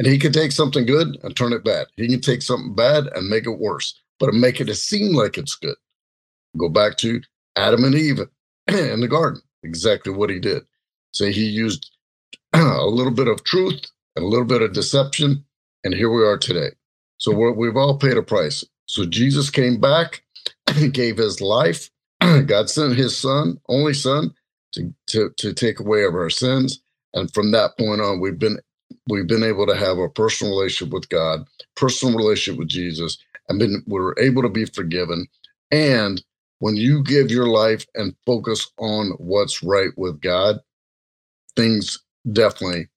And 0.00 0.08
he 0.08 0.18
can 0.18 0.32
take 0.32 0.50
something 0.50 0.86
good 0.86 1.18
and 1.22 1.36
turn 1.36 1.52
it 1.52 1.62
bad. 1.62 1.88
He 1.96 2.08
can 2.08 2.22
take 2.22 2.40
something 2.40 2.74
bad 2.74 3.08
and 3.14 3.28
make 3.28 3.46
it 3.46 3.58
worse, 3.58 4.00
but 4.18 4.32
make 4.32 4.58
it 4.58 4.74
seem 4.74 5.14
like 5.14 5.36
it's 5.36 5.54
good. 5.54 5.76
Go 6.56 6.70
back 6.70 6.96
to 6.98 7.20
Adam 7.54 7.84
and 7.84 7.94
Eve 7.94 8.20
in 8.66 9.00
the 9.00 9.08
garden, 9.08 9.42
exactly 9.62 10.10
what 10.10 10.30
he 10.30 10.40
did. 10.40 10.62
So 11.10 11.26
he 11.26 11.44
used 11.44 11.90
a 12.54 12.86
little 12.86 13.12
bit 13.12 13.28
of 13.28 13.44
truth 13.44 13.82
and 14.16 14.24
a 14.24 14.26
little 14.28 14.46
bit 14.46 14.62
of 14.62 14.72
deception, 14.72 15.44
and 15.84 15.92
here 15.92 16.10
we 16.10 16.22
are 16.22 16.38
today. 16.38 16.70
So 17.18 17.34
we're, 17.34 17.52
we've 17.52 17.76
all 17.76 17.98
paid 17.98 18.16
a 18.16 18.22
price. 18.22 18.64
So 18.86 19.04
Jesus 19.04 19.50
came 19.50 19.78
back, 19.78 20.22
gave 20.92 21.18
his 21.18 21.42
life. 21.42 21.90
God 22.46 22.70
sent 22.70 22.96
his 22.96 23.14
son, 23.18 23.58
only 23.68 23.92
son, 23.92 24.32
to, 24.72 24.94
to, 25.08 25.30
to 25.36 25.52
take 25.52 25.78
away 25.78 26.04
of 26.04 26.14
our 26.14 26.30
sins. 26.30 26.80
And 27.12 27.30
from 27.34 27.50
that 27.52 27.76
point 27.76 28.00
on, 28.00 28.18
we've 28.18 28.38
been 28.38 28.60
we've 29.08 29.26
been 29.26 29.42
able 29.42 29.66
to 29.66 29.76
have 29.76 29.98
a 29.98 30.08
personal 30.08 30.56
relationship 30.56 30.92
with 30.92 31.08
God, 31.08 31.44
personal 31.76 32.16
relationship 32.16 32.58
with 32.58 32.68
Jesus, 32.68 33.18
and 33.48 33.58
been 33.58 33.82
we're 33.86 34.14
able 34.18 34.42
to 34.42 34.48
be 34.48 34.64
forgiven. 34.64 35.26
And 35.70 36.22
when 36.58 36.76
you 36.76 37.02
give 37.02 37.30
your 37.30 37.46
life 37.46 37.86
and 37.94 38.14
focus 38.26 38.70
on 38.78 39.10
what's 39.18 39.62
right 39.62 39.90
with 39.96 40.20
God, 40.20 40.58
things 41.56 41.98
definitely 42.32 42.88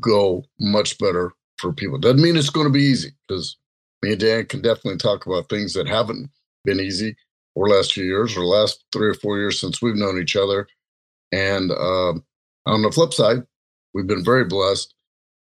go 0.00 0.44
much 0.58 0.98
better 0.98 1.32
for 1.58 1.72
people. 1.72 1.98
Doesn't 1.98 2.22
mean 2.22 2.36
it's 2.36 2.50
going 2.50 2.66
to 2.66 2.72
be 2.72 2.82
easy 2.82 3.10
because 3.26 3.56
me 4.02 4.12
and 4.12 4.20
Dan 4.20 4.46
can 4.46 4.62
definitely 4.62 4.96
talk 4.96 5.26
about 5.26 5.48
things 5.48 5.74
that 5.74 5.86
haven't 5.86 6.30
been 6.64 6.80
easy 6.80 7.16
the 7.54 7.60
last 7.60 7.92
few 7.92 8.04
years 8.04 8.36
or 8.36 8.44
last 8.44 8.84
three 8.92 9.08
or 9.08 9.14
four 9.14 9.38
years 9.38 9.60
since 9.60 9.82
we've 9.82 9.94
known 9.94 10.18
each 10.18 10.36
other. 10.36 10.66
And 11.32 11.70
uh, 11.70 12.14
on 12.66 12.82
the 12.82 12.90
flip 12.92 13.12
side, 13.12 13.42
we've 13.94 14.06
been 14.06 14.24
very 14.24 14.44
blessed, 14.44 14.94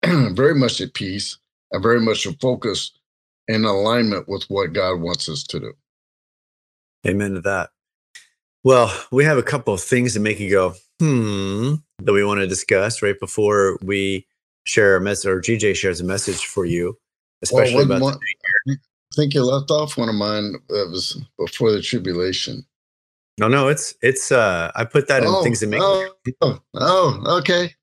very 0.35 0.55
much 0.55 0.81
at 0.81 0.93
peace, 0.93 1.37
and 1.71 1.83
very 1.83 1.99
much 2.01 2.27
focused 2.41 2.99
in 3.47 3.65
alignment 3.65 4.27
with 4.27 4.43
what 4.49 4.73
God 4.73 5.01
wants 5.01 5.27
us 5.29 5.43
to 5.43 5.59
do. 5.59 5.73
Amen 7.07 7.33
to 7.33 7.41
that. 7.41 7.69
Well, 8.63 8.93
we 9.11 9.23
have 9.23 9.37
a 9.37 9.43
couple 9.43 9.73
of 9.73 9.81
things 9.81 10.13
to 10.13 10.19
make 10.19 10.39
you 10.39 10.51
go, 10.51 10.75
hmm, 10.99 11.75
that 11.99 12.13
we 12.13 12.23
want 12.25 12.41
to 12.41 12.47
discuss 12.47 13.01
right 13.01 13.19
before 13.19 13.77
we 13.81 14.27
share 14.65 14.97
a 14.97 15.01
message 15.01 15.25
or 15.29 15.41
GJ 15.41 15.75
shares 15.75 16.01
a 16.01 16.03
message 16.03 16.45
for 16.45 16.65
you, 16.65 16.97
especially 17.41 17.75
Well, 17.75 17.85
about 17.85 18.01
one- 18.01 18.19
I 18.67 18.75
think 19.15 19.33
you 19.33 19.43
left 19.43 19.71
off 19.71 19.97
one 19.97 20.09
of 20.09 20.15
mine 20.15 20.53
that 20.67 20.89
was 20.91 21.19
before 21.37 21.71
the 21.71 21.81
tribulation. 21.81 22.65
no, 23.39 23.47
no, 23.47 23.69
it's 23.69 23.95
it's 24.03 24.31
uh 24.31 24.71
I 24.75 24.83
put 24.85 25.07
that 25.07 25.23
in 25.23 25.29
Oh, 25.29 25.41
things 25.41 25.61
that 25.61 25.67
make 25.67 25.81
oh, 25.81 26.13
oh, 26.41 26.59
oh, 26.75 27.37
okay. 27.39 27.73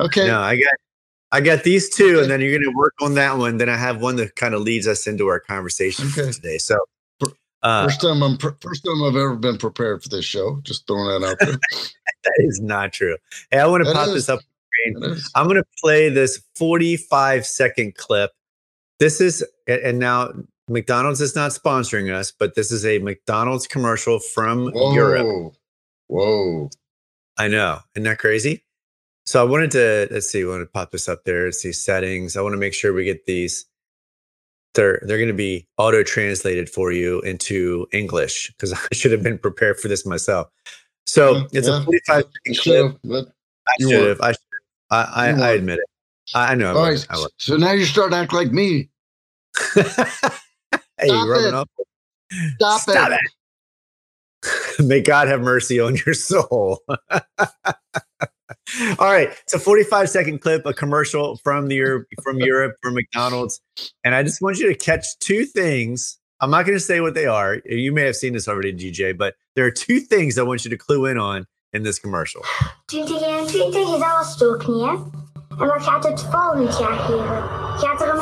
Okay. 0.00 0.26
no, 0.26 0.38
I 0.40 0.56
got 0.56 0.74
I 1.32 1.40
got 1.40 1.64
these 1.64 1.88
two, 1.88 2.20
and 2.20 2.30
then 2.30 2.40
you're 2.40 2.58
gonna 2.58 2.76
work 2.76 2.94
on 3.00 3.14
that 3.14 3.36
one. 3.36 3.58
Then 3.58 3.68
I 3.68 3.76
have 3.76 4.00
one 4.00 4.16
that 4.16 4.36
kind 4.36 4.54
of 4.54 4.62
leads 4.62 4.86
us 4.86 5.06
into 5.06 5.26
our 5.26 5.40
conversation 5.40 6.06
Okay. 6.16 6.30
today. 6.32 6.58
So 6.58 6.78
uh, 7.62 7.84
First 7.84 8.00
time 8.00 8.22
I'm 8.22 8.38
first 8.38 8.84
time 8.84 9.02
I've 9.02 9.16
ever 9.16 9.34
been 9.34 9.58
prepared 9.58 10.02
for 10.02 10.08
this 10.08 10.24
show. 10.24 10.60
Just 10.62 10.86
throwing 10.86 11.20
that 11.20 11.26
out 11.26 11.36
there. 11.40 11.52
that 12.24 12.34
is 12.38 12.60
not 12.60 12.92
true. 12.92 13.16
Hey, 13.50 13.58
I 13.58 13.66
want 13.66 13.84
to 13.84 13.92
pop 13.92 14.08
is. 14.08 14.14
this 14.14 14.28
up. 14.28 14.40
I'm 15.34 15.46
going 15.46 15.56
to 15.56 15.64
play 15.82 16.10
this 16.10 16.40
45 16.54 17.46
second 17.46 17.96
clip. 17.96 18.30
This 19.00 19.20
is, 19.20 19.44
and 19.66 19.98
now 19.98 20.32
McDonald's 20.68 21.20
is 21.20 21.34
not 21.34 21.50
sponsoring 21.50 22.12
us, 22.14 22.30
but 22.30 22.54
this 22.54 22.70
is 22.70 22.86
a 22.86 22.98
McDonald's 22.98 23.66
commercial 23.66 24.20
from 24.20 24.70
Europe. 24.74 25.26
Whoa. 25.26 25.52
Whoa. 26.08 26.70
I 27.36 27.48
know. 27.48 27.80
Isn't 27.94 28.04
that 28.04 28.18
crazy? 28.18 28.64
So 29.26 29.40
I 29.40 29.44
wanted 29.44 29.72
to, 29.72 30.08
let's 30.12 30.28
see, 30.30 30.42
I 30.44 30.46
want 30.46 30.62
to 30.62 30.66
pop 30.66 30.92
this 30.92 31.08
up 31.08 31.24
there. 31.24 31.46
Let's 31.46 31.60
see 31.60 31.72
settings. 31.72 32.36
I 32.36 32.42
want 32.42 32.52
to 32.52 32.58
make 32.58 32.74
sure 32.74 32.92
we 32.92 33.04
get 33.04 33.26
these. 33.26 33.66
They're, 34.74 35.00
they're 35.02 35.16
going 35.18 35.28
to 35.28 35.34
be 35.34 35.66
auto 35.78 36.02
translated 36.04 36.68
for 36.68 36.92
you 36.92 37.20
into 37.22 37.86
English 37.92 38.48
because 38.52 38.72
I 38.92 38.94
should 38.94 39.10
have 39.12 39.22
been 39.22 39.38
prepared 39.38 39.80
for 39.80 39.88
this 39.88 40.06
myself. 40.06 40.48
So 41.06 41.34
mm-hmm, 41.34 41.46
Yeah, 41.52 41.58
it's 41.58 41.68
yeah. 41.68 41.80
a 41.80 41.84
45 41.84 42.24
clip. 42.44 42.56
should 42.56 42.98
but 43.04 43.26
I 43.68 43.82
should 43.82 44.08
have. 44.08 44.20
I, 44.20 44.32
should. 44.32 44.38
I, 44.90 45.02
I, 45.02 45.28
I 45.30 45.50
admit 45.52 45.78
it. 45.78 45.84
I 46.34 46.52
I 46.52 46.54
know. 46.54 46.76
All 46.76 46.82
right. 46.84 47.06
I. 47.10 47.26
So 47.38 47.56
now 47.56 47.72
you're 47.72 47.86
starting 47.86 48.12
to 48.12 48.18
act 48.18 48.32
like 48.32 48.52
me. 48.52 48.88
hey, 49.74 49.82
Stop 51.06 51.28
rubbing 51.28 51.48
it. 51.48 51.54
up. 51.54 51.70
Stop, 52.56 52.80
Stop 52.82 53.12
it. 53.12 53.20
it. 54.78 54.84
May 54.86 55.00
God 55.00 55.28
have 55.28 55.40
mercy 55.40 55.80
on 55.80 55.96
your 56.04 56.14
soul. 56.14 56.82
All 58.98 59.12
right, 59.12 59.28
it's 59.42 59.54
a 59.54 59.58
45 59.58 60.08
second 60.08 60.40
clip, 60.40 60.66
a 60.66 60.72
commercial 60.72 61.36
from 61.42 61.68
the 61.68 61.76
Europe, 61.76 62.06
from 62.22 62.38
Europe, 62.38 62.76
from 62.82 62.94
McDonald's, 62.94 63.60
and 64.04 64.14
I 64.14 64.22
just 64.22 64.40
want 64.40 64.58
you 64.58 64.68
to 64.68 64.74
catch 64.74 65.18
two 65.18 65.44
things. 65.44 66.18
I'm 66.40 66.50
not 66.50 66.66
going 66.66 66.76
to 66.76 66.84
say 66.84 67.00
what 67.00 67.14
they 67.14 67.26
are. 67.26 67.58
You 67.64 67.92
may 67.92 68.02
have 68.02 68.16
seen 68.16 68.34
this 68.34 68.46
already, 68.46 68.72
GJ, 68.74 69.16
but 69.16 69.34
there 69.54 69.64
are 69.64 69.70
two 69.70 70.00
things 70.00 70.38
I 70.38 70.42
want 70.42 70.64
you 70.64 70.70
to 70.70 70.76
clue 70.76 71.06
in 71.06 71.18
on 71.18 71.46
in 71.72 71.82
this 71.82 71.98
commercial. 71.98 72.42
2021 72.86 73.94
is 73.94 74.02
alles 74.02 74.36
doorknieën. 74.36 75.24
En 75.58 75.66
wat 75.66 75.82
gaat 75.82 76.04
het 76.04 76.20
volgend 76.20 76.78
jaar 76.78 76.98
geven? 76.98 77.42
Gaat 77.78 78.02
er 78.02 78.08
een 78.08 78.20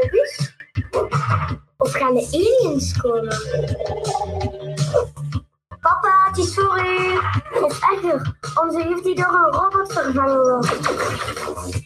de 0.00 0.08
bus? 0.10 0.54
Of? 0.90 1.90
Papa, 5.80 6.26
het 6.28 6.38
is 6.38 6.54
voor 6.54 6.80
u. 6.86 7.18
Of 7.62 7.80
erger, 7.80 8.34
onze 8.62 8.88
juf 8.88 9.00
die 9.02 9.14
door 9.14 9.26
een 9.26 9.52
robot 9.52 9.92
vervangen 9.92 10.42
wordt. 10.42 10.70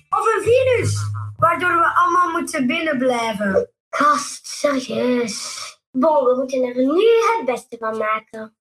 Of 0.09 0.26
een 0.36 0.42
virus, 0.42 0.99
waardoor 1.36 1.78
we 1.78 1.95
allemaal 1.95 2.30
moeten 2.30 2.66
binnenblijven. 2.66 3.70
Gast, 3.90 4.47
serieus. 4.47 5.62
Bon, 5.90 6.24
we 6.24 6.34
moeten 6.36 6.62
er 6.62 6.74
nu 6.74 7.05
het 7.36 7.42
beste 7.47 7.76
van 7.78 7.97
maken. 7.99 8.55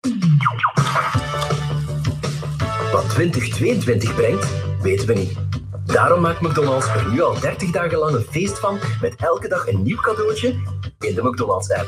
Wat 2.92 3.10
2022 3.10 4.16
brengt, 4.16 4.48
weten 4.82 5.08
we 5.08 5.14
niet. 5.14 5.38
Daarom 5.86 6.22
maakt 6.22 6.42
McDonald's 6.42 6.88
er 6.88 7.12
nu 7.12 7.22
al 7.22 7.40
30 7.40 7.72
dagen 7.72 7.98
lang 7.98 8.16
een 8.16 8.26
feest 8.30 8.60
van 8.60 8.80
met 9.02 9.16
elke 9.16 9.48
dag 9.48 9.68
een 9.68 9.84
nieuw 9.84 10.02
cadeautje 10.02 10.48
in 11.00 11.16
de 11.16 11.24
McDonald's 11.24 11.72
app. 11.72 11.88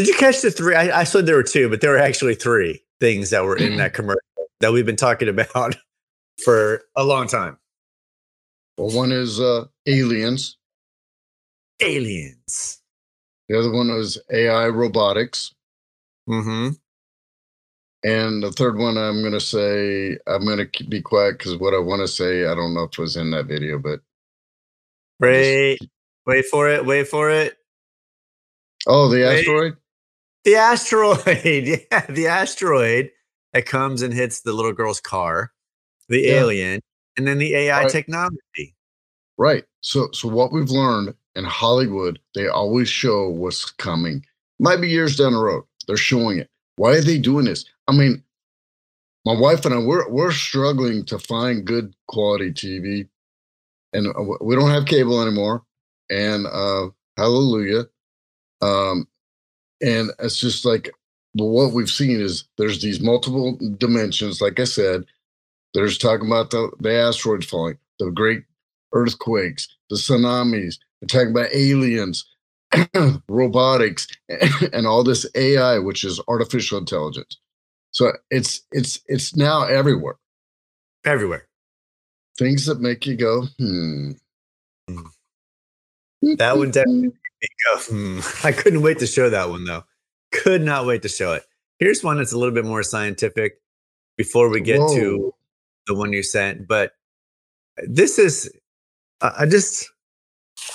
Did 0.00 0.08
you 0.08 0.14
catch 0.14 0.40
the 0.40 0.50
three? 0.50 0.74
I, 0.74 1.00
I 1.00 1.04
said 1.04 1.26
there 1.26 1.36
were 1.36 1.42
two, 1.42 1.68
but 1.68 1.82
there 1.82 1.90
were 1.90 1.98
actually 1.98 2.34
three 2.34 2.82
things 3.00 3.28
that 3.28 3.44
were 3.44 3.54
in 3.54 3.76
that 3.76 3.92
commercial 3.92 4.22
that 4.60 4.72
we've 4.72 4.86
been 4.86 4.96
talking 4.96 5.28
about 5.28 5.76
for 6.42 6.80
a 6.96 7.04
long 7.04 7.28
time. 7.28 7.58
Well, 8.78 8.96
one 8.96 9.12
is 9.12 9.38
uh, 9.38 9.66
aliens. 9.86 10.56
Aliens. 11.82 12.80
The 13.50 13.58
other 13.58 13.70
one 13.70 13.88
was 13.92 14.18
AI 14.32 14.68
robotics. 14.68 15.54
Mm-hmm. 16.26 16.70
And 18.02 18.42
the 18.42 18.52
third 18.52 18.78
one, 18.78 18.96
I'm 18.96 19.20
going 19.20 19.34
to 19.34 19.40
say, 19.40 20.16
I'm 20.26 20.46
going 20.46 20.66
to 20.66 20.84
be 20.84 21.02
quiet 21.02 21.36
because 21.36 21.58
what 21.58 21.74
I 21.74 21.78
want 21.78 22.00
to 22.00 22.08
say, 22.08 22.46
I 22.46 22.54
don't 22.54 22.72
know 22.72 22.84
if 22.84 22.92
it 22.92 22.98
was 22.98 23.16
in 23.16 23.32
that 23.32 23.48
video, 23.48 23.78
but 23.78 24.00
Wait, 25.20 25.78
wait 26.26 26.46
for 26.46 26.70
it. 26.70 26.86
Wait 26.86 27.06
for 27.06 27.28
it. 27.30 27.58
oh, 28.86 29.10
the 29.10 29.24
Wait. 29.26 29.40
asteroid? 29.40 29.76
The 30.44 30.56
asteroid. 30.56 31.18
Yeah, 31.92 32.06
the 32.08 32.26
asteroid 32.28 33.10
that 33.52 33.66
comes 33.66 34.02
and 34.02 34.12
hits 34.14 34.40
the 34.40 34.52
little 34.52 34.72
girl's 34.72 35.00
car, 35.00 35.52
the 36.08 36.20
Yeah. 36.22 36.40
alien, 36.40 36.80
and 37.16 37.26
then 37.26 37.38
the 37.38 37.54
AI 37.54 37.82
Right. 37.82 37.90
technology. 37.90 38.74
Right. 39.38 39.64
So, 39.80 40.10
so 40.12 40.28
what 40.28 40.52
we've 40.52 40.70
learned 40.70 41.14
in 41.34 41.44
Hollywood, 41.44 42.20
they 42.34 42.48
always 42.48 42.88
show 42.88 43.28
what's 43.28 43.64
coming. 43.72 44.24
Might 44.58 44.80
be 44.80 44.88
years 44.88 45.16
down 45.16 45.32
the 45.32 45.38
road. 45.38 45.64
They're 45.86 45.96
showing 45.96 46.38
it. 46.38 46.48
Why 46.76 46.96
are 46.96 47.00
they 47.00 47.18
doing 47.18 47.46
this? 47.46 47.64
I 47.88 47.92
mean, 47.92 48.22
my 49.24 49.34
wife 49.38 49.64
and 49.64 49.74
I, 49.74 49.78
we're 49.78 50.08
we're 50.08 50.32
struggling 50.32 51.04
to 51.06 51.18
find 51.18 51.64
good 51.66 51.94
quality 52.08 52.52
TV, 52.52 53.08
and 53.92 54.06
uh, 54.08 54.36
we 54.40 54.54
don't 54.56 54.70
have 54.70 54.86
cable 54.86 55.20
anymore. 55.20 55.62
And 56.10 56.46
uh, 56.46 56.88
hallelujah. 57.16 57.84
Um, 58.62 59.06
and 59.82 60.10
it's 60.18 60.38
just 60.38 60.64
like, 60.64 60.90
well, 61.34 61.50
what 61.50 61.72
we've 61.72 61.90
seen 61.90 62.20
is 62.20 62.44
there's 62.58 62.82
these 62.82 63.00
multiple 63.00 63.58
dimensions. 63.78 64.40
Like 64.40 64.60
I 64.60 64.64
said, 64.64 65.04
there's 65.74 65.98
talking 65.98 66.26
about 66.26 66.50
the 66.50 66.70
the 66.80 66.94
asteroids 66.94 67.46
falling, 67.46 67.78
the 67.98 68.10
great 68.10 68.44
earthquakes, 68.92 69.68
the 69.90 69.96
tsunamis. 69.96 70.76
They're 71.00 71.08
talking 71.08 71.30
about 71.32 71.54
aliens, 71.54 72.26
robotics, 73.28 74.08
and 74.72 74.86
all 74.86 75.04
this 75.04 75.26
AI, 75.34 75.78
which 75.78 76.04
is 76.04 76.20
artificial 76.28 76.78
intelligence. 76.78 77.38
So 77.92 78.12
it's 78.30 78.62
it's 78.72 79.00
it's 79.06 79.36
now 79.36 79.64
everywhere. 79.64 80.16
Everywhere. 81.04 81.46
Things 82.38 82.66
that 82.66 82.80
make 82.80 83.06
you 83.06 83.16
go, 83.16 83.46
hmm. 83.58 84.12
That 86.38 86.58
one 86.58 86.70
definitely 86.70 87.19
go, 87.48 87.78
hmm. 87.80 88.20
I 88.44 88.52
couldn't 88.52 88.82
wait 88.82 88.98
to 89.00 89.06
show 89.06 89.30
that 89.30 89.50
one 89.50 89.64
though. 89.64 89.84
Could 90.32 90.62
not 90.62 90.86
wait 90.86 91.02
to 91.02 91.08
show 91.08 91.32
it. 91.32 91.44
Here's 91.78 92.04
one 92.04 92.18
that's 92.18 92.32
a 92.32 92.38
little 92.38 92.54
bit 92.54 92.64
more 92.64 92.82
scientific 92.82 93.60
before 94.16 94.48
we 94.48 94.60
get 94.60 94.76
to 94.76 95.34
the 95.86 95.94
one 95.94 96.12
you 96.12 96.22
sent. 96.22 96.68
But 96.68 96.92
this 97.78 98.18
is, 98.18 98.52
I 99.20 99.32
I 99.40 99.46
just, 99.46 99.90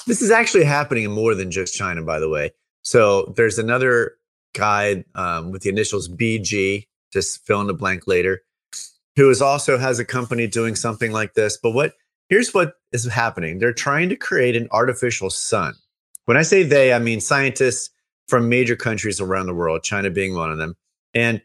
this 0.08 0.22
is 0.22 0.32
actually 0.32 0.64
happening 0.64 1.04
in 1.04 1.12
more 1.12 1.36
than 1.36 1.52
just 1.52 1.76
China, 1.76 2.02
by 2.02 2.20
the 2.20 2.30
way. 2.30 2.52
So 2.82 3.34
there's 3.36 3.60
another 3.60 4.18
guy 4.54 5.04
um, 5.14 5.52
with 5.52 5.62
the 5.62 5.70
initials 5.70 6.10
BG, 6.10 6.88
just 7.14 7.46
fill 7.46 7.62
in 7.62 7.68
the 7.68 7.74
blank 7.74 8.08
later, 8.08 8.42
who 9.16 9.30
is 9.30 9.42
also 9.42 9.78
has 9.78 10.00
a 10.00 10.06
company 10.06 10.48
doing 10.48 10.76
something 10.76 11.12
like 11.12 11.34
this. 11.34 11.58
But 11.58 11.72
what 11.72 11.94
here's 12.30 12.54
what 12.54 12.76
is 12.92 13.06
happening: 13.06 13.60
they're 13.60 13.74
trying 13.74 14.10
to 14.10 14.16
create 14.16 14.56
an 14.56 14.68
artificial 14.72 15.30
sun. 15.30 15.76
When 16.26 16.38
I 16.38 16.42
say 16.42 16.64
they, 16.64 16.94
I 16.94 17.00
mean 17.00 17.22
scientists 17.22 17.90
from 18.28 18.50
major 18.50 18.76
countries 18.76 19.22
around 19.22 19.46
the 19.46 19.54
world, 19.54 19.84
China 19.84 20.10
being 20.10 20.36
one 20.36 20.52
of 20.52 20.58
them. 20.58 20.76
And 21.14 21.42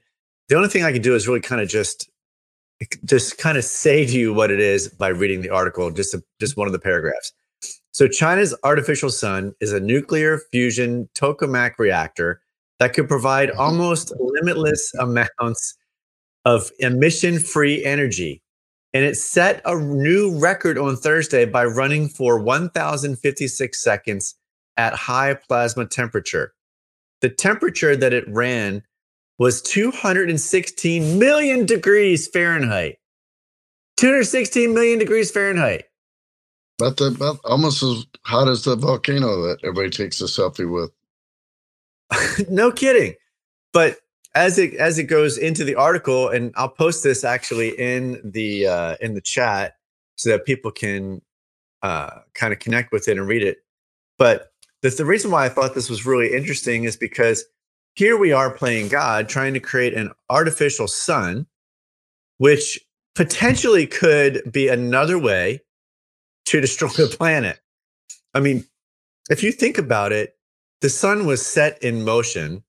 the 0.48 0.56
only 0.56 0.68
thing 0.68 0.82
I 0.82 0.92
can 0.92 1.02
do 1.02 1.14
is 1.14 1.28
really 1.28 1.40
kind 1.40 1.60
of 1.60 1.68
just 1.68 2.10
just 3.04 3.36
kind 3.36 3.58
of 3.58 3.64
say 3.64 4.06
to 4.06 4.18
you 4.18 4.32
what 4.32 4.50
it 4.50 4.58
is 4.58 4.88
by 4.88 5.08
reading 5.08 5.42
the 5.42 5.50
article, 5.50 5.90
just 5.90 6.14
a, 6.14 6.22
just 6.40 6.56
one 6.56 6.66
of 6.66 6.72
the 6.72 6.78
paragraphs. 6.78 7.32
So 7.92 8.08
China's 8.08 8.54
artificial 8.64 9.10
sun 9.10 9.52
is 9.60 9.72
a 9.72 9.80
nuclear 9.80 10.40
fusion 10.50 11.08
tokamak 11.14 11.78
reactor 11.78 12.40
that 12.78 12.94
could 12.94 13.08
provide 13.08 13.50
mm-hmm. 13.50 13.60
almost 13.60 14.12
limitless 14.18 14.94
amounts 14.94 15.76
of 16.46 16.70
emission-free 16.78 17.84
energy. 17.84 18.42
And 18.94 19.04
it 19.04 19.16
set 19.16 19.60
a 19.66 19.78
new 19.78 20.36
record 20.38 20.78
on 20.78 20.96
Thursday 20.96 21.44
by 21.44 21.64
running 21.66 22.08
for 22.08 22.40
1056 22.40 23.84
seconds 23.84 24.34
at 24.80 24.94
high 24.94 25.34
plasma 25.34 25.84
temperature. 25.84 26.54
The 27.20 27.28
temperature 27.28 27.94
that 27.94 28.14
it 28.14 28.24
ran 28.28 28.82
was 29.38 29.60
216 29.60 31.18
million 31.18 31.66
degrees 31.66 32.26
Fahrenheit. 32.26 32.96
216 33.98 34.72
million 34.72 34.98
degrees 34.98 35.30
Fahrenheit. 35.30 35.84
About, 36.80 36.96
the, 36.96 37.08
about 37.08 37.40
almost 37.44 37.82
as 37.82 38.06
hot 38.24 38.48
as 38.48 38.64
the 38.64 38.74
volcano 38.74 39.42
that 39.42 39.58
everybody 39.62 39.90
takes 39.90 40.18
a 40.22 40.24
selfie 40.24 40.70
with. 40.70 40.90
no 42.48 42.72
kidding. 42.72 43.14
But 43.74 43.98
as 44.34 44.58
it 44.58 44.74
as 44.74 44.98
it 44.98 45.04
goes 45.04 45.36
into 45.36 45.62
the 45.64 45.74
article, 45.74 46.28
and 46.28 46.54
I'll 46.56 46.70
post 46.70 47.04
this 47.04 47.22
actually 47.22 47.78
in 47.78 48.18
the 48.24 48.66
uh, 48.66 48.96
in 49.02 49.12
the 49.12 49.20
chat 49.20 49.74
so 50.16 50.30
that 50.30 50.46
people 50.46 50.70
can 50.70 51.20
uh, 51.82 52.20
kind 52.32 52.54
of 52.54 52.58
connect 52.60 52.92
with 52.92 53.08
it 53.08 53.18
and 53.18 53.28
read 53.28 53.42
it. 53.42 53.58
But 54.18 54.49
the, 54.82 54.90
the 54.90 55.04
reason 55.04 55.30
why 55.30 55.44
I 55.44 55.48
thought 55.48 55.74
this 55.74 55.90
was 55.90 56.06
really 56.06 56.32
interesting 56.32 56.84
is 56.84 56.96
because 56.96 57.44
here 57.94 58.16
we 58.16 58.32
are 58.32 58.50
playing 58.50 58.88
God, 58.88 59.28
trying 59.28 59.54
to 59.54 59.60
create 59.60 59.94
an 59.94 60.12
artificial 60.28 60.88
sun, 60.88 61.46
which 62.38 62.78
potentially 63.14 63.86
could 63.86 64.50
be 64.50 64.68
another 64.68 65.18
way 65.18 65.60
to 66.46 66.60
destroy 66.60 66.88
the 66.88 67.14
planet. 67.16 67.60
I 68.34 68.40
mean, 68.40 68.64
if 69.28 69.42
you 69.42 69.52
think 69.52 69.78
about 69.78 70.12
it, 70.12 70.36
the 70.80 70.88
sun 70.88 71.26
was 71.26 71.44
set 71.44 71.82
in 71.82 72.04
motion 72.04 72.62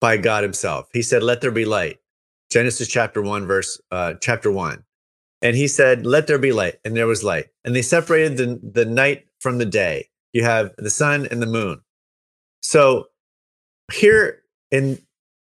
by 0.00 0.16
God 0.16 0.42
Himself. 0.42 0.88
He 0.92 1.02
said, 1.02 1.22
"Let 1.22 1.40
there 1.40 1.50
be 1.50 1.64
light." 1.64 1.98
Genesis 2.50 2.88
chapter 2.88 3.20
one, 3.20 3.46
verse 3.46 3.80
uh, 3.90 4.14
chapter 4.20 4.50
one, 4.50 4.84
and 5.42 5.56
He 5.56 5.68
said, 5.68 6.06
"Let 6.06 6.26
there 6.26 6.38
be 6.38 6.52
light," 6.52 6.78
and 6.84 6.96
there 6.96 7.06
was 7.06 7.22
light. 7.22 7.48
And 7.64 7.74
they 7.76 7.82
separated 7.82 8.36
the 8.36 8.60
the 8.62 8.84
night 8.84 9.26
from 9.40 9.58
the 9.58 9.66
day. 9.66 10.08
You 10.34 10.44
have 10.44 10.72
the 10.76 10.90
sun 10.90 11.26
and 11.30 11.40
the 11.40 11.46
moon. 11.46 11.80
So 12.60 13.06
here 13.92 14.42
in 14.70 14.98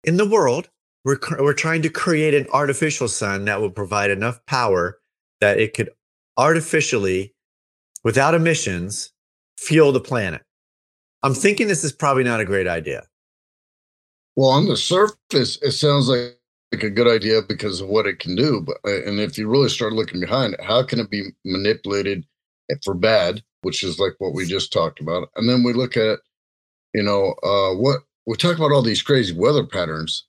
in 0.04 0.18
the 0.18 0.28
world, 0.28 0.68
we're 1.04 1.18
we're 1.38 1.54
trying 1.54 1.82
to 1.82 1.88
create 1.88 2.34
an 2.34 2.46
artificial 2.52 3.08
sun 3.08 3.46
that 3.46 3.60
will 3.60 3.70
provide 3.70 4.10
enough 4.10 4.44
power 4.46 4.98
that 5.40 5.58
it 5.58 5.72
could 5.72 5.90
artificially, 6.36 7.34
without 8.04 8.34
emissions, 8.34 9.12
fuel 9.58 9.92
the 9.92 10.00
planet. 10.00 10.42
I'm 11.22 11.34
thinking 11.34 11.68
this 11.68 11.84
is 11.84 11.92
probably 11.92 12.24
not 12.24 12.40
a 12.40 12.44
great 12.44 12.66
idea. 12.66 13.06
Well, 14.36 14.50
on 14.50 14.66
the 14.66 14.76
surface, 14.76 15.58
it 15.60 15.72
sounds 15.72 16.08
like, 16.08 16.38
like 16.72 16.82
a 16.82 16.90
good 16.90 17.08
idea 17.08 17.42
because 17.46 17.80
of 17.80 17.88
what 17.88 18.06
it 18.06 18.18
can 18.18 18.34
do. 18.34 18.60
But 18.62 18.78
uh, 18.84 19.02
and 19.04 19.20
if 19.20 19.38
you 19.38 19.48
really 19.48 19.68
start 19.68 19.92
looking 19.92 20.20
behind 20.20 20.54
it, 20.54 20.62
how 20.62 20.82
can 20.82 20.98
it 20.98 21.10
be 21.10 21.28
manipulated 21.44 22.26
for 22.82 22.94
bad, 22.94 23.42
which 23.62 23.82
is 23.82 23.98
like 23.98 24.14
what 24.18 24.34
we 24.34 24.46
just 24.46 24.72
talked 24.72 25.00
about? 25.00 25.28
And 25.36 25.48
then 25.48 25.62
we 25.62 25.72
look 25.72 25.96
at, 25.96 26.20
you 26.94 27.02
know, 27.02 27.34
uh, 27.42 27.74
what 27.74 28.00
we 28.26 28.36
talk 28.36 28.56
about 28.56 28.72
all 28.72 28.82
these 28.82 29.02
crazy 29.02 29.34
weather 29.34 29.66
patterns. 29.66 30.26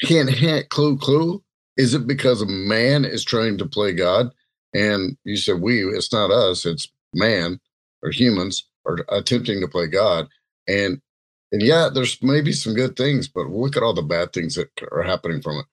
Hint, 0.00 0.30
hint, 0.30 0.68
clue, 0.70 0.96
clue. 0.96 1.42
Is 1.76 1.94
it 1.94 2.06
because 2.06 2.42
a 2.42 2.46
man 2.46 3.04
is 3.04 3.24
trying 3.24 3.58
to 3.58 3.66
play 3.66 3.92
God? 3.92 4.30
And 4.74 5.16
you 5.24 5.36
said 5.36 5.60
we, 5.60 5.82
it's 5.84 6.12
not 6.12 6.30
us, 6.30 6.64
it's 6.64 6.88
man 7.14 7.60
or 8.02 8.10
humans 8.10 8.66
are 8.86 8.98
attempting 9.08 9.60
to 9.60 9.68
play 9.68 9.86
God. 9.86 10.28
And 10.68 11.00
and 11.52 11.62
yeah, 11.62 11.88
there's 11.92 12.22
maybe 12.22 12.52
some 12.52 12.74
good 12.74 12.96
things, 12.96 13.26
but 13.26 13.48
look 13.48 13.76
at 13.76 13.82
all 13.82 13.92
the 13.92 14.02
bad 14.02 14.32
things 14.32 14.54
that 14.54 14.68
are 14.92 15.02
happening 15.02 15.42
from 15.42 15.58
it, 15.58 15.66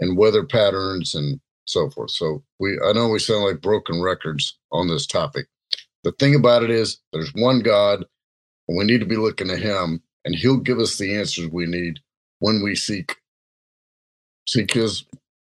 and 0.00 0.18
weather 0.18 0.44
patterns 0.44 1.14
and 1.14 1.40
so 1.64 1.88
forth. 1.88 2.10
So 2.10 2.42
we, 2.60 2.78
I 2.84 2.92
know 2.92 3.08
we 3.08 3.18
sound 3.18 3.44
like 3.44 3.62
broken 3.62 4.02
records 4.02 4.58
on 4.70 4.88
this 4.88 5.06
topic. 5.06 5.46
The 6.04 6.12
thing 6.12 6.34
about 6.34 6.62
it 6.62 6.70
is, 6.70 6.98
there's 7.12 7.32
one 7.34 7.60
God, 7.60 8.04
and 8.68 8.78
we 8.78 8.84
need 8.84 9.00
to 9.00 9.06
be 9.06 9.16
looking 9.16 9.48
to 9.48 9.56
Him, 9.56 10.02
and 10.24 10.34
He'll 10.34 10.58
give 10.58 10.78
us 10.78 10.98
the 10.98 11.16
answers 11.16 11.48
we 11.48 11.66
need 11.66 11.98
when 12.38 12.62
we 12.62 12.74
seek 12.74 13.16
seek 14.46 14.72
His 14.72 15.04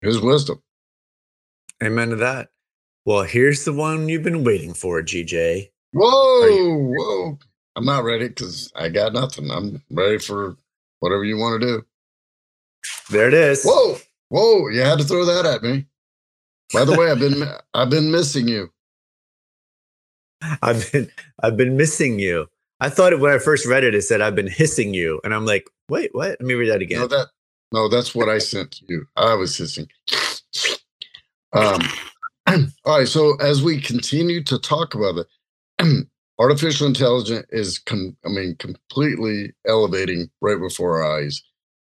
His 0.03 0.21
wisdom. 0.21 0.61
Amen 1.83 2.11
to 2.11 2.17
that. 2.17 2.49
Well, 3.07 3.23
here's 3.23 3.65
the 3.65 3.73
one 3.73 4.09
you've 4.09 4.25
been 4.25 4.45
waiting 4.45 4.75
for, 4.75 5.01
GJ. 5.03 5.71
Whoa, 5.93 6.93
whoa. 6.97 7.39
I'm 7.77 7.85
not 7.85 8.05
ready 8.05 8.29
because 8.29 8.73
I 8.75 8.89
got 8.89 9.13
nothing. 9.13 9.51
I'm 9.51 9.83
ready 9.91 10.19
for 10.19 10.57
whatever 10.99 11.25
you 11.25 11.39
want 11.39 11.63
to 11.63 11.67
do. 11.67 11.87
There 13.11 13.29
it 13.29 13.35
is. 13.35 13.65
Whoa, 13.65 13.97
whoa! 14.29 14.69
You 14.69 14.81
had 14.81 14.99
to 14.99 15.05
throw 15.05 15.25
that 15.25 15.47
at 15.47 15.63
me. 15.63 15.87
By 16.73 16.85
the 16.85 16.97
way, 16.97 17.11
I've 17.11 17.21
been 17.21 17.45
I've 17.73 17.91
been 17.91 18.11
missing 18.11 18.49
you. 18.49 18.71
I've 20.63 20.91
been 20.93 21.11
I've 21.43 21.57
been 21.57 21.77
missing 21.77 22.19
you. 22.19 22.47
I 22.81 22.89
thought 22.89 23.19
when 23.21 23.33
I 23.33 23.39
first 23.39 23.67
read 23.67 23.85
it, 23.85 23.95
it 23.95 24.03
said 24.03 24.21
I've 24.21 24.35
been 24.35 24.47
hissing 24.47 24.95
you, 24.95 25.21
and 25.23 25.35
I'm 25.35 25.45
like, 25.45 25.69
wait, 25.89 26.15
what? 26.15 26.31
Let 26.31 26.41
me 26.41 26.55
read 26.55 26.71
that 26.71 26.83
again. 26.83 27.01
No, 27.01 27.07
that 27.09 27.29
no, 27.73 27.89
that's 27.89 28.15
what 28.15 28.29
I 28.29 28.39
sent 28.39 28.73
to 28.73 28.85
you. 28.89 29.07
I 29.17 29.35
was 29.35 29.57
hissing. 29.57 29.89
Um, 31.53 31.81
all 32.85 32.99
right. 32.99 33.09
So 33.09 33.37
as 33.37 33.63
we 33.63 33.81
continue 33.81 34.43
to 34.45 34.59
talk 34.59 34.95
about 34.95 35.27
it, 35.79 36.07
artificial 36.39 36.87
intelligence 36.87 37.47
is, 37.51 37.79
com- 37.79 38.17
I 38.25 38.29
mean, 38.29 38.57
completely 38.57 39.53
elevating 39.67 40.31
right 40.41 40.59
before 40.59 41.03
our 41.03 41.19
eyes. 41.19 41.43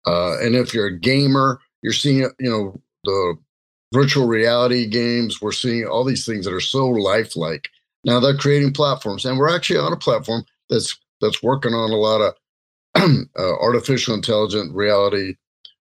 Uh, 0.05 0.39
and 0.39 0.55
if 0.55 0.73
you're 0.73 0.87
a 0.87 0.99
gamer, 0.99 1.59
you're 1.81 1.93
seeing, 1.93 2.29
you 2.39 2.49
know, 2.49 2.81
the 3.03 3.37
virtual 3.93 4.27
reality 4.27 4.87
games. 4.87 5.41
We're 5.41 5.51
seeing 5.51 5.85
all 5.85 6.03
these 6.03 6.25
things 6.25 6.45
that 6.45 6.53
are 6.53 6.59
so 6.59 6.87
lifelike. 6.87 7.69
Now 8.07 8.21
they're 8.21 8.37
creating 8.37 8.71
platforms, 8.71 9.25
and 9.25 9.37
we're 9.37 9.53
actually 9.53 9.79
on 9.79 9.91
a 9.91 9.97
platform 9.97 10.45
that's 10.69 10.97
that's 11.19 11.43
working 11.43 11.73
on 11.73 11.91
a 11.91 11.95
lot 11.95 12.21
of 12.21 12.33
uh, 13.37 13.59
artificial 13.59 14.15
intelligent 14.15 14.73
reality 14.73 15.35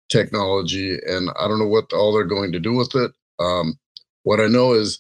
technology, 0.09 0.99
and 1.07 1.31
I 1.39 1.47
don't 1.47 1.59
know 1.59 1.69
what 1.69 1.93
all 1.93 2.15
they're 2.15 2.25
going 2.25 2.51
to 2.53 2.61
do 2.61 2.73
with 2.73 2.95
it. 2.95 3.13
Um, 3.39 3.79
what 4.23 4.41
I 4.41 4.47
know 4.47 4.73
is 4.73 4.99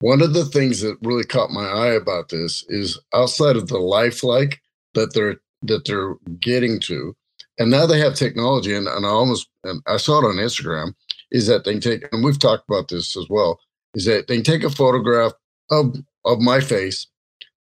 one 0.00 0.22
of 0.22 0.32
the 0.32 0.44
things 0.44 0.80
that 0.80 0.96
really 1.02 1.24
caught 1.24 1.50
my 1.50 1.66
eye 1.66 1.92
about 1.92 2.28
this 2.28 2.64
is 2.68 2.98
outside 3.12 3.56
of 3.56 3.66
the 3.66 3.78
lifelike 3.78 4.60
that 4.94 5.12
they're 5.12 5.36
that 5.62 5.84
they're 5.86 6.14
getting 6.40 6.78
to, 6.82 7.16
and 7.58 7.68
now 7.68 7.84
they 7.84 7.98
have 7.98 8.14
technology, 8.14 8.74
and, 8.76 8.86
and 8.86 9.04
I 9.04 9.08
almost 9.08 9.48
and 9.64 9.82
I 9.88 9.96
saw 9.96 10.20
it 10.20 10.28
on 10.28 10.36
Instagram, 10.36 10.94
is 11.32 11.48
that 11.48 11.64
they 11.64 11.72
can 11.72 11.80
take, 11.80 12.04
and 12.12 12.24
we've 12.24 12.38
talked 12.38 12.68
about 12.68 12.88
this 12.88 13.16
as 13.16 13.26
well, 13.28 13.58
is 13.94 14.04
that 14.04 14.28
they 14.28 14.36
can 14.36 14.44
take 14.44 14.62
a 14.62 14.70
photograph 14.70 15.32
of 15.72 15.96
of 16.24 16.40
my 16.40 16.60
face, 16.60 17.06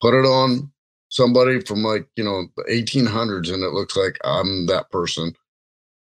put 0.02 0.14
it 0.14 0.26
on 0.26 0.72
somebody 1.10 1.62
from 1.62 1.84
like 1.84 2.08
you 2.16 2.24
know 2.24 2.48
the 2.56 2.64
1800s, 2.64 3.54
and 3.54 3.64
it 3.64 3.74
looks 3.74 3.96
like 3.96 4.18
I'm 4.24 4.68
that 4.68 4.90
person, 4.92 5.34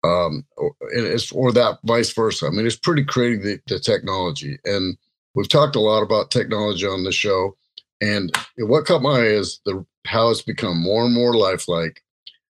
um, 0.05 0.45
or, 0.57 0.75
it's 0.93 1.33
or 1.33 1.53
that 1.53 1.79
vice 1.85 2.13
versa. 2.13 2.47
I 2.47 2.51
mean, 2.51 2.67
it's 2.67 2.77
pretty 2.77 3.05
creative 3.05 3.43
the, 3.43 3.61
the 3.67 3.79
technology, 3.79 4.59
and 4.65 4.97
we've 5.35 5.49
talked 5.49 5.77
a 5.77 5.81
lot 5.81 6.03
about 6.03 6.31
technology 6.31 6.87
on 6.87 7.05
the 7.05 7.13
show. 7.13 7.57
And 8.01 8.37
what 8.59 8.87
caught 8.87 9.03
my 9.03 9.21
eye 9.21 9.27
is 9.27 9.61
the 9.65 9.85
how 10.07 10.31
it's 10.31 10.43
become 10.43 10.83
more 10.83 11.05
and 11.05 11.15
more 11.15 11.35
lifelike. 11.35 12.03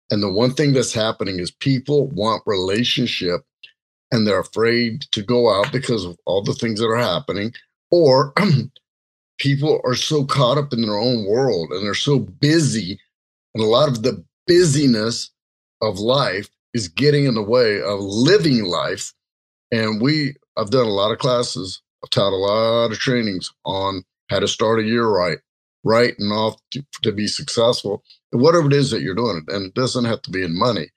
And 0.10 0.22
the 0.22 0.32
one 0.32 0.54
thing 0.54 0.74
that's 0.74 0.94
happening 0.94 1.40
is 1.40 1.52
people 1.52 2.08
want 2.08 2.44
relationship 2.46 3.42
and 4.12 4.28
they're 4.28 4.40
afraid 4.40 5.02
to 5.12 5.22
go 5.22 5.54
out 5.54 5.72
because 5.72 6.06
of 6.06 6.18
all 6.26 6.44
the 6.44 6.54
things 6.54 6.80
that 6.80 6.88
are 6.88 6.98
happening. 6.98 7.54
Or 7.92 8.34
people 9.42 9.82
are 9.84 9.96
so 9.96 10.24
caught 10.24 10.60
up 10.60 10.72
in 10.72 10.84
their 10.84 10.98
own 10.98 11.26
world 11.26 11.72
and 11.72 11.84
they're 11.84 11.96
so 11.96 12.20
busy. 12.20 13.00
And 13.56 13.64
a 13.64 13.68
lot 13.68 13.90
of 13.90 14.04
the 14.04 14.24
busyness 14.46 15.32
of 15.82 16.00
life 16.00 16.48
is 16.76 16.88
getting 16.88 17.26
in 17.26 17.34
the 17.34 17.42
way 17.42 17.82
of 17.82 18.00
living 18.00 18.66
life. 18.66 19.14
And 19.72 20.00
we, 20.00 20.36
I've 20.58 20.70
done 20.70 20.86
a 20.86 20.92
lot 20.92 21.12
of 21.12 21.18
classes, 21.18 21.82
I've 22.04 22.12
taught 22.12 22.34
a 22.34 22.36
lot 22.36 22.92
of 22.92 23.00
trainings 23.00 23.52
on 23.66 24.04
how 24.30 24.40
to 24.40 24.48
start 24.48 24.80
a 24.80 24.84
year 24.84 25.08
right, 25.08 25.40
right 25.84 26.14
and 26.20 26.32
off 26.32 26.58
to, 26.72 26.86
to 27.02 27.12
be 27.12 27.28
successful, 27.28 28.04
whatever 28.32 28.68
it 28.68 28.74
is 28.74 28.92
that 28.92 29.02
you're 29.02 29.16
doing. 29.16 29.44
And 29.48 29.66
it 29.66 29.74
doesn't 29.74 30.06
have 30.06 30.22
to 30.24 30.32
be 30.32 30.44
in 30.44 30.58
money. 30.58 30.90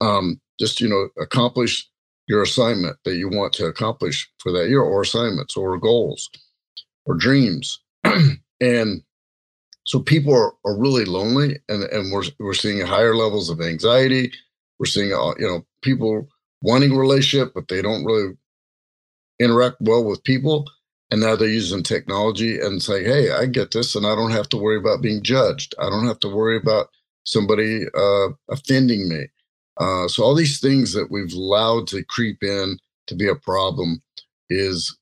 Um, 0.00 0.40
just, 0.60 0.80
you 0.80 0.88
know, 0.88 1.08
accomplish 1.20 1.88
your 2.28 2.42
assignment 2.42 2.96
that 3.04 3.16
you 3.16 3.28
want 3.28 3.52
to 3.54 3.66
accomplish 3.66 4.30
for 4.38 4.52
that 4.52 4.68
year, 4.68 4.80
or 4.80 5.02
assignments, 5.02 5.56
or 5.56 5.76
goals, 5.78 6.30
or 7.06 7.14
dreams. 7.16 7.80
and 8.60 9.02
So 9.84 10.00
people 10.00 10.34
are, 10.34 10.52
are 10.64 10.78
really 10.78 11.04
lonely, 11.04 11.58
and 11.68 11.84
and 11.84 12.12
we're 12.12 12.24
we're 12.38 12.54
seeing 12.54 12.86
higher 12.86 13.16
levels 13.16 13.50
of 13.50 13.60
anxiety. 13.60 14.32
We're 14.78 14.86
seeing 14.86 15.12
uh, 15.12 15.34
you 15.38 15.46
know 15.48 15.66
people 15.82 16.28
wanting 16.62 16.92
a 16.92 16.98
relationship, 16.98 17.52
but 17.54 17.68
they 17.68 17.82
don't 17.82 18.04
really 18.04 18.34
interact 19.40 19.76
well 19.80 20.04
with 20.04 20.22
people. 20.24 20.66
And 21.10 21.20
now 21.20 21.36
they're 21.36 21.48
using 21.48 21.82
technology 21.82 22.58
and 22.58 22.82
say, 22.82 23.04
"Hey, 23.04 23.30
I 23.32 23.46
get 23.46 23.72
this, 23.72 23.94
and 23.94 24.06
I 24.06 24.14
don't 24.14 24.30
have 24.32 24.48
to 24.50 24.56
worry 24.56 24.78
about 24.78 25.02
being 25.02 25.22
judged. 25.22 25.74
I 25.78 25.90
don't 25.90 26.06
have 26.06 26.20
to 26.20 26.28
worry 26.28 26.56
about 26.56 26.88
somebody 27.24 27.84
uh, 27.94 28.28
offending 28.50 29.08
me." 29.08 29.26
Uh, 29.78 30.08
so 30.08 30.22
all 30.24 30.34
these 30.34 30.60
things 30.60 30.92
that 30.94 31.10
we've 31.10 31.32
allowed 31.34 31.86
to 31.88 32.04
creep 32.04 32.42
in 32.42 32.78
to 33.08 33.14
be 33.14 33.28
a 33.28 33.34
problem 33.36 34.02
is 34.50 34.96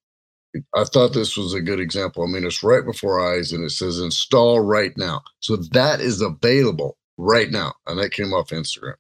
I 0.74 0.84
thought 0.84 1.12
this 1.12 1.36
was 1.36 1.54
a 1.54 1.60
good 1.60 1.80
example. 1.80 2.24
I 2.24 2.26
mean, 2.26 2.44
it's 2.44 2.62
right 2.62 2.84
before 2.84 3.20
our 3.20 3.36
eyes 3.36 3.52
and 3.52 3.64
it 3.64 3.70
says 3.70 4.00
install 4.00 4.60
right 4.60 4.96
now. 4.96 5.22
So 5.40 5.56
that 5.72 6.00
is 6.00 6.20
available 6.20 6.96
right 7.16 7.50
now. 7.50 7.74
And 7.86 7.98
that 7.98 8.10
came 8.10 8.32
off 8.32 8.50
Instagram. 8.50 8.94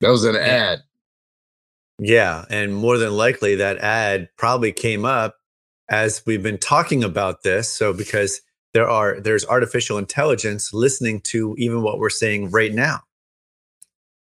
That 0.00 0.10
was 0.10 0.24
an 0.24 0.36
ad. 0.36 0.80
Yeah. 1.98 2.44
And 2.48 2.74
more 2.74 2.96
than 2.96 3.12
likely, 3.12 3.56
that 3.56 3.78
ad 3.78 4.28
probably 4.36 4.72
came 4.72 5.04
up 5.04 5.36
as 5.88 6.22
we've 6.26 6.42
been 6.42 6.58
talking 6.58 7.02
about 7.02 7.42
this. 7.42 7.68
So, 7.68 7.92
because 7.92 8.40
there 8.72 8.88
are, 8.88 9.20
there's 9.20 9.44
artificial 9.46 9.98
intelligence 9.98 10.72
listening 10.72 11.20
to 11.22 11.54
even 11.58 11.82
what 11.82 11.98
we're 11.98 12.10
saying 12.10 12.50
right 12.50 12.72
now. 12.72 13.00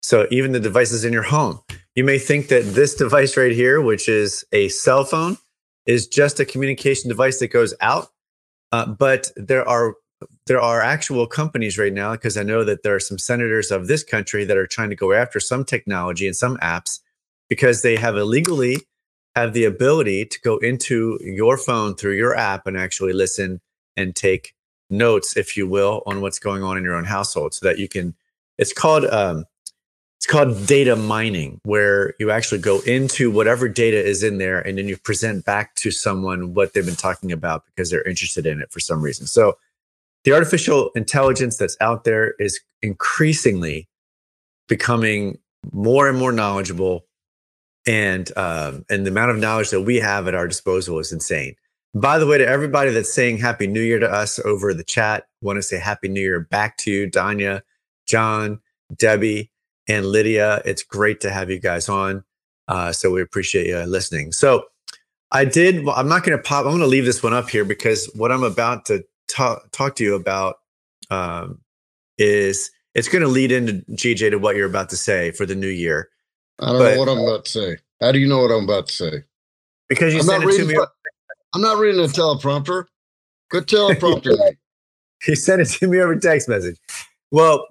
So, 0.03 0.27
even 0.31 0.53
the 0.53 0.61
devices 0.61 1.05
in 1.05 1.13
your 1.13 1.23
home, 1.23 1.61
you 1.95 2.03
may 2.03 2.19
think 2.19 2.49
that 2.49 2.65
this 2.75 2.95
device 2.95 3.37
right 3.37 3.53
here, 3.53 3.81
which 3.81 4.09
is 4.09 4.45
a 4.53 4.69
cell 4.69 5.05
phone, 5.05 5.37
is 5.91 6.07
just 6.07 6.39
a 6.39 6.45
communication 6.45 7.09
device 7.09 7.41
that 7.41 7.49
goes 7.49 7.75
out. 7.81 8.11
Uh, 8.71 8.87
but 8.87 9.33
there 9.37 9.69
are 9.69 9.97
there 10.47 10.61
are 10.61 10.81
actual 10.81 11.27
companies 11.27 11.79
right 11.79 11.93
now 11.93 12.13
because 12.13 12.37
I 12.37 12.45
know 12.45 12.63
that 12.63 12.83
there 12.83 12.95
are 12.95 13.01
some 13.01 13.19
senators 13.19 13.73
of 13.73 13.89
this 13.89 14.05
country 14.05 14.45
that 14.45 14.57
are 14.57 14.67
trying 14.67 14.91
to 14.91 14.97
go 14.97 15.13
after 15.13 15.41
some 15.41 15.65
technology 15.65 16.27
and 16.27 16.37
some 16.37 16.59
apps 16.59 17.01
because 17.49 17.83
they 17.83 17.97
have 17.97 18.17
illegally 18.17 18.77
have 19.35 19.53
the 19.53 19.65
ability 19.65 20.27
to 20.27 20.41
go 20.43 20.59
into 20.59 21.19
your 21.23 21.57
phone 21.57 21.97
through 21.97 22.17
your 22.17 22.37
app 22.37 22.67
and 22.67 22.77
actually 22.77 23.13
listen 23.13 23.61
and 23.97 24.15
take 24.15 24.55
notes, 24.91 25.37
if 25.37 25.57
you 25.57 25.67
will, 25.67 26.03
on 26.07 26.21
what's 26.21 26.39
going 26.39 26.63
on 26.63 26.77
in 26.77 26.85
your 26.85 26.95
own 26.95 27.05
household, 27.05 27.55
so 27.55 27.67
that 27.67 27.79
you 27.79 27.89
can. 27.89 28.15
It's 28.59 28.73
called 28.73 29.07
um, 29.07 29.47
it's 30.21 30.27
called 30.27 30.67
data 30.67 30.97
mining, 30.97 31.63
where 31.65 32.15
you 32.19 32.31
actually 32.31 32.61
go 32.61 32.81
into 32.81 33.31
whatever 33.31 33.71
data 33.71 33.97
is 33.97 34.23
in 34.23 34.37
there 34.37 34.61
and 34.61 34.77
then 34.77 34.87
you 34.87 34.99
present 34.99 35.47
back 35.47 35.75
to 35.77 35.91
someone 35.91 36.53
what 36.53 36.75
they've 36.75 36.85
been 36.85 36.95
talking 36.95 37.33
about 37.33 37.65
because 37.65 37.91
they're 37.91 38.07
interested 38.07 38.45
in 38.45 38.61
it 38.61 38.71
for 38.71 38.81
some 38.81 39.01
reason. 39.01 39.27
So 39.27 39.57
the 40.25 40.33
artificial 40.33 40.91
intelligence 40.95 41.57
that's 41.57 41.79
out 41.81 42.05
there 42.05 42.35
is 42.39 42.61
increasingly 42.83 43.89
becoming 44.69 45.39
more 45.73 46.07
and 46.07 46.19
more 46.19 46.33
knowledgeable. 46.33 47.07
And 47.87 48.31
um, 48.37 48.85
and 48.91 49.07
the 49.07 49.11
amount 49.11 49.31
of 49.31 49.39
knowledge 49.39 49.71
that 49.71 49.81
we 49.81 49.97
have 49.97 50.29
at 50.29 50.35
our 50.35 50.47
disposal 50.47 50.99
is 50.99 51.13
insane. 51.13 51.55
By 51.95 52.19
the 52.19 52.27
way, 52.27 52.37
to 52.37 52.47
everybody 52.47 52.91
that's 52.91 53.13
saying 53.13 53.39
Happy 53.39 53.67
New 53.67 53.81
Year 53.81 53.99
to 53.99 54.13
us 54.13 54.39
over 54.41 54.75
the 54.75 54.85
chat, 54.85 55.29
want 55.41 55.57
to 55.57 55.63
say 55.63 55.79
Happy 55.79 56.09
New 56.09 56.21
Year 56.21 56.41
back 56.41 56.77
to 56.79 56.91
you, 56.91 57.11
Danya, 57.11 57.63
John, 58.07 58.61
Debbie 58.95 59.50
and 59.91 60.07
Lydia. 60.07 60.63
It's 60.65 60.85
great 60.85 61.21
to 61.23 61.31
have 61.31 61.51
you 61.51 61.59
guys 61.59 61.89
on. 61.89 62.23
Uh, 62.69 62.93
so 62.93 63.11
we 63.11 63.21
appreciate 63.21 63.67
you 63.67 63.79
listening. 63.81 64.31
So 64.31 64.65
I 65.33 65.45
did. 65.45 65.87
I'm 65.89 66.09
not 66.09 66.23
going 66.23 66.39
to 66.39 66.43
pop. 66.43 66.65
I'm 66.65 66.71
going 66.71 66.81
to 66.81 66.87
leave 66.87 67.05
this 67.05 67.23
one 67.23 67.35
up 67.35 67.51
here 67.51 67.65
because 67.65 68.07
what 68.15 68.31
I'm 68.31 68.45
about 68.45 68.87
to 68.87 69.05
talk 69.29 69.71
talk 69.73 69.97
to 69.97 70.05
you 70.05 70.15
about 70.15 70.57
um, 71.11 71.59
is 72.19 72.71
it's 72.95 73.09
going 73.09 73.23
to 73.23 73.29
lead 73.29 73.51
into 73.51 73.85
GJ 73.93 74.31
to 74.31 74.37
what 74.37 74.55
you're 74.55 74.69
about 74.69 74.91
to 74.91 74.97
say 74.97 75.33
for 75.33 75.45
the 75.45 75.57
new 75.57 75.69
year. 75.69 76.09
I 76.61 76.67
don't 76.67 76.79
but, 76.79 76.95
know 76.95 77.01
what 77.01 77.09
I'm 77.09 77.19
about 77.19 77.45
to 77.47 77.51
say. 77.51 77.77
How 78.01 78.13
do 78.13 78.21
you 78.21 78.29
know 78.29 78.39
what 78.39 78.53
I'm 78.53 78.65
about 78.65 78.87
to 78.87 78.93
say? 78.93 79.25
Because 79.89 80.15
you 80.15 80.21
I'm 80.21 80.27
sent 80.27 80.45
it 80.45 80.57
to 80.57 80.65
me. 80.65 80.79
I'm 81.55 81.61
not 81.61 81.79
reading 81.79 82.01
a 82.01 82.05
teleprompter. 82.05 82.85
Good 83.51 83.67
teleprompter. 83.67 84.37
he 85.25 85.35
sent 85.35 85.63
it 85.63 85.67
to 85.67 85.89
me 85.89 86.01
over 86.01 86.15
text 86.17 86.49
message. 86.49 86.79
Well, 87.33 87.67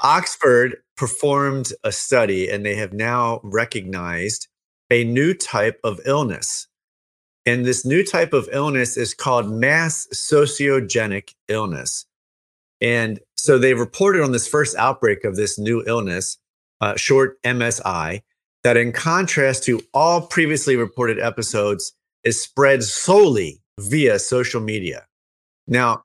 Oxford 0.00 0.76
performed 1.00 1.72
a 1.82 1.90
study 1.90 2.50
and 2.50 2.62
they 2.62 2.74
have 2.74 2.92
now 2.92 3.40
recognized 3.42 4.48
a 4.90 5.02
new 5.02 5.32
type 5.32 5.80
of 5.82 5.98
illness. 6.04 6.68
And 7.46 7.64
this 7.64 7.86
new 7.86 8.04
type 8.04 8.34
of 8.34 8.50
illness 8.52 8.98
is 8.98 9.14
called 9.14 9.50
mass 9.50 10.06
sociogenic 10.12 11.32
illness. 11.48 12.04
And 12.82 13.18
so 13.34 13.56
they 13.56 13.72
reported 13.72 14.22
on 14.22 14.32
this 14.32 14.46
first 14.46 14.76
outbreak 14.76 15.24
of 15.24 15.36
this 15.36 15.58
new 15.58 15.82
illness, 15.86 16.36
uh, 16.82 16.96
short 16.96 17.42
MSI, 17.44 18.20
that 18.62 18.76
in 18.76 18.92
contrast 18.92 19.64
to 19.64 19.80
all 19.94 20.26
previously 20.26 20.76
reported 20.76 21.18
episodes, 21.18 21.94
is 22.24 22.42
spread 22.42 22.82
solely 22.82 23.62
via 23.78 24.18
social 24.18 24.60
media. 24.60 25.06
Now, 25.66 26.04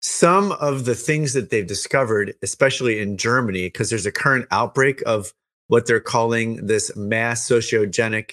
some 0.00 0.52
of 0.52 0.86
the 0.86 0.94
things 0.94 1.34
that 1.34 1.50
they've 1.50 1.66
discovered, 1.66 2.34
especially 2.42 3.00
in 3.00 3.16
Germany, 3.16 3.66
because 3.66 3.90
there's 3.90 4.06
a 4.06 4.12
current 4.12 4.46
outbreak 4.50 5.02
of 5.06 5.32
what 5.68 5.86
they're 5.86 6.00
calling 6.00 6.66
this 6.66 6.94
mass 6.96 7.48
sociogenic 7.48 8.32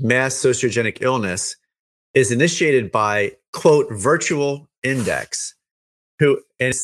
mass 0.00 0.34
sociogenic 0.34 0.98
illness, 1.00 1.56
is 2.14 2.30
initiated 2.30 2.92
by 2.92 3.32
quote 3.52 3.90
virtual 3.90 4.68
index, 4.82 5.54
who 6.18 6.40
and, 6.60 6.74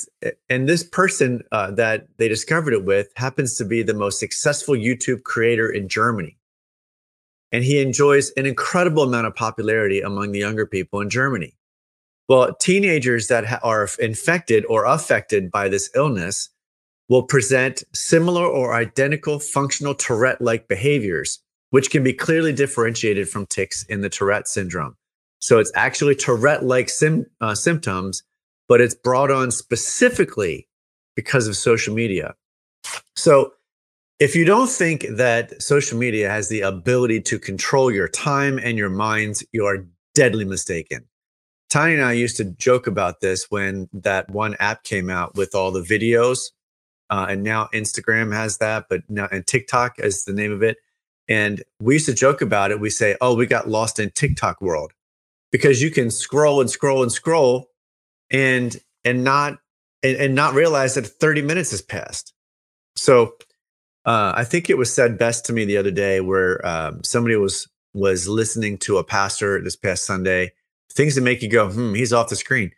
and 0.49 0.69
this 0.69 0.83
person 0.83 1.43
uh, 1.53 1.71
that 1.73 2.09
they 2.17 2.29
discovered 2.29 2.73
it 2.73 2.85
with 2.85 3.09
happens 3.17 3.57
to 3.57 3.65
be 3.65 3.83
the 3.83 3.95
most 3.95 4.19
successful 4.19 4.75
YouTube 4.75 5.23
creator 5.23 5.69
in 5.69 5.89
Germany. 5.89 6.37
And 7.53 7.65
he 7.65 7.81
enjoys 7.81 8.31
an 8.37 8.47
incredible 8.47 9.05
amount 9.05 9.27
of 9.27 9.35
popularity 9.35 10.01
among 10.01 10.33
the 10.33 10.39
younger 10.39 10.67
people 10.67 11.01
in 11.01 11.09
Germany. 11.11 11.58
Well, 12.29 12.55
teenagers 12.55 13.29
that 13.29 13.61
are 13.65 13.89
infected 13.99 14.67
or 14.69 14.85
affected 14.85 15.51
by 15.51 15.69
this 15.69 15.91
illness 15.95 16.51
will 17.09 17.23
present 17.23 17.83
similar 17.95 18.45
or 18.45 18.75
identical 18.75 19.39
functional 19.39 19.95
Tourette 19.95 20.43
like 20.43 20.69
behaviors, 20.69 21.39
which 21.71 21.91
can 21.91 22.05
be 22.05 22.13
clearly 22.13 22.53
differentiated 22.53 23.31
from 23.31 23.47
tics 23.47 23.83
in 23.85 24.03
the 24.03 24.11
Tourette 24.11 24.47
syndrome. 24.47 24.95
So 25.39 25.59
it's 25.59 25.73
actually 25.75 26.17
Tourette 26.17 26.65
like 26.65 26.91
sim- 26.91 27.25
uh, 27.41 27.55
symptoms, 27.55 28.23
but 28.69 28.83
it's 28.83 28.95
brought 28.95 29.31
on 29.31 29.51
specifically 29.51 30.69
because 31.17 31.49
of 31.49 31.57
social 31.57 31.95
media. 31.95 32.35
So 33.17 33.55
if 34.21 34.37
you 34.37 34.45
don't 34.45 34.69
think 34.69 35.07
that 35.09 35.63
social 35.63 35.99
media 35.99 36.29
has 36.29 36.51
the 36.51 36.61
ability 36.61 37.23
to 37.23 37.39
control 37.39 37.91
your 37.91 38.09
time 38.09 38.59
and 38.59 38.77
your 38.77 38.91
minds, 38.91 39.43
you 39.53 39.65
are 39.65 39.87
deadly 40.15 40.45
mistaken. 40.45 41.08
Tanya 41.69 41.97
and 41.97 42.05
I 42.05 42.13
used 42.13 42.37
to 42.39 42.45
joke 42.45 42.87
about 42.87 43.21
this 43.21 43.51
when 43.51 43.89
that 43.93 44.31
one 44.31 44.57
app 44.59 44.85
came 44.85 45.11
out 45.11 45.35
with 45.35 45.55
all 45.55 45.71
the 45.71 45.83
videos, 45.83 46.51
uh, 47.11 47.27
and 47.29 47.43
now 47.43 47.69
Instagram 47.75 48.33
has 48.33 48.59
that, 48.59 48.87
but 48.89 49.03
now 49.09 49.29
and 49.31 49.47
TikTok 49.47 49.99
is 49.99 50.25
the 50.25 50.33
name 50.33 50.53
of 50.53 50.63
it. 50.63 50.79
And 51.29 51.63
we 51.81 51.95
used 51.95 52.07
to 52.07 52.15
joke 52.15 52.41
about 52.41 52.71
it. 52.71 52.81
We 52.81 52.91
say, 52.91 53.17
"Oh, 53.21 53.35
we 53.35 53.47
got 53.47 53.69
lost 53.69 53.99
in 53.99 54.11
TikTok 54.11 54.63
world," 54.63 54.93
because 55.53 55.83
you 55.83 55.91
can 55.91 56.11
scroll 56.11 56.61
and 56.61 56.71
scroll 56.71 57.03
and 57.03 57.13
scroll, 57.13 57.69
and 58.31 58.77
and 59.05 59.25
not 59.25 59.59
and, 60.03 60.17
and 60.17 60.35
not 60.35 60.55
realize 60.55 60.95
that 60.95 61.07
30 61.07 61.43
minutes 61.43 61.71
has 61.73 61.83
passed. 61.83 62.33
So 62.97 63.35
uh, 64.05 64.33
I 64.35 64.45
think 64.45 64.71
it 64.71 64.79
was 64.79 64.93
said 64.93 65.19
best 65.19 65.45
to 65.47 65.53
me 65.53 65.65
the 65.65 65.77
other 65.77 65.91
day 65.91 66.21
where 66.21 66.65
um, 66.67 67.05
somebody 67.05 67.37
was 67.37 67.69
was 67.95 68.27
listening 68.29 68.79
to 68.79 68.99
a 68.99 69.05
pastor 69.05 69.61
this 69.63 69.77
past 69.77 70.07
Sunday 70.07 70.53
things 70.91 71.15
that 71.15 71.23
make 71.23 71.43
you 71.43 71.49
go, 71.49 71.71
hmm, 71.71 71.95
he's 71.95 72.13
off 72.13 72.29
the 72.29 72.37
screen. 72.37 72.73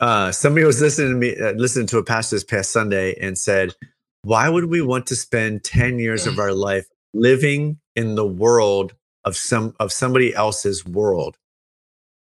Uh, 0.00 0.32
somebody 0.32 0.64
was 0.66 0.80
listening 0.80 1.12
to 1.12 1.16
me, 1.16 1.36
uh, 1.36 1.52
listening 1.52 1.86
to 1.86 1.98
a 1.98 2.04
pastor 2.04 2.36
this 2.36 2.44
past 2.44 2.72
Sunday 2.72 3.14
and 3.20 3.38
said, 3.38 3.74
why 4.22 4.48
would 4.48 4.66
we 4.66 4.80
want 4.80 5.06
to 5.08 5.16
spend 5.16 5.64
10 5.64 5.98
years 5.98 6.26
of 6.26 6.38
our 6.38 6.52
life 6.52 6.86
living 7.12 7.78
in 7.96 8.14
the 8.14 8.26
world 8.26 8.94
of 9.24 9.36
some 9.36 9.74
of 9.80 9.92
somebody 9.92 10.34
else's 10.34 10.84
world? 10.86 11.36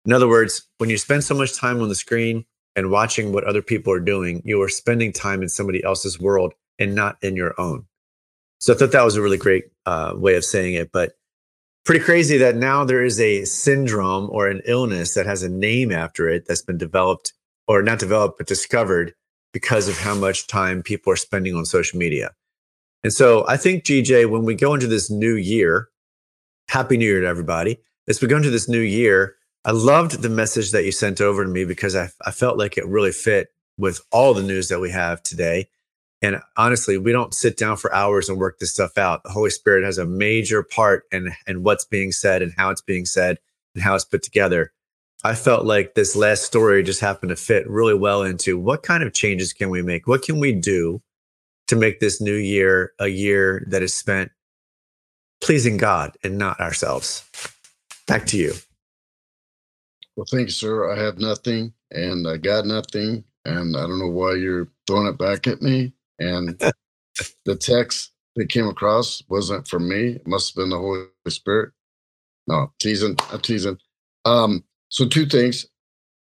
In 0.05 0.13
other 0.13 0.29
words, 0.29 0.69
when 0.79 0.91
you 0.91 0.99
spend 0.99 1.25
so 1.25 1.35
much 1.35 1.57
time 1.57 1.81
on 1.81 1.89
the 1.89 1.95
screen 1.95 2.45
and 2.75 2.91
watching 2.91 3.33
what 3.33 3.45
other 3.45 3.63
people 3.63 3.93
are 3.93 4.01
doing, 4.01 4.43
you 4.45 4.61
are 4.63 4.69
spending 4.69 5.13
time 5.13 5.43
in 5.43 5.49
somebody 5.49 5.83
else's 5.85 6.21
world 6.21 6.55
and 6.79 6.95
not 6.95 7.17
in 7.23 7.37
your 7.37 7.55
own. 7.61 7.87
So 8.59 8.73
I 8.73 8.77
thought 8.77 8.93
that 8.93 9.05
was 9.05 9.17
a 9.17 9.23
really 9.23 9.37
great 9.37 9.65
uh, 9.87 10.15
way 10.17 10.37
of 10.37 10.45
saying 10.45 10.75
it. 10.75 10.93
But 10.93 11.13
pretty 11.85 12.05
crazy 12.05 12.37
that 12.39 12.57
now 12.57 12.85
there 12.85 13.05
is 13.05 13.21
a 13.21 13.45
syndrome 13.45 14.29
or 14.31 14.49
an 14.49 14.63
illness 14.65 15.15
that 15.15 15.27
has 15.27 15.43
a 15.43 15.49
name 15.49 15.91
after 15.91 16.29
it 16.29 16.47
that's 16.47 16.63
been 16.63 16.79
developed 16.79 17.33
or 17.67 17.83
not 17.83 17.99
developed 17.99 18.39
but 18.39 18.47
discovered 18.47 19.15
because 19.53 19.89
of 19.89 19.99
how 19.99 20.15
much 20.15 20.47
time 20.47 20.83
people 20.83 21.13
are 21.13 21.17
spending 21.17 21.55
on 21.55 21.65
social 21.65 21.99
media. 21.99 22.31
And 23.05 23.13
so 23.13 23.47
I 23.49 23.57
think 23.57 23.85
GJ 23.85 24.31
when 24.31 24.45
we 24.45 24.55
go 24.55 24.75
into 24.75 24.87
this 24.87 25.11
new 25.11 25.35
year, 25.35 25.89
happy 26.69 26.97
new 26.97 27.05
year 27.05 27.21
to 27.21 27.27
everybody. 27.27 27.79
As 28.09 28.21
we 28.21 28.29
go 28.29 28.37
into 28.37 28.51
this 28.51 28.69
new 28.69 28.81
year, 28.81 29.37
I 29.65 29.73
loved 29.73 30.23
the 30.23 30.29
message 30.29 30.73
that 30.73 30.85
you 30.85 30.93
sent 30.93 31.21
over 31.21 31.45
to 31.45 31.51
me 31.51 31.65
because 31.65 31.95
I, 31.95 32.11
I 32.25 32.31
felt 32.31 32.59
like 32.59 32.77
it 32.77 32.87
really 32.87 33.13
fit 33.13 33.49
with 33.79 34.01
all 34.11 34.35
the 34.35 34.43
news 34.43 34.69
that 34.69 34.81
we 34.81 34.91
have 34.91 35.23
today. 35.23 35.69
And 36.23 36.41
honestly, 36.57 36.97
we 36.99 37.11
don't 37.11 37.35
sit 37.35 37.57
down 37.57 37.77
for 37.77 37.93
hours 37.93 38.29
and 38.29 38.39
work 38.39 38.61
this 38.61 38.73
stuff 38.73 38.97
out. 38.97 39.25
The 39.25 39.31
Holy 39.31 39.51
Spirit 39.51 39.85
has 39.85 39.99
a 39.99 40.07
major 40.07 40.63
part 40.63 41.05
in, 41.11 41.33
in 41.49 41.65
what's 41.65 41.85
being 41.85 42.13
said 42.13 42.43
and 42.43 42.53
how 42.57 42.71
it's 42.71 42.81
being 42.81 43.05
said 43.05 43.39
and 43.75 43.83
how 43.83 43.97
it's 43.97 44.05
put 44.05 44.23
together. 44.23 44.73
I 45.25 45.35
felt 45.35 45.67
like 45.67 45.95
this 45.95 46.15
last 46.15 46.45
story 46.45 46.83
just 46.83 47.01
happened 47.01 47.31
to 47.31 47.37
fit 47.37 47.69
really 47.69 47.95
well 47.95 48.23
into 48.23 48.59
what 48.59 48.85
kind 48.85 49.03
of 49.03 49.13
changes 49.13 49.53
can 49.53 49.69
we 49.71 49.83
make? 49.83 50.07
What 50.07 50.23
can 50.23 50.39
we 50.39 50.53
do 50.53 51.03
to 51.69 51.77
make 51.77 52.01
this 52.01 52.21
new 52.21 52.35
year 52.35 52.93
a 52.99 53.09
year 53.09 53.65
that 53.69 53.83
is 53.83 53.95
spent 53.95 54.31
pleasing 55.41 55.77
God 55.77 56.17
and 56.23 56.39
not 56.39 56.61
ourselves? 56.61 57.25
Back 58.07 58.27
to 58.27 58.37
you. 58.37 58.53
Well, 60.17 60.27
thank 60.31 60.49
you, 60.49 60.53
sir. 60.53 60.91
I 60.91 60.99
have 61.01 61.19
nothing 61.19 61.73
and 61.91 62.29
I 62.29 62.37
got 62.37 62.67
nothing. 62.67 63.25
And 63.45 63.77
I 63.77 63.81
don't 63.81 63.99
know 63.99 64.11
why 64.11 64.35
you're 64.35 64.69
throwing 64.87 65.09
it 65.09 65.19
back 65.19 65.47
at 65.47 65.63
me. 65.63 65.93
And 66.23 66.61
the 67.45 67.57
text 67.57 68.13
that 68.37 68.49
came 68.49 68.69
across 68.69 69.23
wasn't 69.29 69.67
from 69.69 69.89
me. 69.89 70.17
It 70.17 70.27
must 70.27 70.51
have 70.51 70.63
been 70.63 70.71
the 70.71 70.79
Holy 70.79 71.07
Spirit. 71.29 71.73
No, 72.47 72.73
teasing. 72.79 73.17
I'm 73.31 73.41
teasing. 73.41 73.79
Um, 74.25 74.65
so 74.89 75.07
two 75.07 75.27
things, 75.27 75.67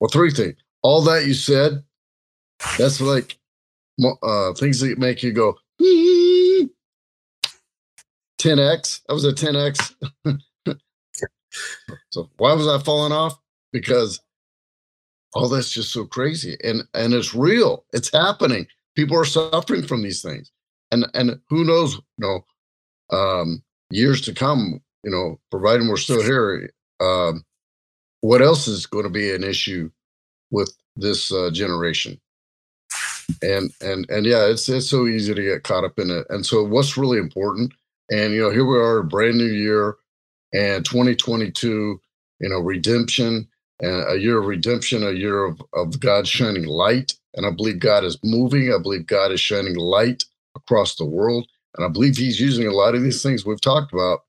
well, 0.01 0.11
three 0.11 0.31
things. 0.31 0.57
All 0.83 1.03
that 1.03 1.27
you 1.27 1.35
said, 1.35 1.83
that's 2.79 3.01
like 3.01 3.39
uh, 4.23 4.53
things 4.55 4.81
that 4.81 4.99
make 4.99 5.23
you 5.23 5.33
go 5.33 5.57
10x. 8.39 9.01
I 9.09 9.13
was 9.13 9.25
a 9.25 9.33
10x. 9.33 9.95
so 12.11 12.31
why 12.37 12.53
was 12.53 12.69
I 12.69 12.79
falling 12.79 13.13
off? 13.13 13.39
Because 13.73 14.21
all 15.35 15.49
that's 15.49 15.71
just 15.71 15.93
so 15.93 16.07
crazy 16.07 16.57
and 16.65 16.83
and 16.95 17.13
it's 17.13 17.35
real. 17.35 17.85
It's 17.93 18.11
happening. 18.13 18.67
People 18.97 19.19
are 19.19 19.25
suffering 19.25 19.83
from 19.83 20.03
these 20.03 20.23
things, 20.23 20.51
and 20.91 21.07
and 21.15 21.39
who 21.49 21.65
knows? 21.65 21.95
You 22.19 22.43
know, 23.13 23.17
um, 23.17 23.63
years 23.91 24.21
to 24.23 24.35
come. 24.35 24.81
You 25.05 25.11
know, 25.13 25.39
providing 25.51 25.89
we're 25.89 25.99
still 25.99 26.23
here. 26.23 26.71
Um, 27.01 27.45
what 28.23 28.43
else 28.43 28.67
is 28.67 28.87
going 28.87 29.05
to 29.05 29.11
be 29.11 29.33
an 29.33 29.45
issue 29.45 29.91
with 30.51 30.75
this 30.97 31.33
uh, 31.33 31.51
generation? 31.53 32.21
And 33.43 33.71
and 33.81 34.09
and 34.09 34.27
yeah, 34.27 34.47
it's 34.47 34.69
it's 34.69 34.89
so 34.89 35.07
easy 35.07 35.35
to 35.35 35.43
get 35.43 35.63
caught 35.63 35.85
up 35.85 35.99
in 35.99 36.11
it. 36.11 36.27
And 36.31 36.45
so, 36.45 36.65
what's 36.65 36.97
really 36.97 37.19
important? 37.19 37.73
And 38.11 38.33
you 38.33 38.41
know, 38.41 38.51
here 38.51 38.65
we 38.65 38.79
are, 38.79 38.99
a 38.99 39.05
brand 39.05 39.37
new 39.37 39.45
year, 39.45 39.97
and 40.53 40.85
2022. 40.85 42.01
You 42.39 42.49
know, 42.51 42.59
redemption 42.59 43.49
and 43.81 44.11
a 44.11 44.21
year 44.21 44.39
of 44.39 44.47
redemption, 44.47 45.03
a 45.03 45.13
year 45.13 45.45
of 45.45 45.61
of 45.73 46.01
God 46.01 46.27
shining 46.27 46.67
light. 46.67 47.15
And 47.37 47.47
I 47.47 47.51
believe 47.51 47.79
God 47.79 48.05
is 48.05 48.19
moving. 48.25 48.73
I 48.73 48.83
believe 48.83 49.07
God 49.07 49.31
is 49.31 49.41
shining 49.41 49.77
light 49.77 50.25
across 50.57 50.97
the 50.97 51.05
world. 51.05 51.47
And 51.77 51.85
I 51.85 51.89
believe 51.89 52.17
He's 52.17 52.41
using 52.41 52.67
a 52.67 52.73
lot 52.73 52.95
of 52.95 53.03
these 53.03 53.23
things 53.23 53.45
we've 53.45 53.61
talked 53.61 53.93
about 53.93 54.21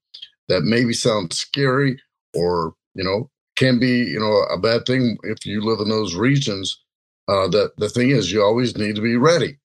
that 0.48 0.64
maybe 0.64 0.94
sound 0.94 1.34
scary 1.34 2.00
or 2.34 2.74
you 2.94 3.04
know 3.04 3.30
can 3.56 3.80
be 3.80 4.04
you 4.04 4.20
know 4.20 4.44
a 4.54 4.58
bad 4.58 4.86
thing 4.86 5.18
if 5.24 5.46
you 5.46 5.62
live 5.62 5.80
in 5.80 5.90
those 5.90 6.16
regions 6.16 6.80
uh, 7.28 7.48
that 7.48 7.72
the 7.78 7.90
thing 7.90 8.10
is 8.10 8.32
you 8.32 8.42
always 8.42 8.78
need 8.78 8.96
to 8.96 9.02
be 9.02 9.18
ready 9.18 9.58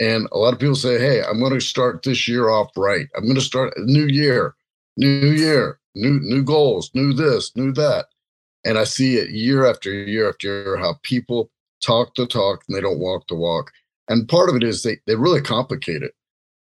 and 0.00 0.28
a 0.32 0.38
lot 0.38 0.52
of 0.52 0.58
people 0.58 0.74
say 0.74 0.98
hey 0.98 1.22
i'm 1.22 1.38
going 1.38 1.52
to 1.52 1.60
start 1.60 2.02
this 2.02 2.26
year 2.28 2.48
off 2.48 2.70
right 2.76 3.06
i'm 3.16 3.24
going 3.24 3.34
to 3.34 3.40
start 3.40 3.72
a 3.76 3.82
new 3.82 4.06
year 4.06 4.54
new 4.96 5.30
year 5.30 5.78
new 5.94 6.18
new 6.22 6.42
goals 6.42 6.90
new 6.94 7.12
this 7.12 7.54
new 7.56 7.72
that 7.72 8.06
and 8.64 8.78
i 8.78 8.84
see 8.84 9.16
it 9.16 9.30
year 9.30 9.66
after 9.66 9.90
year 9.90 10.28
after 10.28 10.46
year 10.46 10.76
how 10.76 10.94
people 11.02 11.50
talk 11.82 12.14
the 12.14 12.26
talk 12.26 12.62
and 12.66 12.76
they 12.76 12.80
don't 12.80 12.98
walk 12.98 13.26
the 13.28 13.34
walk 13.34 13.70
and 14.08 14.28
part 14.28 14.48
of 14.48 14.56
it 14.56 14.64
is 14.64 14.82
they, 14.82 14.98
they 15.06 15.14
really 15.14 15.40
complicate 15.40 16.02
it 16.02 16.14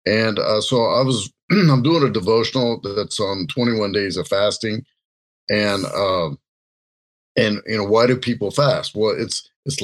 and 0.07 0.39
uh, 0.39 0.61
so 0.61 0.85
i 0.85 1.03
was 1.03 1.33
i'm 1.51 1.83
doing 1.83 2.03
a 2.03 2.11
devotional 2.11 2.81
that's 2.81 3.21
on 3.21 3.47
21 3.49 3.93
days 3.93 4.17
of 4.17 4.29
fasting 4.29 4.85
and 5.49 5.85
um, 5.87 6.39
and 7.37 7.63
you 7.67 7.77
know, 7.77 7.85
why 7.85 8.07
do 8.07 8.17
people 8.17 8.51
fast? 8.51 8.95
Well, 8.95 9.15
it's 9.17 9.49
it's 9.65 9.79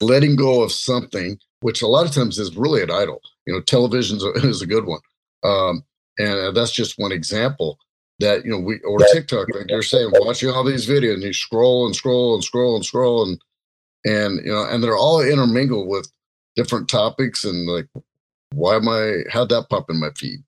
letting 0.00 0.36
go 0.36 0.62
of 0.62 0.72
something, 0.72 1.38
which 1.60 1.82
a 1.82 1.86
lot 1.86 2.06
of 2.06 2.12
times 2.12 2.38
is 2.38 2.56
really 2.56 2.82
an 2.82 2.90
idol. 2.90 3.20
You 3.46 3.54
know, 3.54 3.60
television 3.60 4.18
is 4.36 4.62
a 4.62 4.66
good 4.66 4.86
one, 4.86 5.00
um, 5.42 5.84
and 6.18 6.56
that's 6.56 6.72
just 6.72 6.98
one 6.98 7.12
example. 7.12 7.78
That 8.20 8.44
you 8.44 8.52
know, 8.52 8.58
we 8.58 8.78
or 8.80 8.98
TikTok, 9.12 9.48
like 9.54 9.68
you're 9.68 9.82
saying, 9.82 10.12
watching 10.14 10.50
all 10.50 10.64
these 10.64 10.86
videos, 10.86 11.14
and 11.14 11.22
you 11.24 11.32
scroll 11.32 11.86
and 11.86 11.96
scroll 11.96 12.34
and 12.34 12.44
scroll 12.44 12.76
and 12.76 12.84
scroll, 12.84 13.28
and 13.28 13.40
and 14.04 14.44
you 14.44 14.52
know, 14.52 14.64
and 14.64 14.82
they're 14.82 14.96
all 14.96 15.20
intermingled 15.20 15.88
with 15.88 16.10
different 16.56 16.88
topics, 16.88 17.44
and 17.44 17.66
like, 17.66 17.88
why 18.52 18.76
am 18.76 18.88
I? 18.88 19.22
How'd 19.30 19.50
that 19.50 19.68
pop 19.70 19.90
in 19.90 20.00
my 20.00 20.10
feed? 20.16 20.40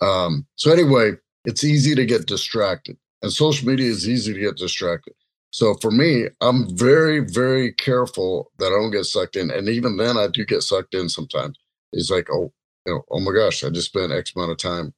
Um, 0.00 0.46
so 0.56 0.72
anyway, 0.72 1.12
it's 1.44 1.64
easy 1.64 1.94
to 1.94 2.06
get 2.06 2.26
distracted, 2.26 2.96
and 3.22 3.32
social 3.32 3.68
media 3.68 3.90
is 3.90 4.08
easy 4.08 4.32
to 4.32 4.40
get 4.40 4.56
distracted. 4.56 5.14
So 5.52 5.74
for 5.80 5.90
me, 5.90 6.26
I'm 6.40 6.76
very, 6.76 7.20
very 7.20 7.72
careful 7.72 8.52
that 8.58 8.66
I 8.66 8.70
don't 8.70 8.92
get 8.92 9.04
sucked 9.04 9.36
in. 9.36 9.50
And 9.50 9.68
even 9.68 9.96
then, 9.96 10.16
I 10.16 10.28
do 10.28 10.44
get 10.44 10.62
sucked 10.62 10.94
in 10.94 11.08
sometimes. 11.08 11.58
It's 11.92 12.10
like, 12.10 12.28
oh, 12.30 12.52
you 12.86 12.94
know, 12.94 13.04
oh 13.10 13.20
my 13.20 13.32
gosh, 13.32 13.64
I 13.64 13.70
just 13.70 13.88
spent 13.88 14.12
X 14.12 14.32
amount 14.34 14.52
of 14.52 14.58
time 14.58 14.94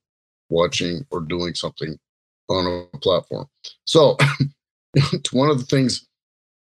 watching 0.50 1.06
or 1.10 1.20
doing 1.20 1.54
something 1.54 1.98
on 2.48 2.86
a 2.92 2.98
platform. 2.98 3.48
So 3.84 4.18
one 5.32 5.50
of 5.50 5.58
the 5.58 5.66
things 5.68 6.06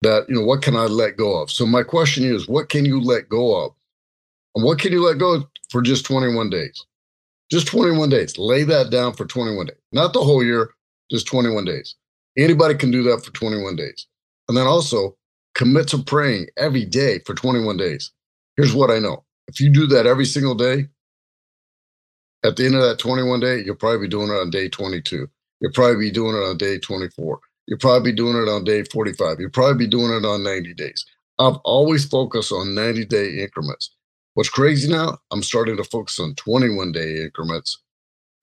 that, 0.03 0.27
you 0.29 0.37
know, 0.37 0.45
what 0.45 0.63
can 0.63 0.77
I 0.77 0.85
let 0.85 1.17
go 1.17 1.41
of? 1.41 1.51
So 1.51 1.67
my 1.67 1.83
question 1.83 2.25
is, 2.25 2.49
what 2.49 2.69
can 2.69 2.85
you 2.85 3.01
let 3.01 3.29
go 3.29 3.65
of? 3.65 3.73
And 4.55 4.65
what 4.65 4.79
can 4.79 4.93
you 4.93 5.05
let 5.05 5.19
go 5.19 5.49
for 5.71 5.83
just 5.83 6.07
21 6.07 6.51
days? 6.51 6.85
Just 7.51 7.67
21 7.69 8.09
days. 8.09 8.39
Lay 8.39 8.65
that 8.65 8.91
down 8.91 9.15
for 9.15 9.25
21 9.25 9.67
days, 9.67 9.77
not 9.93 10.13
the 10.13 10.23
whole 10.23 10.43
year, 10.43 10.71
just 11.11 11.27
21 11.27 11.65
days. 11.65 11.95
Anybody 12.37 12.75
can 12.75 12.91
do 12.91 13.03
that 13.05 13.25
for 13.25 13.31
21 13.33 13.77
days. 13.77 14.07
And 14.49 14.57
then 14.57 14.67
also 14.67 15.17
commit 15.55 15.89
to 15.89 15.99
praying 15.99 16.49
every 16.57 16.85
day 16.85 17.21
for 17.25 17.35
21 17.35 17.77
days. 17.77 18.13
Here's 18.57 18.75
what 18.75 18.91
I 18.91 18.99
know 18.99 19.25
if 19.49 19.61
you 19.61 19.71
do 19.71 19.87
that 19.89 20.07
every 20.07 20.25
single 20.25 20.55
day, 20.55 20.89
at 22.45 22.57
the 22.57 22.67
end 22.67 22.75
of 22.75 22.83
that 22.83 22.99
21 22.99 23.41
day, 23.41 23.63
you'll 23.65 23.77
probably 23.77 24.07
be 24.07 24.11
doing 24.11 24.29
it 24.29 24.35
on 24.35 24.51
day 24.51 24.69
22. 24.69 25.29
You'll 25.61 25.73
probably 25.73 25.97
be 25.97 26.11
doing 26.11 26.37
it 26.37 26.47
on 26.47 26.57
day 26.57 26.79
24. 26.79 27.41
You'll 27.67 27.79
probably 27.79 28.13
be 28.13 28.17
doing 28.17 28.37
it 28.37 28.49
on 28.49 28.65
day 28.65 28.85
45. 28.85 29.41
You'll 29.41 29.51
probably 29.51 29.87
be 29.87 29.91
doing 29.91 30.13
it 30.13 30.25
on 30.25 30.43
90 30.43 30.75
days. 30.75 31.05
I've 31.39 31.57
always 31.65 32.07
focused 32.07 32.53
on 32.53 32.75
90 32.75 33.05
day 33.07 33.39
increments. 33.39 33.91
What's 34.35 34.49
crazy 34.49 34.91
now, 34.91 35.19
I'm 35.31 35.43
starting 35.43 35.77
to 35.79 35.85
focus 35.85 36.21
on 36.21 36.35
21 36.35 36.93
day 36.93 37.23
increments, 37.23 37.83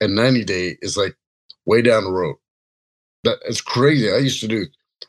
and 0.00 0.14
90 0.14 0.44
day 0.44 0.76
is 0.82 0.96
like 0.96 1.16
way 1.66 1.82
down 1.82 2.04
the 2.04 2.12
road 2.12 2.36
that 3.24 3.38
it's 3.46 3.60
crazy. 3.60 4.10
I 4.10 4.18
used 4.18 4.40
to 4.40 4.48
do 4.48 4.66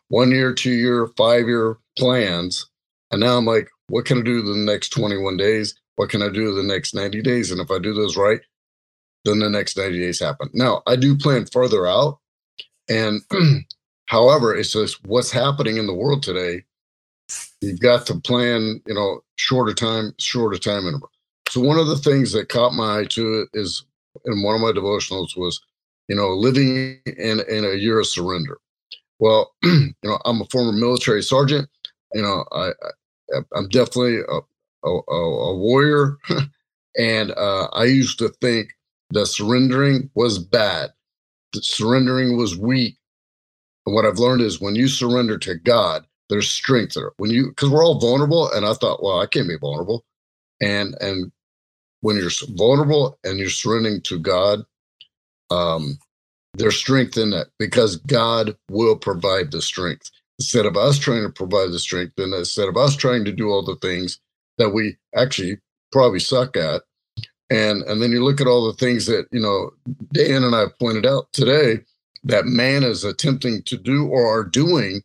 one 0.08 0.32
year, 0.32 0.54
two 0.54 0.72
year, 0.72 1.08
five 1.18 1.48
year 1.48 1.78
plans. 1.98 2.68
And 3.12 3.22
now 3.22 3.38
I'm 3.38 3.46
like, 3.46 3.70
what 3.88 4.06
can 4.06 4.20
I 4.20 4.22
do 4.22 4.42
the 4.42 4.56
next 4.56 4.90
21 4.90 5.38
days? 5.38 5.80
What 5.98 6.10
can 6.10 6.22
I 6.22 6.30
do 6.30 6.54
the 6.54 6.64
next 6.64 6.96
90 6.96 7.22
days? 7.22 7.52
And 7.52 7.62
if 7.62 7.70
I 7.70 7.80
do 7.80 7.94
those 7.94 8.18
right, 8.18 8.40
then 9.24 9.40
the 9.40 9.50
next 9.50 9.78
90 9.78 10.00
days 10.00 10.20
happen. 10.20 10.50
Now, 10.54 10.82
I 10.88 10.96
do 10.96 11.18
plan 11.18 11.46
further 11.46 11.88
out. 11.88 12.20
And 12.90 13.22
however, 14.06 14.56
it's 14.56 14.74
just 14.74 15.04
what's 15.06 15.32
happening 15.32 15.78
in 15.78 15.88
the 15.88 15.94
world 15.94 16.24
today. 16.24 16.64
You've 17.62 17.80
got 17.80 18.06
to 18.08 18.20
plan, 18.20 18.82
you 18.86 18.94
know, 18.94 19.22
shorter 19.36 19.74
time, 19.74 20.14
shorter 20.20 20.58
time 20.58 20.86
interval. 20.86 21.10
So 21.50 21.62
one 21.62 21.80
of 21.80 21.88
the 21.88 21.98
things 21.98 22.32
that 22.34 22.50
caught 22.50 22.74
my 22.74 23.00
eye 23.00 23.06
to 23.06 23.48
is 23.54 23.86
in 24.26 24.44
one 24.44 24.56
of 24.56 24.62
my 24.62 24.72
devotionals 24.72 25.36
was 25.36 25.60
you 26.08 26.16
know, 26.16 26.30
living 26.30 27.00
in, 27.06 27.42
in 27.50 27.66
a 27.66 27.76
year 27.76 28.00
of 28.00 28.08
surrender. 28.08 28.58
Well, 29.20 29.54
you 29.64 29.94
know, 30.04 30.20
I'm 30.26 30.42
a 30.42 30.46
former 30.46 30.72
military 30.72 31.24
sergeant. 31.24 31.70
You 32.14 32.22
know, 32.22 32.46
I, 32.52 32.72
I 33.34 33.58
am 33.58 33.68
definitely 33.70 34.20
a, 34.20 34.88
a, 34.88 34.90
a 35.12 35.56
warrior, 35.56 36.18
and 36.98 37.32
uh, 37.32 37.68
I 37.74 37.86
used 37.86 38.20
to 38.20 38.30
think 38.42 38.70
that 39.12 39.26
surrendering 39.28 40.10
was 40.16 40.40
bad. 40.40 40.92
That 41.54 41.66
surrendering 41.66 42.38
was 42.38 42.58
weak. 42.58 42.98
And 43.86 43.94
what 43.94 44.06
I've 44.06 44.20
learned 44.20 44.42
is 44.42 44.62
when 44.62 44.76
you 44.76 44.88
surrender 44.88 45.38
to 45.40 45.56
God, 45.56 46.06
there's 46.30 46.50
strength 46.50 46.96
there. 46.96 47.12
When 47.18 47.30
you, 47.30 47.50
because 47.50 47.70
we're 47.70 47.86
all 47.86 48.00
vulnerable, 48.00 48.52
and 48.52 48.66
I 48.66 48.74
thought, 48.74 49.04
well, 49.04 49.20
I 49.20 49.28
can't 49.28 49.48
be 49.48 49.58
vulnerable, 49.58 50.04
and 50.62 50.96
and 51.02 51.32
when 52.02 52.18
you're 52.18 52.32
vulnerable 52.50 53.20
and 53.24 53.40
you're 53.40 53.50
surrendering 53.50 54.02
to 54.02 54.20
God, 54.20 54.64
um, 55.52 55.98
there's 56.56 56.78
strength 56.78 57.18
in 57.18 57.32
that 57.32 57.48
because 57.60 57.98
God 57.98 58.58
will 58.70 58.96
provide 58.96 59.52
the 59.52 59.62
strength. 59.62 60.12
Instead 60.40 60.66
of 60.66 60.76
us 60.76 60.98
trying 60.98 61.24
to 61.24 61.30
provide 61.30 61.72
the 61.72 61.80
strength, 61.80 62.18
and 62.18 62.34
instead 62.34 62.68
of 62.68 62.78
us 62.78 62.96
trying 62.96 63.24
to 63.26 63.32
do 63.32 63.50
all 63.50 63.64
the 63.64 63.78
things 63.78 64.20
that 64.58 64.72
we 64.72 64.98
actually 65.16 65.58
probably 65.92 66.20
suck 66.20 66.58
at, 66.58 66.82
and 67.50 67.84
and 67.84 68.02
then 68.02 68.12
you 68.12 68.24
look 68.24 68.42
at 68.42 68.48
all 68.48 68.66
the 68.66 68.78
things 68.78 69.06
that 69.06 69.28
you 69.32 69.40
know 69.40 69.72
Dan 70.14 70.44
and 70.44 70.56
I 70.56 70.66
pointed 70.80 71.06
out 71.06 71.32
today 71.34 71.84
that 72.26 72.46
man 72.48 72.84
is 72.84 73.06
attempting 73.06 73.64
to 73.64 73.78
do 73.78 74.08
or 74.08 74.28
are 74.28 74.46
doing 74.46 75.00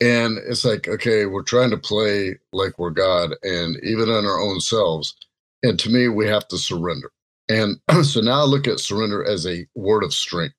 And 0.00 0.38
it's 0.38 0.64
like, 0.64 0.88
okay, 0.88 1.26
we're 1.26 1.42
trying 1.42 1.72
to 1.72 1.78
play 1.78 2.36
like 2.54 2.78
we're 2.78 2.92
God 2.92 3.32
and 3.44 3.78
even 3.84 4.10
in 4.10 4.26
our 4.26 4.40
own 4.40 4.60
selves. 4.60 5.16
And 5.64 5.80
to 5.80 5.90
me, 5.90 6.08
we 6.08 6.28
have 6.28 6.48
to 6.50 6.58
surrender. 6.58 7.12
And 7.50 7.78
so 8.06 8.22
now 8.22 8.42
I 8.42 8.44
look 8.44 8.68
at 8.68 8.80
surrender 8.80 9.24
as 9.26 9.46
a 9.48 9.66
word 9.74 10.04
of 10.04 10.14
strength. 10.14 10.54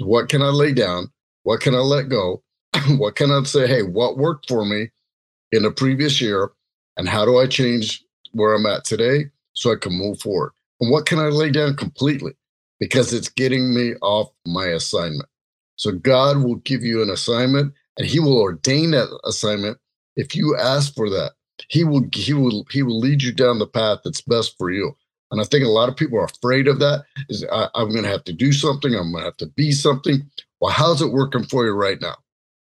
What 0.00 0.30
can 0.30 0.42
I 0.44 0.50
lay 0.50 0.74
down? 0.74 1.12
What 1.44 1.60
can 1.62 1.74
I 1.74 1.80
let 1.80 2.10
go? 2.10 2.44
what 2.98 3.16
can 3.16 3.32
I 3.32 3.42
say? 3.44 3.66
Hey, 3.68 3.82
what 3.82 4.18
worked 4.18 4.48
for 4.48 4.64
me 4.64 4.90
in 5.52 5.64
the 5.64 5.72
previous 5.72 6.20
year? 6.20 6.50
And 6.96 7.08
how 7.08 7.24
do 7.24 7.38
I 7.38 7.46
change 7.46 8.04
where 8.32 8.54
I'm 8.54 8.66
at 8.66 8.84
today 8.84 9.26
so 9.54 9.72
I 9.72 9.76
can 9.76 9.92
move 9.94 10.20
forward? 10.20 10.52
And 10.80 10.90
what 10.90 11.06
can 11.06 11.18
I 11.20 11.28
lay 11.28 11.50
down 11.50 11.76
completely? 11.76 12.32
Because 12.78 13.12
it's 13.12 13.28
getting 13.28 13.74
me 13.74 13.94
off 14.02 14.30
my 14.46 14.66
assignment. 14.66 15.28
So 15.76 15.92
God 15.92 16.38
will 16.38 16.56
give 16.56 16.82
you 16.82 17.02
an 17.02 17.10
assignment 17.10 17.72
and 17.98 18.06
he 18.06 18.20
will 18.20 18.38
ordain 18.38 18.90
that 18.92 19.08
assignment 19.24 19.78
if 20.16 20.34
you 20.34 20.56
ask 20.56 20.94
for 20.94 21.08
that. 21.10 21.32
He 21.68 21.84
will 21.84 22.02
he 22.12 22.34
will 22.34 22.66
he 22.70 22.82
will 22.82 22.98
lead 22.98 23.22
you 23.22 23.32
down 23.32 23.58
the 23.58 23.66
path 23.66 24.00
that's 24.04 24.20
best 24.20 24.56
for 24.58 24.70
you. 24.70 24.94
And 25.30 25.40
I 25.40 25.44
think 25.44 25.64
a 25.64 25.68
lot 25.68 25.88
of 25.88 25.96
people 25.96 26.18
are 26.18 26.26
afraid 26.26 26.68
of 26.68 26.78
that. 26.80 27.04
Is 27.28 27.44
I, 27.50 27.68
I'm 27.74 27.90
going 27.90 28.04
to 28.04 28.10
have 28.10 28.24
to 28.24 28.32
do 28.32 28.52
something. 28.52 28.94
I'm 28.94 29.10
going 29.12 29.22
to 29.22 29.26
have 29.26 29.36
to 29.38 29.46
be 29.46 29.72
something. 29.72 30.30
Well, 30.60 30.72
how's 30.72 31.02
it 31.02 31.12
working 31.12 31.44
for 31.44 31.64
you 31.64 31.72
right 31.72 32.00
now? 32.00 32.14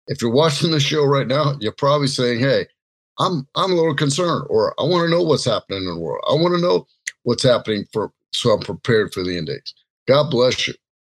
If 0.07 0.21
you're 0.21 0.31
watching 0.31 0.71
the 0.71 0.79
show 0.79 1.05
right 1.05 1.27
now, 1.27 1.55
you're 1.59 1.71
probably 1.71 2.07
saying, 2.07 2.39
"Hey, 2.39 2.67
I'm 3.19 3.47
I'm 3.55 3.71
a 3.71 3.75
little 3.75 3.95
concerned, 3.95 4.45
or 4.49 4.75
I 4.79 4.83
want 4.83 5.05
to 5.05 5.09
know 5.09 5.23
what's 5.23 5.45
happening 5.45 5.79
in 5.79 5.95
the 5.95 5.99
world. 5.99 6.23
I 6.29 6.33
want 6.33 6.53
to 6.55 6.61
know 6.61 6.87
what's 7.23 7.43
happening 7.43 7.85
for 7.93 8.11
so 8.33 8.51
I'm 8.51 8.59
prepared 8.59 9.13
for 9.13 9.23
the 9.23 9.37
end 9.37 9.47
days." 9.47 9.73
God 10.07 10.29
bless 10.29 10.67
you. 10.67 10.73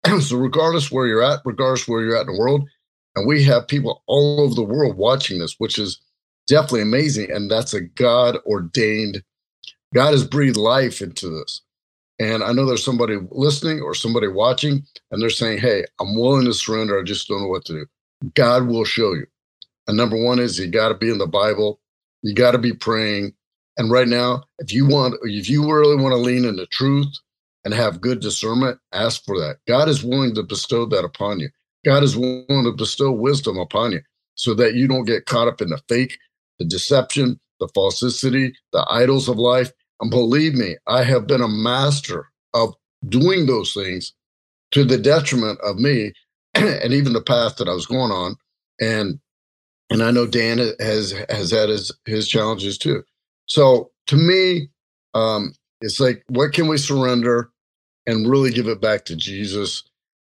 so, 0.21 0.37
regardless 0.37 0.91
where 0.91 1.07
you're 1.07 1.23
at, 1.23 1.39
regardless 1.45 1.87
where 1.87 2.01
you're 2.01 2.15
at 2.15 2.27
in 2.27 2.33
the 2.33 2.39
world, 2.39 2.67
and 3.15 3.27
we 3.27 3.43
have 3.43 3.67
people 3.67 4.03
all 4.07 4.41
over 4.41 4.53
the 4.53 4.63
world 4.63 4.97
watching 4.97 5.39
this, 5.39 5.55
which 5.57 5.79
is 5.79 5.99
definitely 6.47 6.81
amazing. 6.81 7.31
And 7.31 7.49
that's 7.49 7.73
a 7.73 7.81
God 7.81 8.37
ordained, 8.45 9.23
God 9.93 10.11
has 10.11 10.25
breathed 10.25 10.57
life 10.57 11.01
into 11.01 11.29
this. 11.29 11.61
And 12.19 12.43
I 12.43 12.53
know 12.53 12.65
there's 12.65 12.83
somebody 12.83 13.17
listening 13.31 13.81
or 13.81 13.93
somebody 13.93 14.27
watching, 14.27 14.85
and 15.11 15.21
they're 15.21 15.29
saying, 15.29 15.59
Hey, 15.59 15.85
I'm 15.99 16.15
willing 16.15 16.45
to 16.45 16.53
surrender. 16.53 16.99
I 16.99 17.03
just 17.03 17.27
don't 17.27 17.41
know 17.41 17.47
what 17.47 17.65
to 17.65 17.73
do. 17.73 17.85
God 18.35 18.67
will 18.67 18.85
show 18.85 19.13
you. 19.13 19.25
And 19.87 19.97
number 19.97 20.21
one 20.21 20.39
is 20.39 20.57
you 20.57 20.67
got 20.67 20.89
to 20.89 20.95
be 20.95 21.09
in 21.09 21.17
the 21.17 21.27
Bible, 21.27 21.79
you 22.21 22.33
got 22.33 22.51
to 22.51 22.57
be 22.57 22.73
praying. 22.73 23.33
And 23.77 23.91
right 23.91 24.07
now, 24.07 24.43
if 24.59 24.71
you 24.71 24.87
want, 24.87 25.15
if 25.23 25.49
you 25.49 25.69
really 25.69 26.01
want 26.01 26.13
to 26.13 26.17
lean 26.17 26.45
into 26.45 26.65
truth 26.67 27.13
and 27.65 27.73
have 27.73 27.99
good 27.99 28.19
discernment, 28.21 28.79
ask 28.93 29.25
for 29.25 29.37
that. 29.39 29.57
God 29.67 29.89
is 29.89 30.03
willing 30.03 30.35
to 30.35 30.43
bestow 30.43 30.85
that 30.85 31.03
upon 31.03 31.39
you. 31.39 31.49
God 31.83 32.03
is 32.03 32.15
willing 32.15 32.63
to 32.63 32.71
bestow 32.71 33.11
wisdom 33.11 33.57
upon 33.57 33.91
you 33.91 34.01
so 34.35 34.53
that 34.53 34.75
you 34.75 34.87
don't 34.87 35.05
get 35.05 35.25
caught 35.25 35.47
up 35.47 35.61
in 35.61 35.69
the 35.69 35.81
fake, 35.89 36.17
the 36.59 36.65
deception, 36.65 37.39
the 37.59 37.67
falsity, 37.73 38.53
the 38.71 38.85
idols 38.89 39.27
of 39.27 39.37
life. 39.37 39.71
And 39.99 40.11
believe 40.11 40.53
me, 40.53 40.77
I 40.87 41.03
have 41.03 41.27
been 41.27 41.41
a 41.41 41.47
master 41.47 42.29
of 42.53 42.73
doing 43.09 43.45
those 43.45 43.73
things 43.73 44.13
to 44.71 44.83
the 44.83 44.97
detriment 44.97 45.59
of 45.61 45.77
me 45.77 46.13
and 46.53 46.93
even 46.93 47.13
the 47.13 47.21
path 47.21 47.57
that 47.57 47.69
I 47.69 47.73
was 47.73 47.85
going 47.85 48.11
on. 48.11 48.35
And 48.79 49.19
and 49.89 50.01
I 50.03 50.11
know 50.11 50.25
Dan 50.25 50.57
has 50.79 51.13
has 51.29 51.51
had 51.51 51.69
his 51.69 51.91
his 52.05 52.27
challenges 52.27 52.77
too. 52.77 53.03
So 53.45 53.91
to 54.07 54.15
me, 54.15 54.69
um, 55.13 55.53
it's 55.81 55.99
like 55.99 56.23
what 56.27 56.53
can 56.53 56.67
we 56.67 56.77
surrender 56.77 57.51
and 58.07 58.29
really 58.29 58.51
give 58.51 58.67
it 58.67 58.81
back 58.81 59.05
to 59.05 59.15
Jesus 59.15 59.83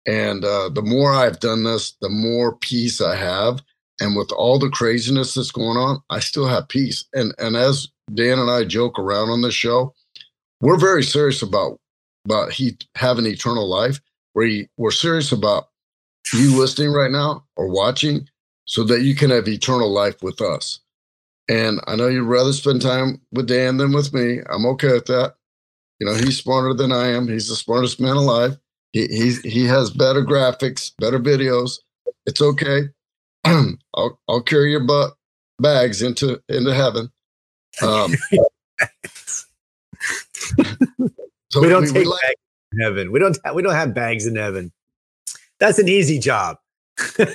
and 0.06 0.44
uh, 0.44 0.68
the 0.68 0.82
more 0.82 1.12
I've 1.12 1.40
done 1.40 1.64
this, 1.64 1.92
the 2.00 2.08
more 2.08 2.56
peace 2.56 3.00
I 3.00 3.16
have. 3.16 3.60
And 4.00 4.16
with 4.16 4.30
all 4.30 4.58
the 4.58 4.68
craziness 4.68 5.34
that's 5.34 5.50
going 5.50 5.76
on, 5.76 6.00
I 6.10 6.20
still 6.20 6.46
have 6.46 6.68
peace. 6.68 7.04
And 7.12 7.34
and 7.38 7.56
as 7.56 7.88
Dan 8.14 8.38
and 8.38 8.50
I 8.50 8.64
joke 8.64 8.98
around 8.98 9.30
on 9.30 9.42
this 9.42 9.54
show, 9.54 9.94
we're 10.60 10.78
very 10.78 11.02
serious 11.02 11.42
about 11.42 11.80
about 12.24 12.52
he 12.52 12.76
having 12.94 13.26
eternal 13.26 13.68
life. 13.68 14.00
We 14.34 14.68
we're 14.76 14.90
serious 14.90 15.32
about 15.32 15.68
you 16.32 16.58
listening 16.58 16.92
right 16.92 17.10
now 17.10 17.44
or 17.56 17.68
watching, 17.68 18.28
so 18.66 18.84
that 18.84 19.00
you 19.00 19.14
can 19.14 19.30
have 19.30 19.48
eternal 19.48 19.90
life 19.90 20.22
with 20.22 20.40
us. 20.42 20.80
And 21.48 21.80
I 21.86 21.96
know 21.96 22.08
you'd 22.08 22.24
rather 22.24 22.52
spend 22.52 22.82
time 22.82 23.20
with 23.32 23.46
Dan 23.46 23.78
than 23.78 23.92
with 23.92 24.12
me. 24.12 24.40
I'm 24.50 24.66
okay 24.66 24.92
with 24.92 25.06
that. 25.06 25.35
You 25.98 26.06
know, 26.06 26.14
he's 26.14 26.38
smarter 26.38 26.74
than 26.74 26.92
I 26.92 27.08
am. 27.08 27.28
He's 27.28 27.48
the 27.48 27.56
smartest 27.56 28.00
man 28.00 28.16
alive. 28.16 28.58
He 28.92 29.06
he's, 29.06 29.40
he 29.42 29.64
has 29.64 29.90
better 29.90 30.22
graphics, 30.22 30.92
better 30.98 31.18
videos. 31.18 31.78
It's 32.26 32.40
okay. 32.42 32.88
I'll 33.44 34.18
I'll 34.28 34.42
carry 34.42 34.70
your 34.70 34.84
butt 34.84 35.14
bags 35.58 36.02
into 36.02 36.40
into 36.48 36.74
heaven. 36.74 37.10
Um, 37.82 38.14
so 41.50 41.60
we 41.60 41.68
don't 41.68 41.82
we, 41.82 41.88
take 41.88 41.94
we 41.94 42.04
like, 42.04 42.20
bags 42.22 42.40
in 42.72 42.80
heaven. 42.80 43.12
We 43.12 43.18
don't 43.18 43.38
we 43.54 43.62
don't 43.62 43.74
have 43.74 43.94
bags 43.94 44.26
in 44.26 44.36
heaven. 44.36 44.72
That's 45.58 45.78
an 45.78 45.88
easy 45.88 46.18
job. 46.18 46.58
hey, 47.16 47.32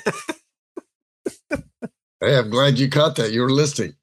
I'm 2.21 2.49
glad 2.49 2.77
you 2.77 2.89
caught 2.89 3.15
that. 3.15 3.31
You 3.31 3.41
were 3.41 3.51
listening. 3.51 3.95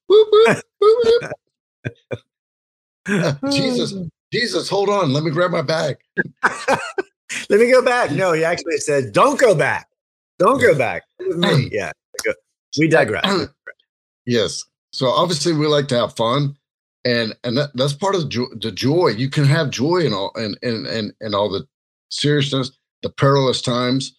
Jesus, 3.53 3.95
Jesus, 4.33 4.69
hold 4.69 4.89
on. 4.89 5.13
Let 5.13 5.25
me 5.25 5.31
grab 5.31 5.51
my 5.51 5.63
bag. 5.63 5.97
Let 7.51 7.61
me 7.61 7.71
go 7.71 7.83
back. 7.83 8.11
No, 8.13 8.33
he 8.33 8.45
actually 8.45 8.79
said, 8.79 9.13
"Don't 9.13 9.39
go 9.39 9.55
back. 9.55 9.89
Don't 10.39 10.61
go 10.61 10.77
back." 10.77 11.05
Me. 11.21 11.71
Yeah, 11.73 11.93
we 12.79 12.89
digress. 12.89 13.49
yes. 14.27 14.65
So 14.93 15.09
obviously, 15.09 15.53
we 15.53 15.67
like 15.67 15.89
to 15.89 15.99
have 15.99 16.17
fun, 16.17 16.57
and 17.05 17.35
and 17.45 17.57
that, 17.57 17.71
that's 17.75 17.93
part 17.93 18.15
of 18.15 18.23
the 18.23 18.29
joy, 18.29 18.47
the 18.61 18.73
joy. 18.73 19.09
You 19.09 19.31
can 19.31 19.45
have 19.45 19.71
joy 19.71 19.99
in 19.99 20.13
all 20.13 20.33
and 20.35 20.59
and 20.63 20.87
and 20.87 21.13
and 21.21 21.35
all 21.35 21.51
the 21.51 21.67
seriousness, 22.11 22.71
the 23.03 23.11
perilous 23.11 23.63
times. 23.63 24.17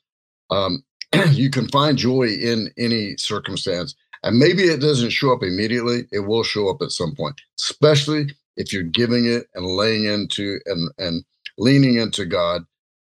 Um, 0.49 0.83
you 1.31 1.49
can 1.49 1.67
find 1.67 1.97
joy 1.97 2.27
in 2.27 2.71
any 2.77 3.17
circumstance, 3.17 3.95
and 4.23 4.37
maybe 4.37 4.63
it 4.63 4.81
doesn't 4.81 5.11
show 5.11 5.33
up 5.33 5.43
immediately. 5.43 6.07
It 6.11 6.21
will 6.21 6.43
show 6.43 6.69
up 6.69 6.81
at 6.81 6.91
some 6.91 7.15
point, 7.15 7.39
especially 7.59 8.27
if 8.59 8.71
you're 8.71 8.83
giving 8.83 9.25
it 9.25 9.47
and 9.55 9.65
laying 9.65 10.05
into 10.05 10.59
and 10.67 10.91
and 10.99 11.25
leaning 11.57 11.97
into 11.97 12.25
God 12.25 12.63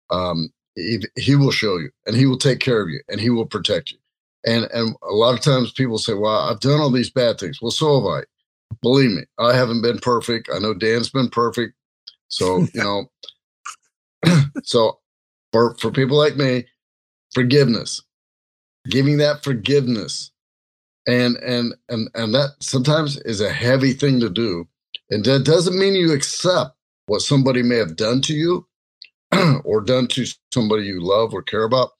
um, 0.10 0.50
he, 0.76 1.00
he 1.16 1.36
will 1.36 1.52
show 1.52 1.78
you 1.78 1.90
and 2.06 2.16
he 2.16 2.26
will 2.26 2.38
take 2.38 2.60
care 2.60 2.82
of 2.82 2.90
you 2.90 3.02
and 3.10 3.20
he 3.20 3.30
will 3.30 3.46
protect 3.46 3.92
you. 3.92 3.98
And 4.46 4.66
and 4.74 4.96
a 5.04 5.14
lot 5.14 5.34
of 5.34 5.42
times 5.42 5.72
people 5.72 5.98
say, 5.98 6.14
"Well, 6.14 6.38
I've 6.38 6.60
done 6.60 6.82
all 6.82 6.92
these 6.92 7.10
bad 7.10 7.40
things." 7.40 7.62
Well, 7.62 7.72
so 7.72 8.02
have 8.02 8.24
I. 8.24 8.24
Believe 8.82 9.12
me, 9.12 9.24
I 9.40 9.56
haven't 9.56 9.82
been 9.82 10.00
perfect. 10.00 10.50
I 10.54 10.60
know 10.60 10.74
Dan's 10.74 11.10
been 11.10 11.30
perfect. 11.30 11.76
So 12.28 12.68
you 12.74 12.84
know, 12.84 13.06
so 14.64 15.00
for 15.54 15.76
for 15.76 15.92
people 15.92 16.18
like 16.18 16.36
me, 16.36 16.66
forgiveness, 17.34 18.02
giving 18.90 19.18
that 19.20 19.46
forgiveness, 19.46 20.32
and 21.08 21.38
and 21.38 21.74
and 21.88 22.10
and 22.14 22.36
that 22.36 22.50
sometimes 22.60 23.18
is 23.20 23.40
a 23.40 23.54
heavy 23.54 23.94
thing 23.94 24.20
to 24.20 24.30
do, 24.30 24.68
and 25.14 25.24
that 25.26 25.46
doesn't 25.46 25.78
mean 25.78 25.94
you 25.94 26.12
accept 26.12 26.76
what 27.06 27.22
somebody 27.22 27.62
may 27.62 27.76
have 27.76 27.96
done 27.96 28.22
to 28.24 28.34
you 28.34 28.66
or 29.64 29.80
done 29.82 30.08
to 30.08 30.26
somebody 30.52 30.86
you 30.86 31.02
love 31.02 31.34
or 31.34 31.44
care 31.44 31.64
about, 31.64 31.92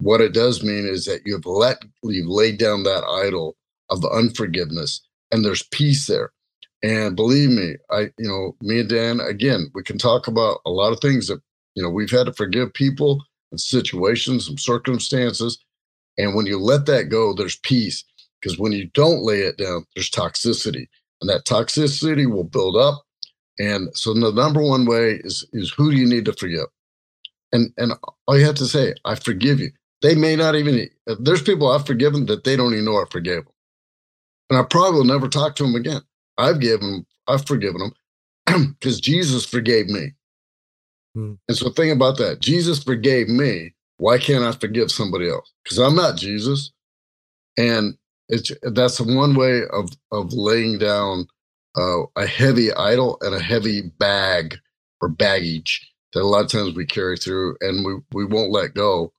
what 0.00 0.22
it 0.22 0.32
does 0.32 0.62
mean 0.62 0.86
is 0.86 1.04
that 1.04 1.20
you've 1.26 1.44
let 1.44 1.82
you've 2.02 2.28
laid 2.28 2.58
down 2.58 2.82
that 2.82 3.04
idol 3.04 3.56
of 3.90 4.04
unforgiveness 4.06 5.02
and 5.30 5.44
there's 5.44 5.64
peace 5.64 6.06
there. 6.06 6.32
And 6.82 7.14
believe 7.14 7.50
me, 7.50 7.74
I 7.90 8.10
you 8.18 8.28
know, 8.28 8.56
me 8.62 8.80
and 8.80 8.88
Dan, 8.88 9.20
again, 9.20 9.70
we 9.74 9.82
can 9.82 9.98
talk 9.98 10.26
about 10.26 10.60
a 10.64 10.70
lot 10.70 10.92
of 10.92 11.00
things 11.00 11.26
that 11.28 11.40
you 11.74 11.82
know 11.82 11.90
we've 11.90 12.10
had 12.10 12.26
to 12.26 12.32
forgive 12.32 12.72
people 12.72 13.22
and 13.50 13.60
situations 13.60 14.48
and 14.48 14.58
circumstances. 14.58 15.58
And 16.16 16.34
when 16.34 16.46
you 16.46 16.58
let 16.58 16.86
that 16.86 17.10
go, 17.10 17.34
there's 17.34 17.56
peace. 17.56 18.02
Because 18.40 18.58
when 18.58 18.72
you 18.72 18.86
don't 18.94 19.24
lay 19.24 19.40
it 19.40 19.58
down, 19.58 19.84
there's 19.94 20.10
toxicity. 20.10 20.88
And 21.20 21.30
that 21.30 21.46
toxicity 21.46 22.30
will 22.30 22.44
build 22.44 22.76
up 22.76 23.06
and 23.58 23.88
so 23.96 24.12
the 24.12 24.32
number 24.32 24.62
one 24.62 24.86
way 24.86 25.20
is 25.24 25.46
is 25.52 25.72
who 25.72 25.90
do 25.90 25.96
you 25.96 26.06
need 26.06 26.24
to 26.26 26.32
forgive? 26.32 26.66
And 27.52 27.72
and 27.76 27.92
all 28.26 28.38
you 28.38 28.44
have 28.44 28.56
to 28.56 28.66
say, 28.66 28.94
I 29.04 29.14
forgive 29.14 29.60
you. 29.60 29.70
They 30.02 30.14
may 30.14 30.36
not 30.36 30.54
even 30.54 30.88
there's 31.20 31.42
people 31.42 31.70
I've 31.70 31.86
forgiven 31.86 32.26
that 32.26 32.44
they 32.44 32.56
don't 32.56 32.72
even 32.72 32.84
know 32.84 33.00
I 33.00 33.04
forgave 33.10 33.44
them. 33.44 33.52
And 34.50 34.58
I 34.58 34.62
probably 34.62 34.98
will 34.98 35.04
never 35.04 35.28
talk 35.28 35.56
to 35.56 35.62
them 35.62 35.74
again. 35.74 36.02
I've 36.38 36.60
given 36.60 37.06
I've 37.26 37.46
forgiven 37.46 37.80
them 38.46 38.74
because 38.78 39.00
Jesus 39.00 39.46
forgave 39.46 39.86
me. 39.86 40.12
Hmm. 41.14 41.34
And 41.48 41.56
so 41.56 41.70
think 41.70 41.94
about 41.94 42.18
that. 42.18 42.40
Jesus 42.40 42.82
forgave 42.82 43.28
me. 43.28 43.74
Why 43.98 44.18
can't 44.18 44.44
I 44.44 44.52
forgive 44.52 44.90
somebody 44.90 45.30
else? 45.30 45.50
Because 45.64 45.78
I'm 45.78 45.96
not 45.96 46.18
Jesus. 46.18 46.72
And 47.56 47.96
it's 48.28 48.52
that's 48.62 49.00
one 49.00 49.34
way 49.34 49.62
of 49.72 49.90
of 50.12 50.32
laying 50.32 50.78
down 50.78 51.26
uh, 51.76 52.02
a 52.16 52.26
heavy 52.26 52.72
idol 52.74 53.18
and 53.22 53.34
a 53.34 53.40
heavy 53.40 53.82
bag 53.98 54.58
or 55.00 55.08
baggage 55.08 55.90
that 56.12 56.22
a 56.22 56.24
lot 56.26 56.44
of 56.44 56.50
times 56.50 56.74
we 56.74 56.86
carry 56.86 57.16
through 57.16 57.56
and 57.60 57.84
we, 57.84 57.96
we 58.12 58.24
won't 58.24 58.52
let 58.52 58.74
go 58.74 59.12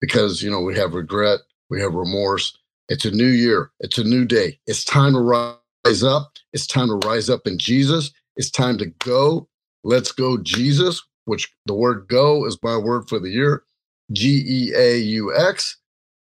because 0.00 0.42
you 0.42 0.50
know 0.50 0.60
we 0.60 0.76
have 0.76 0.94
regret 0.94 1.40
we 1.70 1.80
have 1.80 1.94
remorse 1.94 2.56
It's 2.88 3.04
a 3.06 3.10
new 3.10 3.28
year. 3.28 3.70
It's 3.80 3.98
a 3.98 4.04
new 4.04 4.26
day. 4.26 4.58
It's 4.66 4.84
time 4.84 5.14
to 5.14 5.20
rise 5.20 6.02
up. 6.04 6.32
It's 6.52 6.66
time 6.66 6.88
to 6.88 7.08
rise 7.08 7.30
up 7.30 7.46
in 7.46 7.58
Jesus. 7.58 8.12
It's 8.36 8.50
time 8.50 8.78
to 8.78 8.86
go. 8.86 9.48
Let's 9.84 10.12
go, 10.12 10.38
Jesus, 10.38 11.02
which 11.26 11.52
the 11.66 11.74
word 11.74 12.06
go 12.08 12.46
is 12.46 12.58
my 12.62 12.76
word 12.76 13.08
for 13.08 13.18
the 13.18 13.30
year. 13.30 13.64
G 14.12 14.44
E 14.46 14.72
A 14.76 14.98
U 14.98 15.34
X, 15.36 15.78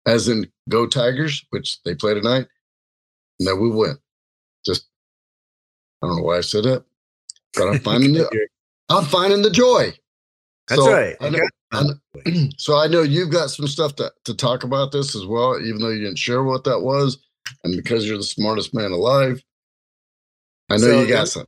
as 0.07 0.29
in 0.29 0.51
go 0.69 0.87
Tigers, 0.87 1.45
which 1.51 1.83
they 1.85 1.95
play 1.95 2.15
tonight. 2.15 2.47
And 3.39 3.49
that 3.49 3.57
we 3.57 3.71
win. 3.71 3.97
Just, 4.67 4.87
I 6.03 6.07
don't 6.07 6.17
know 6.17 6.23
why 6.23 6.39
I 6.39 6.41
said 6.43 6.65
that, 6.65 6.85
but 7.55 7.69
I'm 7.69 7.79
finding 7.81 8.13
the, 8.15 8.47
I'm 8.89 9.05
finding 9.05 9.43
the 9.43 9.51
joy. 9.51 9.93
That's 10.69 10.81
So, 10.83 10.93
right. 10.93 11.17
I 11.21 11.31
know- 11.31 11.39
I 11.73 11.83
know- 11.85 12.49
so 12.59 12.77
I 12.77 12.89
know 12.89 13.03
you've 13.03 13.31
got 13.31 13.51
some 13.51 13.69
stuff 13.69 13.95
to, 13.97 14.13
to 14.25 14.35
talk 14.35 14.65
about 14.65 14.91
this 14.93 15.15
as 15.15 15.25
well, 15.25 15.59
even 15.61 15.81
though 15.81 15.91
you 15.91 16.01
didn't 16.01 16.19
share 16.19 16.43
what 16.43 16.65
that 16.65 16.81
was. 16.81 17.19
And 17.65 17.77
because 17.77 18.07
you're 18.07 18.17
the 18.17 18.23
smartest 18.25 18.75
man 18.75 18.91
alive, 18.91 19.43
I 20.69 20.75
know 20.75 20.79
So, 20.83 21.01
you 21.03 21.09
got 21.09 21.19
yeah. 21.19 21.25
some. 21.25 21.47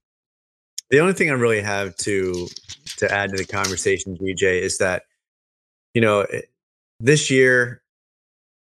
the 0.90 1.00
only 1.00 1.12
thing 1.12 1.30
I 1.30 1.34
really 1.34 1.60
have 1.60 1.94
to 1.98 2.46
to 2.98 3.12
add 3.12 3.30
to 3.30 3.36
the 3.36 3.44
conversation, 3.44 4.16
GJ, 4.16 4.60
is 4.60 4.78
that 4.78 5.02
you 5.94 6.00
know 6.00 6.20
it- 6.20 6.50
this 7.00 7.30
year. 7.30 7.81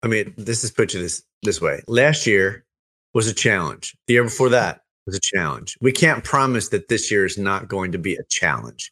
I 0.03 0.07
mean, 0.07 0.33
this 0.37 0.63
is 0.63 0.71
put 0.71 0.93
you 0.93 1.01
this 1.01 1.23
this 1.43 1.61
way. 1.61 1.81
Last 1.87 2.27
year 2.27 2.65
was 3.13 3.27
a 3.27 3.33
challenge. 3.33 3.95
The 4.07 4.15
year 4.15 4.23
before 4.23 4.49
that 4.49 4.81
was 5.05 5.15
a 5.15 5.21
challenge. 5.21 5.77
We 5.81 5.91
can't 5.91 6.23
promise 6.23 6.69
that 6.69 6.89
this 6.89 7.09
year 7.09 7.25
is 7.25 7.37
not 7.37 7.67
going 7.67 7.91
to 7.93 7.97
be 7.97 8.15
a 8.15 8.23
challenge. 8.29 8.91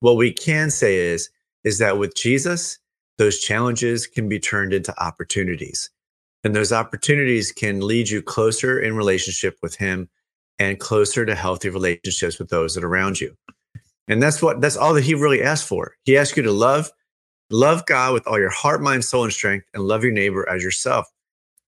What 0.00 0.16
we 0.16 0.32
can 0.32 0.70
say 0.70 0.96
is 0.96 1.30
is 1.62 1.78
that 1.78 1.98
with 1.98 2.14
Jesus, 2.14 2.78
those 3.18 3.38
challenges 3.38 4.06
can 4.06 4.28
be 4.28 4.40
turned 4.40 4.72
into 4.72 4.98
opportunities. 5.02 5.90
And 6.42 6.56
those 6.56 6.72
opportunities 6.72 7.52
can 7.52 7.86
lead 7.86 8.08
you 8.08 8.22
closer 8.22 8.80
in 8.80 8.96
relationship 8.96 9.58
with 9.62 9.76
him 9.76 10.08
and 10.58 10.80
closer 10.80 11.26
to 11.26 11.34
healthy 11.34 11.68
relationships 11.68 12.38
with 12.38 12.48
those 12.48 12.74
that 12.74 12.84
are 12.84 12.88
around 12.88 13.20
you. 13.20 13.36
And 14.08 14.22
that's 14.22 14.40
what 14.40 14.62
that's 14.62 14.76
all 14.76 14.94
that 14.94 15.04
he 15.04 15.14
really 15.14 15.42
asked 15.42 15.68
for. 15.68 15.96
He 16.04 16.16
asked 16.16 16.36
you 16.36 16.42
to 16.44 16.52
love 16.52 16.90
love 17.50 17.84
God 17.86 18.14
with 18.14 18.26
all 18.26 18.38
your 18.38 18.50
heart, 18.50 18.80
mind, 18.80 19.04
soul 19.04 19.24
and 19.24 19.32
strength 19.32 19.66
and 19.74 19.82
love 19.82 20.04
your 20.04 20.12
neighbor 20.12 20.48
as 20.48 20.62
yourself. 20.62 21.10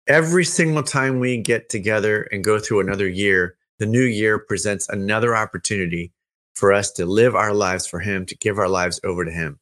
Every 0.08 0.46
single 0.46 0.84
time 0.84 1.20
we 1.20 1.38
get 1.38 1.70
together 1.70 2.24
and 2.32 2.44
go 2.44 2.60
through 2.60 2.80
another 2.80 3.08
year, 3.08 3.58
the 3.80 3.86
new 3.86 4.04
year 4.04 4.40
presents 4.40 4.88
another 4.88 5.36
opportunity 5.36 6.14
for 6.54 6.72
us 6.72 6.92
to 6.94 7.06
live 7.06 7.36
our 7.36 7.54
lives 7.54 7.86
for 7.86 8.00
him, 8.00 8.26
to 8.28 8.38
give 8.38 8.58
our 8.58 8.70
lives 8.70 9.00
over 9.04 9.26
to 9.26 9.32
him. 9.32 9.60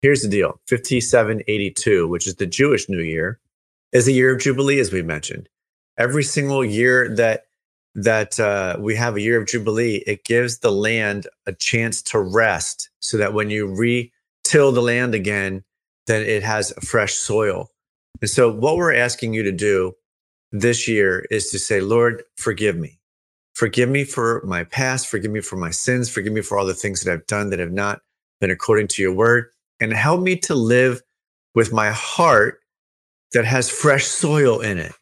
Here's 0.00 0.22
the 0.22 0.28
deal 0.28 0.60
5782, 0.68 2.08
which 2.08 2.26
is 2.26 2.36
the 2.36 2.46
Jewish 2.46 2.88
New 2.88 3.02
Year, 3.02 3.38
is 3.92 4.08
a 4.08 4.12
year 4.12 4.34
of 4.34 4.40
Jubilee, 4.40 4.80
as 4.80 4.92
we 4.92 5.02
mentioned. 5.02 5.48
Every 5.96 6.24
single 6.24 6.64
year 6.64 7.14
that 7.14 7.44
that 7.94 8.40
uh, 8.40 8.76
we 8.80 8.96
have 8.96 9.16
a 9.16 9.20
year 9.20 9.40
of 9.40 9.46
Jubilee, 9.46 10.02
it 10.06 10.24
gives 10.24 10.58
the 10.58 10.72
land 10.72 11.26
a 11.46 11.52
chance 11.52 12.00
to 12.02 12.18
rest 12.18 12.88
so 13.00 13.18
that 13.18 13.34
when 13.34 13.50
you 13.50 13.66
re-till 14.52 14.72
the 14.72 14.82
land 14.82 15.14
again, 15.14 15.64
then 16.06 16.22
it 16.22 16.42
has 16.42 16.72
fresh 16.82 17.14
soil. 17.14 17.70
And 18.20 18.30
so, 18.30 18.52
what 18.52 18.76
we're 18.76 18.94
asking 18.94 19.34
you 19.34 19.42
to 19.42 19.52
do 19.52 19.94
this 20.52 20.86
year 20.86 21.26
is 21.30 21.50
to 21.50 21.58
say, 21.58 21.80
Lord, 21.80 22.22
forgive 22.36 22.76
me. 22.76 22.98
Forgive 23.54 23.88
me 23.88 24.04
for 24.04 24.42
my 24.44 24.64
past. 24.64 25.08
Forgive 25.08 25.30
me 25.30 25.40
for 25.40 25.56
my 25.56 25.70
sins. 25.70 26.10
Forgive 26.10 26.32
me 26.32 26.42
for 26.42 26.58
all 26.58 26.66
the 26.66 26.74
things 26.74 27.02
that 27.02 27.12
I've 27.12 27.26
done 27.26 27.50
that 27.50 27.58
have 27.58 27.72
not 27.72 28.00
been 28.40 28.50
according 28.50 28.88
to 28.88 29.02
your 29.02 29.12
word. 29.12 29.46
And 29.80 29.92
help 29.92 30.20
me 30.20 30.36
to 30.36 30.54
live 30.54 31.02
with 31.54 31.72
my 31.72 31.90
heart 31.90 32.60
that 33.32 33.44
has 33.44 33.70
fresh 33.70 34.04
soil 34.04 34.60
in 34.60 34.78
it 34.78 34.92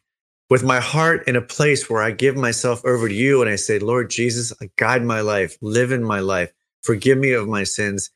with 0.49 0.63
my 0.63 0.81
heart 0.81 1.25
in 1.29 1.37
a 1.37 1.41
place 1.41 1.89
where 1.89 2.01
I 2.01 2.11
give 2.11 2.35
myself 2.35 2.83
over 2.83 3.07
to 3.07 3.13
you 3.13 3.41
and 3.41 3.49
I 3.49 3.55
say, 3.55 3.79
Lord 3.79 4.09
Jesus, 4.09 4.51
guide 4.75 5.03
my 5.03 5.21
life, 5.21 5.57
live 5.61 5.93
in 5.93 6.03
my 6.03 6.19
life, 6.19 6.51
forgive 6.81 7.17
me 7.17 7.31
of 7.31 7.47
my 7.47 7.63
sins, 7.63 8.09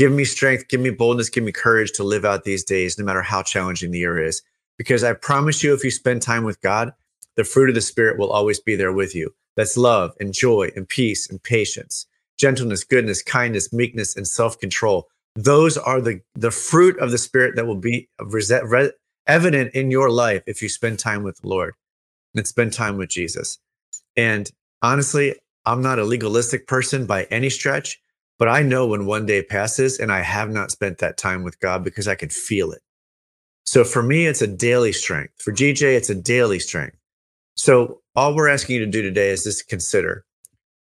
give 0.00 0.12
me 0.12 0.24
strength, 0.24 0.66
give 0.68 0.80
me 0.80 0.88
boldness, 0.88 1.28
give 1.28 1.44
me 1.44 1.52
courage 1.52 1.92
to 1.92 2.02
live 2.02 2.24
out 2.24 2.44
these 2.44 2.64
days, 2.64 2.98
no 2.98 3.04
matter 3.04 3.20
how 3.20 3.42
challenging 3.42 3.90
the 3.90 3.98
year 3.98 4.18
is. 4.18 4.40
Because 4.78 5.04
I 5.04 5.12
promise 5.12 5.62
you, 5.62 5.74
if 5.74 5.84
you 5.84 5.90
spend 5.90 6.22
time 6.22 6.42
with 6.42 6.58
God, 6.62 6.94
the 7.36 7.44
fruit 7.44 7.68
of 7.68 7.74
the 7.74 7.82
Spirit 7.82 8.18
will 8.18 8.32
always 8.32 8.58
be 8.58 8.76
there 8.76 8.94
with 8.94 9.14
you. 9.14 9.34
That's 9.58 9.76
love 9.76 10.14
and 10.18 10.32
joy 10.32 10.70
and 10.74 10.88
peace 10.88 11.28
and 11.28 11.42
patience, 11.42 12.06
gentleness, 12.38 12.82
goodness, 12.82 13.22
kindness, 13.22 13.74
meekness, 13.74 14.16
and 14.16 14.26
self 14.26 14.58
control. 14.58 15.06
Those 15.34 15.76
are 15.76 16.00
the, 16.00 16.22
the 16.34 16.50
fruit 16.50 16.98
of 16.98 17.10
the 17.10 17.18
Spirit 17.18 17.56
that 17.56 17.66
will 17.66 17.76
be 17.76 18.08
evident 19.26 19.74
in 19.74 19.90
your 19.90 20.08
life 20.08 20.42
if 20.46 20.62
you 20.62 20.70
spend 20.70 20.98
time 20.98 21.24
with 21.24 21.42
the 21.42 21.48
Lord 21.48 21.74
and 22.34 22.46
spend 22.46 22.72
time 22.72 22.96
with 22.96 23.10
Jesus. 23.10 23.58
And 24.16 24.50
honestly, 24.80 25.34
I'm 25.66 25.82
not 25.82 25.98
a 25.98 26.04
legalistic 26.04 26.66
person 26.66 27.04
by 27.04 27.24
any 27.24 27.50
stretch, 27.50 28.00
but 28.40 28.48
I 28.48 28.62
know 28.62 28.86
when 28.86 29.04
one 29.04 29.26
day 29.26 29.42
passes 29.42 29.98
and 29.98 30.10
I 30.10 30.22
have 30.22 30.48
not 30.48 30.70
spent 30.70 30.96
that 30.98 31.18
time 31.18 31.44
with 31.44 31.60
God 31.60 31.84
because 31.84 32.08
I 32.08 32.14
can 32.14 32.30
feel 32.30 32.72
it. 32.72 32.80
So 33.64 33.84
for 33.84 34.02
me, 34.02 34.26
it's 34.26 34.40
a 34.40 34.46
daily 34.46 34.92
strength. 34.92 35.34
For 35.36 35.52
GJ, 35.52 35.82
it's 35.82 36.08
a 36.08 36.14
daily 36.14 36.58
strength. 36.58 36.96
So 37.54 38.00
all 38.16 38.34
we're 38.34 38.48
asking 38.48 38.76
you 38.76 38.84
to 38.86 38.90
do 38.90 39.02
today 39.02 39.28
is 39.28 39.44
just 39.44 39.68
consider 39.68 40.24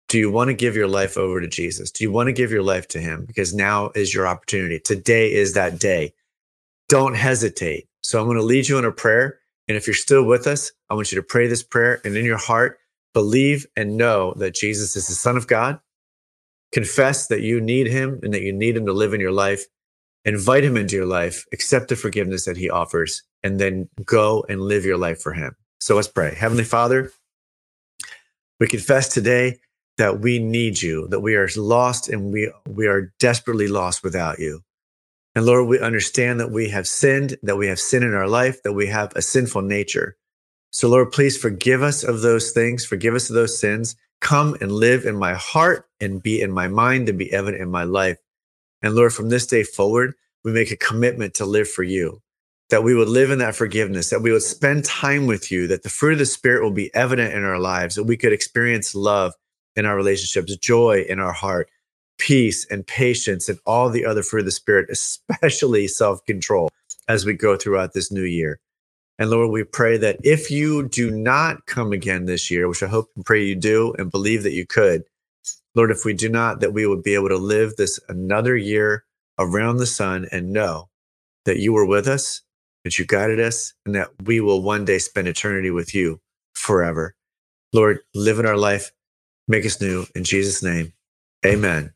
do 0.07 0.19
you 0.19 0.31
want 0.31 0.49
to 0.49 0.53
give 0.53 0.75
your 0.75 0.87
life 0.87 1.17
over 1.17 1.41
to 1.41 1.47
Jesus? 1.47 1.91
Do 1.91 2.03
you 2.03 2.11
want 2.11 2.27
to 2.27 2.33
give 2.33 2.51
your 2.51 2.61
life 2.61 2.87
to 2.89 2.99
Him? 2.99 3.25
Because 3.25 3.53
now 3.53 3.91
is 3.95 4.13
your 4.13 4.27
opportunity. 4.27 4.79
Today 4.79 5.33
is 5.33 5.53
that 5.53 5.79
day. 5.79 6.13
Don't 6.87 7.15
hesitate. 7.15 7.87
So 8.03 8.19
I'm 8.19 8.27
going 8.27 8.37
to 8.37 8.43
lead 8.43 8.69
you 8.69 8.77
in 8.77 8.85
a 8.85 8.91
prayer. 8.91 9.39
And 9.67 9.75
if 9.75 9.87
you're 9.87 9.95
still 9.95 10.23
with 10.23 10.45
us, 10.45 10.71
I 10.89 10.93
want 10.93 11.11
you 11.11 11.15
to 11.17 11.23
pray 11.23 11.47
this 11.47 11.63
prayer 11.63 11.99
and 12.05 12.15
in 12.15 12.25
your 12.25 12.37
heart, 12.37 12.77
believe 13.13 13.65
and 13.75 13.97
know 13.97 14.33
that 14.37 14.53
Jesus 14.53 14.95
is 14.95 15.07
the 15.07 15.13
Son 15.13 15.35
of 15.35 15.47
God. 15.47 15.79
Confess 16.74 17.28
that 17.28 17.41
you 17.41 17.61
need 17.61 17.88
Him 17.88 18.19
and 18.24 18.34
that 18.34 18.41
you 18.41 18.51
need 18.51 18.76
Him 18.76 18.86
to 18.88 18.93
live 18.93 19.13
in 19.13 19.21
your 19.21 19.32
life. 19.32 19.63
Invite 20.26 20.63
Him 20.63 20.76
into 20.76 20.95
your 20.95 21.05
life, 21.05 21.45
accept 21.53 21.89
the 21.89 21.95
forgiveness 21.95 22.45
that 22.45 22.57
He 22.57 22.69
offers, 22.69 23.24
and 23.43 23.59
then 23.59 23.89
go 24.03 24.43
and 24.49 24.61
live 24.61 24.84
your 24.84 24.97
life 24.97 25.21
for 25.21 25.34
Him. 25.34 25.55
So 25.80 25.95
let's 25.95 26.07
pray. 26.07 26.34
Heavenly 26.36 26.63
Father, 26.63 27.11
we 28.59 28.67
confess 28.67 29.09
today 29.09 29.59
that 29.97 30.19
we 30.19 30.39
need 30.39 30.82
you, 30.82 31.07
that 31.09 31.19
we 31.19 31.36
are 31.36 31.49
lost 31.55 32.09
and 32.09 32.32
we, 32.32 32.51
we 32.67 32.88
are 32.88 33.13
desperately 33.19 33.67
lost 33.67 34.03
without 34.03 34.39
you. 34.39 34.61
And 35.36 35.45
Lord, 35.45 35.67
we 35.67 35.80
understand 35.80 36.39
that 36.39 36.51
we 36.51 36.69
have 36.69 36.88
sinned, 36.88 37.38
that 37.43 37.57
we 37.57 37.67
have 37.67 37.80
sin 37.80 38.03
in 38.03 38.13
our 38.13 38.28
life, 38.28 38.61
that 38.63 38.74
we 38.74 38.88
have 38.88 39.11
a 39.15 39.21
sinful 39.21 39.63
nature. 39.63 40.15
So, 40.71 40.89
Lord, 40.89 41.11
please 41.11 41.38
forgive 41.38 41.84
us 41.84 42.03
of 42.03 42.21
those 42.21 42.51
things, 42.51 42.86
forgive 42.86 43.13
us 43.13 43.30
of 43.30 43.36
those 43.36 43.59
sins. 43.59 43.95
Come 44.24 44.55
and 44.61 44.71
live 44.71 45.05
in 45.05 45.17
my 45.17 45.34
heart 45.34 45.86
and 45.99 46.24
be 46.24 46.41
in 46.41 46.51
my 46.51 46.69
mind 46.69 47.09
and 47.09 47.19
be 47.19 47.32
evident 47.34 47.61
in 47.61 47.69
my 47.69 47.84
life. 47.84 48.17
And 48.82 48.95
Lord, 48.95 49.13
from 49.13 49.28
this 49.28 49.45
day 49.45 49.63
forward, 49.63 50.13
we 50.45 50.53
make 50.53 50.71
a 50.71 50.78
commitment 50.78 51.34
to 51.36 51.45
live 51.45 51.69
for 51.69 51.84
you, 51.84 52.21
that 52.69 52.84
we 52.84 52.95
would 52.95 53.09
live 53.09 53.32
in 53.32 53.39
that 53.39 53.53
forgiveness, 53.53 54.09
that 54.11 54.21
we 54.21 54.32
would 54.32 54.41
spend 54.41 54.86
time 54.86 55.28
with 55.28 55.51
you, 55.51 55.67
that 55.67 55.84
the 55.84 55.89
fruit 55.89 56.13
of 56.13 56.19
the 56.19 56.26
Spirit 56.26 56.63
will 56.63 56.71
be 56.71 56.93
evident 56.95 57.34
in 57.34 57.43
our 57.43 57.59
lives, 57.59 57.95
that 57.95 58.05
we 58.05 58.15
could 58.15 58.32
experience 58.32 58.95
love 58.95 59.34
in 59.76 59.86
our 59.86 59.95
relationships, 59.97 60.55
joy 60.55 61.05
in 61.09 61.19
our 61.19 61.34
heart, 61.34 61.69
peace 62.17 62.65
and 62.71 62.88
patience, 62.88 63.49
and 63.49 63.59
all 63.65 63.89
the 63.89 64.05
other 64.05 64.24
fruit 64.24 64.39
of 64.39 64.45
the 64.45 64.51
Spirit, 64.51 64.89
especially 64.89 65.86
self 65.88 66.26
control 66.26 66.69
as 67.09 67.26
we 67.26 67.34
go 67.34 67.57
throughout 67.57 67.93
this 67.93 68.09
new 68.09 68.24
year. 68.24 68.61
And 69.20 69.30
Lord, 69.30 69.51
we 69.51 69.64
pray 69.64 69.97
that 69.97 70.18
if 70.24 70.49
you 70.49 70.88
do 70.88 71.11
not 71.11 71.66
come 71.66 71.91
again 71.91 72.26
this 72.26 72.49
year, 72.49 72.68
which 72.68 72.82
I 72.82 72.88
hope 72.88 73.11
and 73.16 73.26
pray 73.26 73.43
you 73.43 73.55
do 73.55 73.93
and 73.97 74.09
believe 74.09 74.43
that 74.43 74.53
you 74.53 74.66
could, 74.66 75.03
Lord, 75.76 75.91
if 75.91 76.05
we 76.05 76.14
do 76.14 76.30
not, 76.30 76.59
that 76.61 76.74
we 76.74 76.86
would 76.86 77.03
be 77.03 77.14
able 77.14 77.30
to 77.30 77.38
live 77.38 77.76
this 77.76 77.99
another 78.09 78.55
year 78.55 79.05
around 79.39 79.78
the 79.78 79.86
sun 79.86 80.28
and 80.32 80.51
know 80.51 80.89
that 81.45 81.59
you 81.59 81.74
were 81.74 81.86
with 81.86 82.07
us, 82.07 82.41
that 82.84 82.97
you 82.97 83.05
guided 83.05 83.39
us, 83.39 83.74
and 83.86 83.95
that 83.95 84.09
we 84.24 84.39
will 84.39 84.61
one 84.61 84.86
day 84.86 84.97
spend 84.99 85.28
eternity 85.28 85.72
with 85.72 85.93
you 85.93 86.20
forever. 86.53 87.16
Lord, 87.72 87.99
live 88.14 88.39
in 88.39 88.45
our 88.45 88.57
life, 88.57 88.91
make 89.47 89.66
us 89.66 89.82
new. 89.82 90.05
In 90.16 90.24
Jesus' 90.24 90.64
name, 90.64 90.93
amen. 91.45 91.93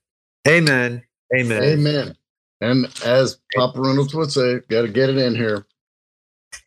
Amen. 0.48 1.04
Amen. 1.36 1.64
Amen. 1.64 2.16
And 2.62 2.88
as 3.06 3.40
Papa 3.56 3.80
Reynolds 3.80 4.16
would 4.16 4.32
say, 4.32 4.60
got 4.70 4.84
to 4.84 4.88
get 4.88 5.10
it 5.10 5.18
in 5.18 5.36
here. 5.36 5.66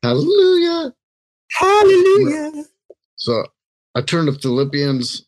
Hallelujah. 0.03 0.95
Hallelujah. 1.53 2.65
So 3.17 3.45
I 3.95 4.03
turned 4.03 4.33
to 4.33 4.41
Philippians 4.41 5.27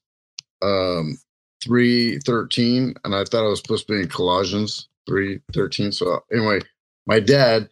um, 0.62 1.18
three 1.62 2.18
thirteen, 2.20 2.94
and 3.04 3.14
I 3.14 3.24
thought 3.24 3.44
I 3.44 3.48
was 3.48 3.60
supposed 3.60 3.86
to 3.88 3.94
be 3.94 4.00
in 4.00 4.08
Colossians 4.08 4.88
three 5.06 5.40
thirteen. 5.52 5.92
So 5.92 6.20
anyway, 6.32 6.60
my 7.06 7.20
dad, 7.20 7.68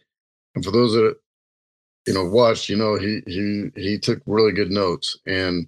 and 0.55 0.63
for 0.63 0.71
those 0.71 0.93
that 0.93 1.15
you 2.07 2.13
know 2.13 2.25
watched, 2.25 2.69
you 2.69 2.77
know 2.77 2.97
he 2.97 3.21
he 3.25 3.71
he 3.75 3.99
took 3.99 4.21
really 4.25 4.51
good 4.51 4.71
notes, 4.71 5.17
and 5.25 5.67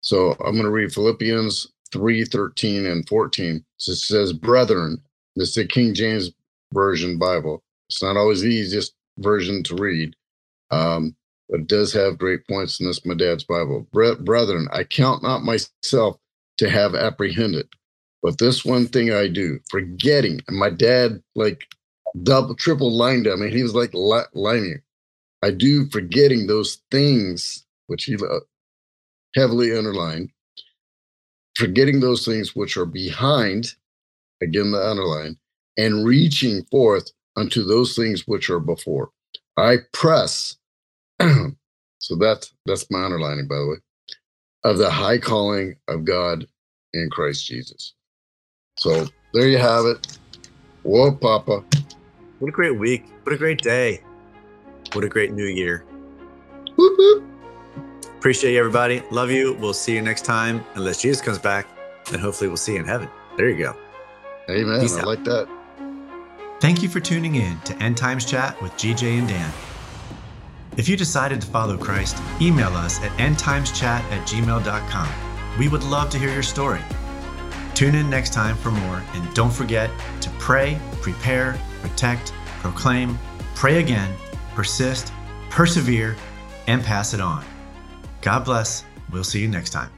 so 0.00 0.32
I'm 0.44 0.52
going 0.52 0.64
to 0.64 0.70
read 0.70 0.92
Philippians 0.92 1.68
three 1.92 2.24
thirteen 2.24 2.86
and 2.86 3.08
fourteen. 3.08 3.64
So 3.78 3.92
it 3.92 3.96
says, 3.96 4.32
"Brethren," 4.32 5.00
this 5.36 5.50
is 5.50 5.54
the 5.54 5.66
King 5.66 5.94
James 5.94 6.32
Version 6.72 7.18
Bible. 7.18 7.62
It's 7.88 8.02
not 8.02 8.16
always 8.16 8.42
the 8.42 8.48
easiest 8.48 8.94
version 9.18 9.62
to 9.64 9.76
read. 9.76 10.14
Um, 10.70 11.14
but 11.48 11.60
it 11.60 11.66
does 11.66 11.92
have 11.94 12.18
great 12.18 12.46
points 12.46 12.80
in 12.80 12.86
this, 12.86 13.04
my 13.06 13.14
dad's 13.14 13.44
Bible. 13.44 13.86
Brethren, 13.92 14.68
I 14.72 14.84
count 14.84 15.22
not 15.22 15.42
myself 15.44 16.18
to 16.58 16.68
have 16.68 16.94
apprehended, 16.94 17.68
but 18.22 18.38
this 18.38 18.64
one 18.64 18.86
thing 18.86 19.12
I 19.12 19.28
do, 19.28 19.60
forgetting. 19.70 20.40
And 20.46 20.58
my 20.58 20.70
dad, 20.70 21.22
like, 21.34 21.64
double, 22.22 22.54
triple 22.54 22.92
lined 22.94 23.28
I 23.28 23.36
mean, 23.36 23.50
he 23.50 23.62
was 23.62 23.74
like 23.74 23.92
lining. 23.94 24.82
I 25.42 25.52
do 25.52 25.86
forgetting 25.90 26.46
those 26.46 26.78
things, 26.90 27.64
which 27.86 28.04
he 28.04 28.16
uh, 28.16 28.40
heavily 29.36 29.76
underlined, 29.76 30.30
forgetting 31.56 32.00
those 32.00 32.24
things 32.24 32.56
which 32.56 32.76
are 32.76 32.86
behind, 32.86 33.74
again, 34.42 34.72
the 34.72 34.84
underline, 34.84 35.38
and 35.78 36.06
reaching 36.06 36.64
forth 36.66 37.12
unto 37.36 37.64
those 37.64 37.96
things 37.96 38.26
which 38.26 38.50
are 38.50 38.60
before. 38.60 39.10
I 39.56 39.78
press. 39.92 40.57
so 41.98 42.16
that's 42.16 42.52
that's 42.66 42.90
my 42.90 43.04
underlining, 43.04 43.48
by 43.48 43.56
the 43.56 43.66
way, 43.66 43.76
of 44.70 44.78
the 44.78 44.90
high 44.90 45.18
calling 45.18 45.76
of 45.88 46.04
God 46.04 46.46
in 46.92 47.10
Christ 47.10 47.46
Jesus. 47.46 47.94
So 48.78 49.06
there 49.34 49.48
you 49.48 49.58
have 49.58 49.84
it. 49.86 50.18
Whoa, 50.82 51.12
Papa. 51.12 51.64
What 52.38 52.48
a 52.48 52.52
great 52.52 52.78
week. 52.78 53.04
What 53.24 53.34
a 53.34 53.38
great 53.38 53.60
day. 53.60 54.02
What 54.92 55.04
a 55.04 55.08
great 55.08 55.32
new 55.32 55.46
year. 55.46 55.84
Whoop, 56.76 56.94
whoop. 56.96 57.24
Appreciate 58.16 58.52
you, 58.52 58.58
everybody. 58.58 59.02
Love 59.10 59.30
you. 59.30 59.54
We'll 59.60 59.74
see 59.74 59.94
you 59.94 60.02
next 60.02 60.24
time. 60.24 60.64
Unless 60.74 61.02
Jesus 61.02 61.20
comes 61.20 61.38
back, 61.38 61.66
and 62.12 62.20
hopefully 62.20 62.48
we'll 62.48 62.56
see 62.56 62.74
you 62.74 62.80
in 62.80 62.86
heaven. 62.86 63.08
There 63.36 63.48
you 63.48 63.58
go. 63.58 63.76
Amen. 64.48 64.80
Peace 64.80 64.96
I 64.96 65.00
out. 65.00 65.06
like 65.06 65.24
that. 65.24 65.48
Thank 66.60 66.82
you 66.82 66.88
for 66.88 67.00
tuning 67.00 67.36
in 67.36 67.60
to 67.60 67.76
End 67.82 67.96
Times 67.96 68.24
Chat 68.24 68.60
with 68.62 68.72
GJ 68.72 69.18
and 69.18 69.28
Dan. 69.28 69.52
If 70.78 70.88
you 70.88 70.96
decided 70.96 71.40
to 71.40 71.46
follow 71.48 71.76
Christ, 71.76 72.16
email 72.40 72.68
us 72.68 73.02
at 73.02 73.10
endtimeschat 73.18 74.00
at 74.00 74.28
gmail.com. 74.28 75.08
We 75.58 75.66
would 75.66 75.82
love 75.82 76.08
to 76.10 76.18
hear 76.18 76.32
your 76.32 76.44
story. 76.44 76.80
Tune 77.74 77.96
in 77.96 78.08
next 78.08 78.32
time 78.32 78.56
for 78.56 78.70
more, 78.70 79.02
and 79.12 79.34
don't 79.34 79.52
forget 79.52 79.90
to 80.20 80.30
pray, 80.38 80.78
prepare, 81.02 81.58
protect, 81.80 82.32
proclaim, 82.60 83.18
pray 83.56 83.80
again, 83.80 84.14
persist, 84.54 85.12
persevere, 85.50 86.16
and 86.68 86.80
pass 86.84 87.12
it 87.12 87.20
on. 87.20 87.44
God 88.20 88.44
bless. 88.44 88.84
We'll 89.10 89.24
see 89.24 89.40
you 89.40 89.48
next 89.48 89.70
time. 89.70 89.97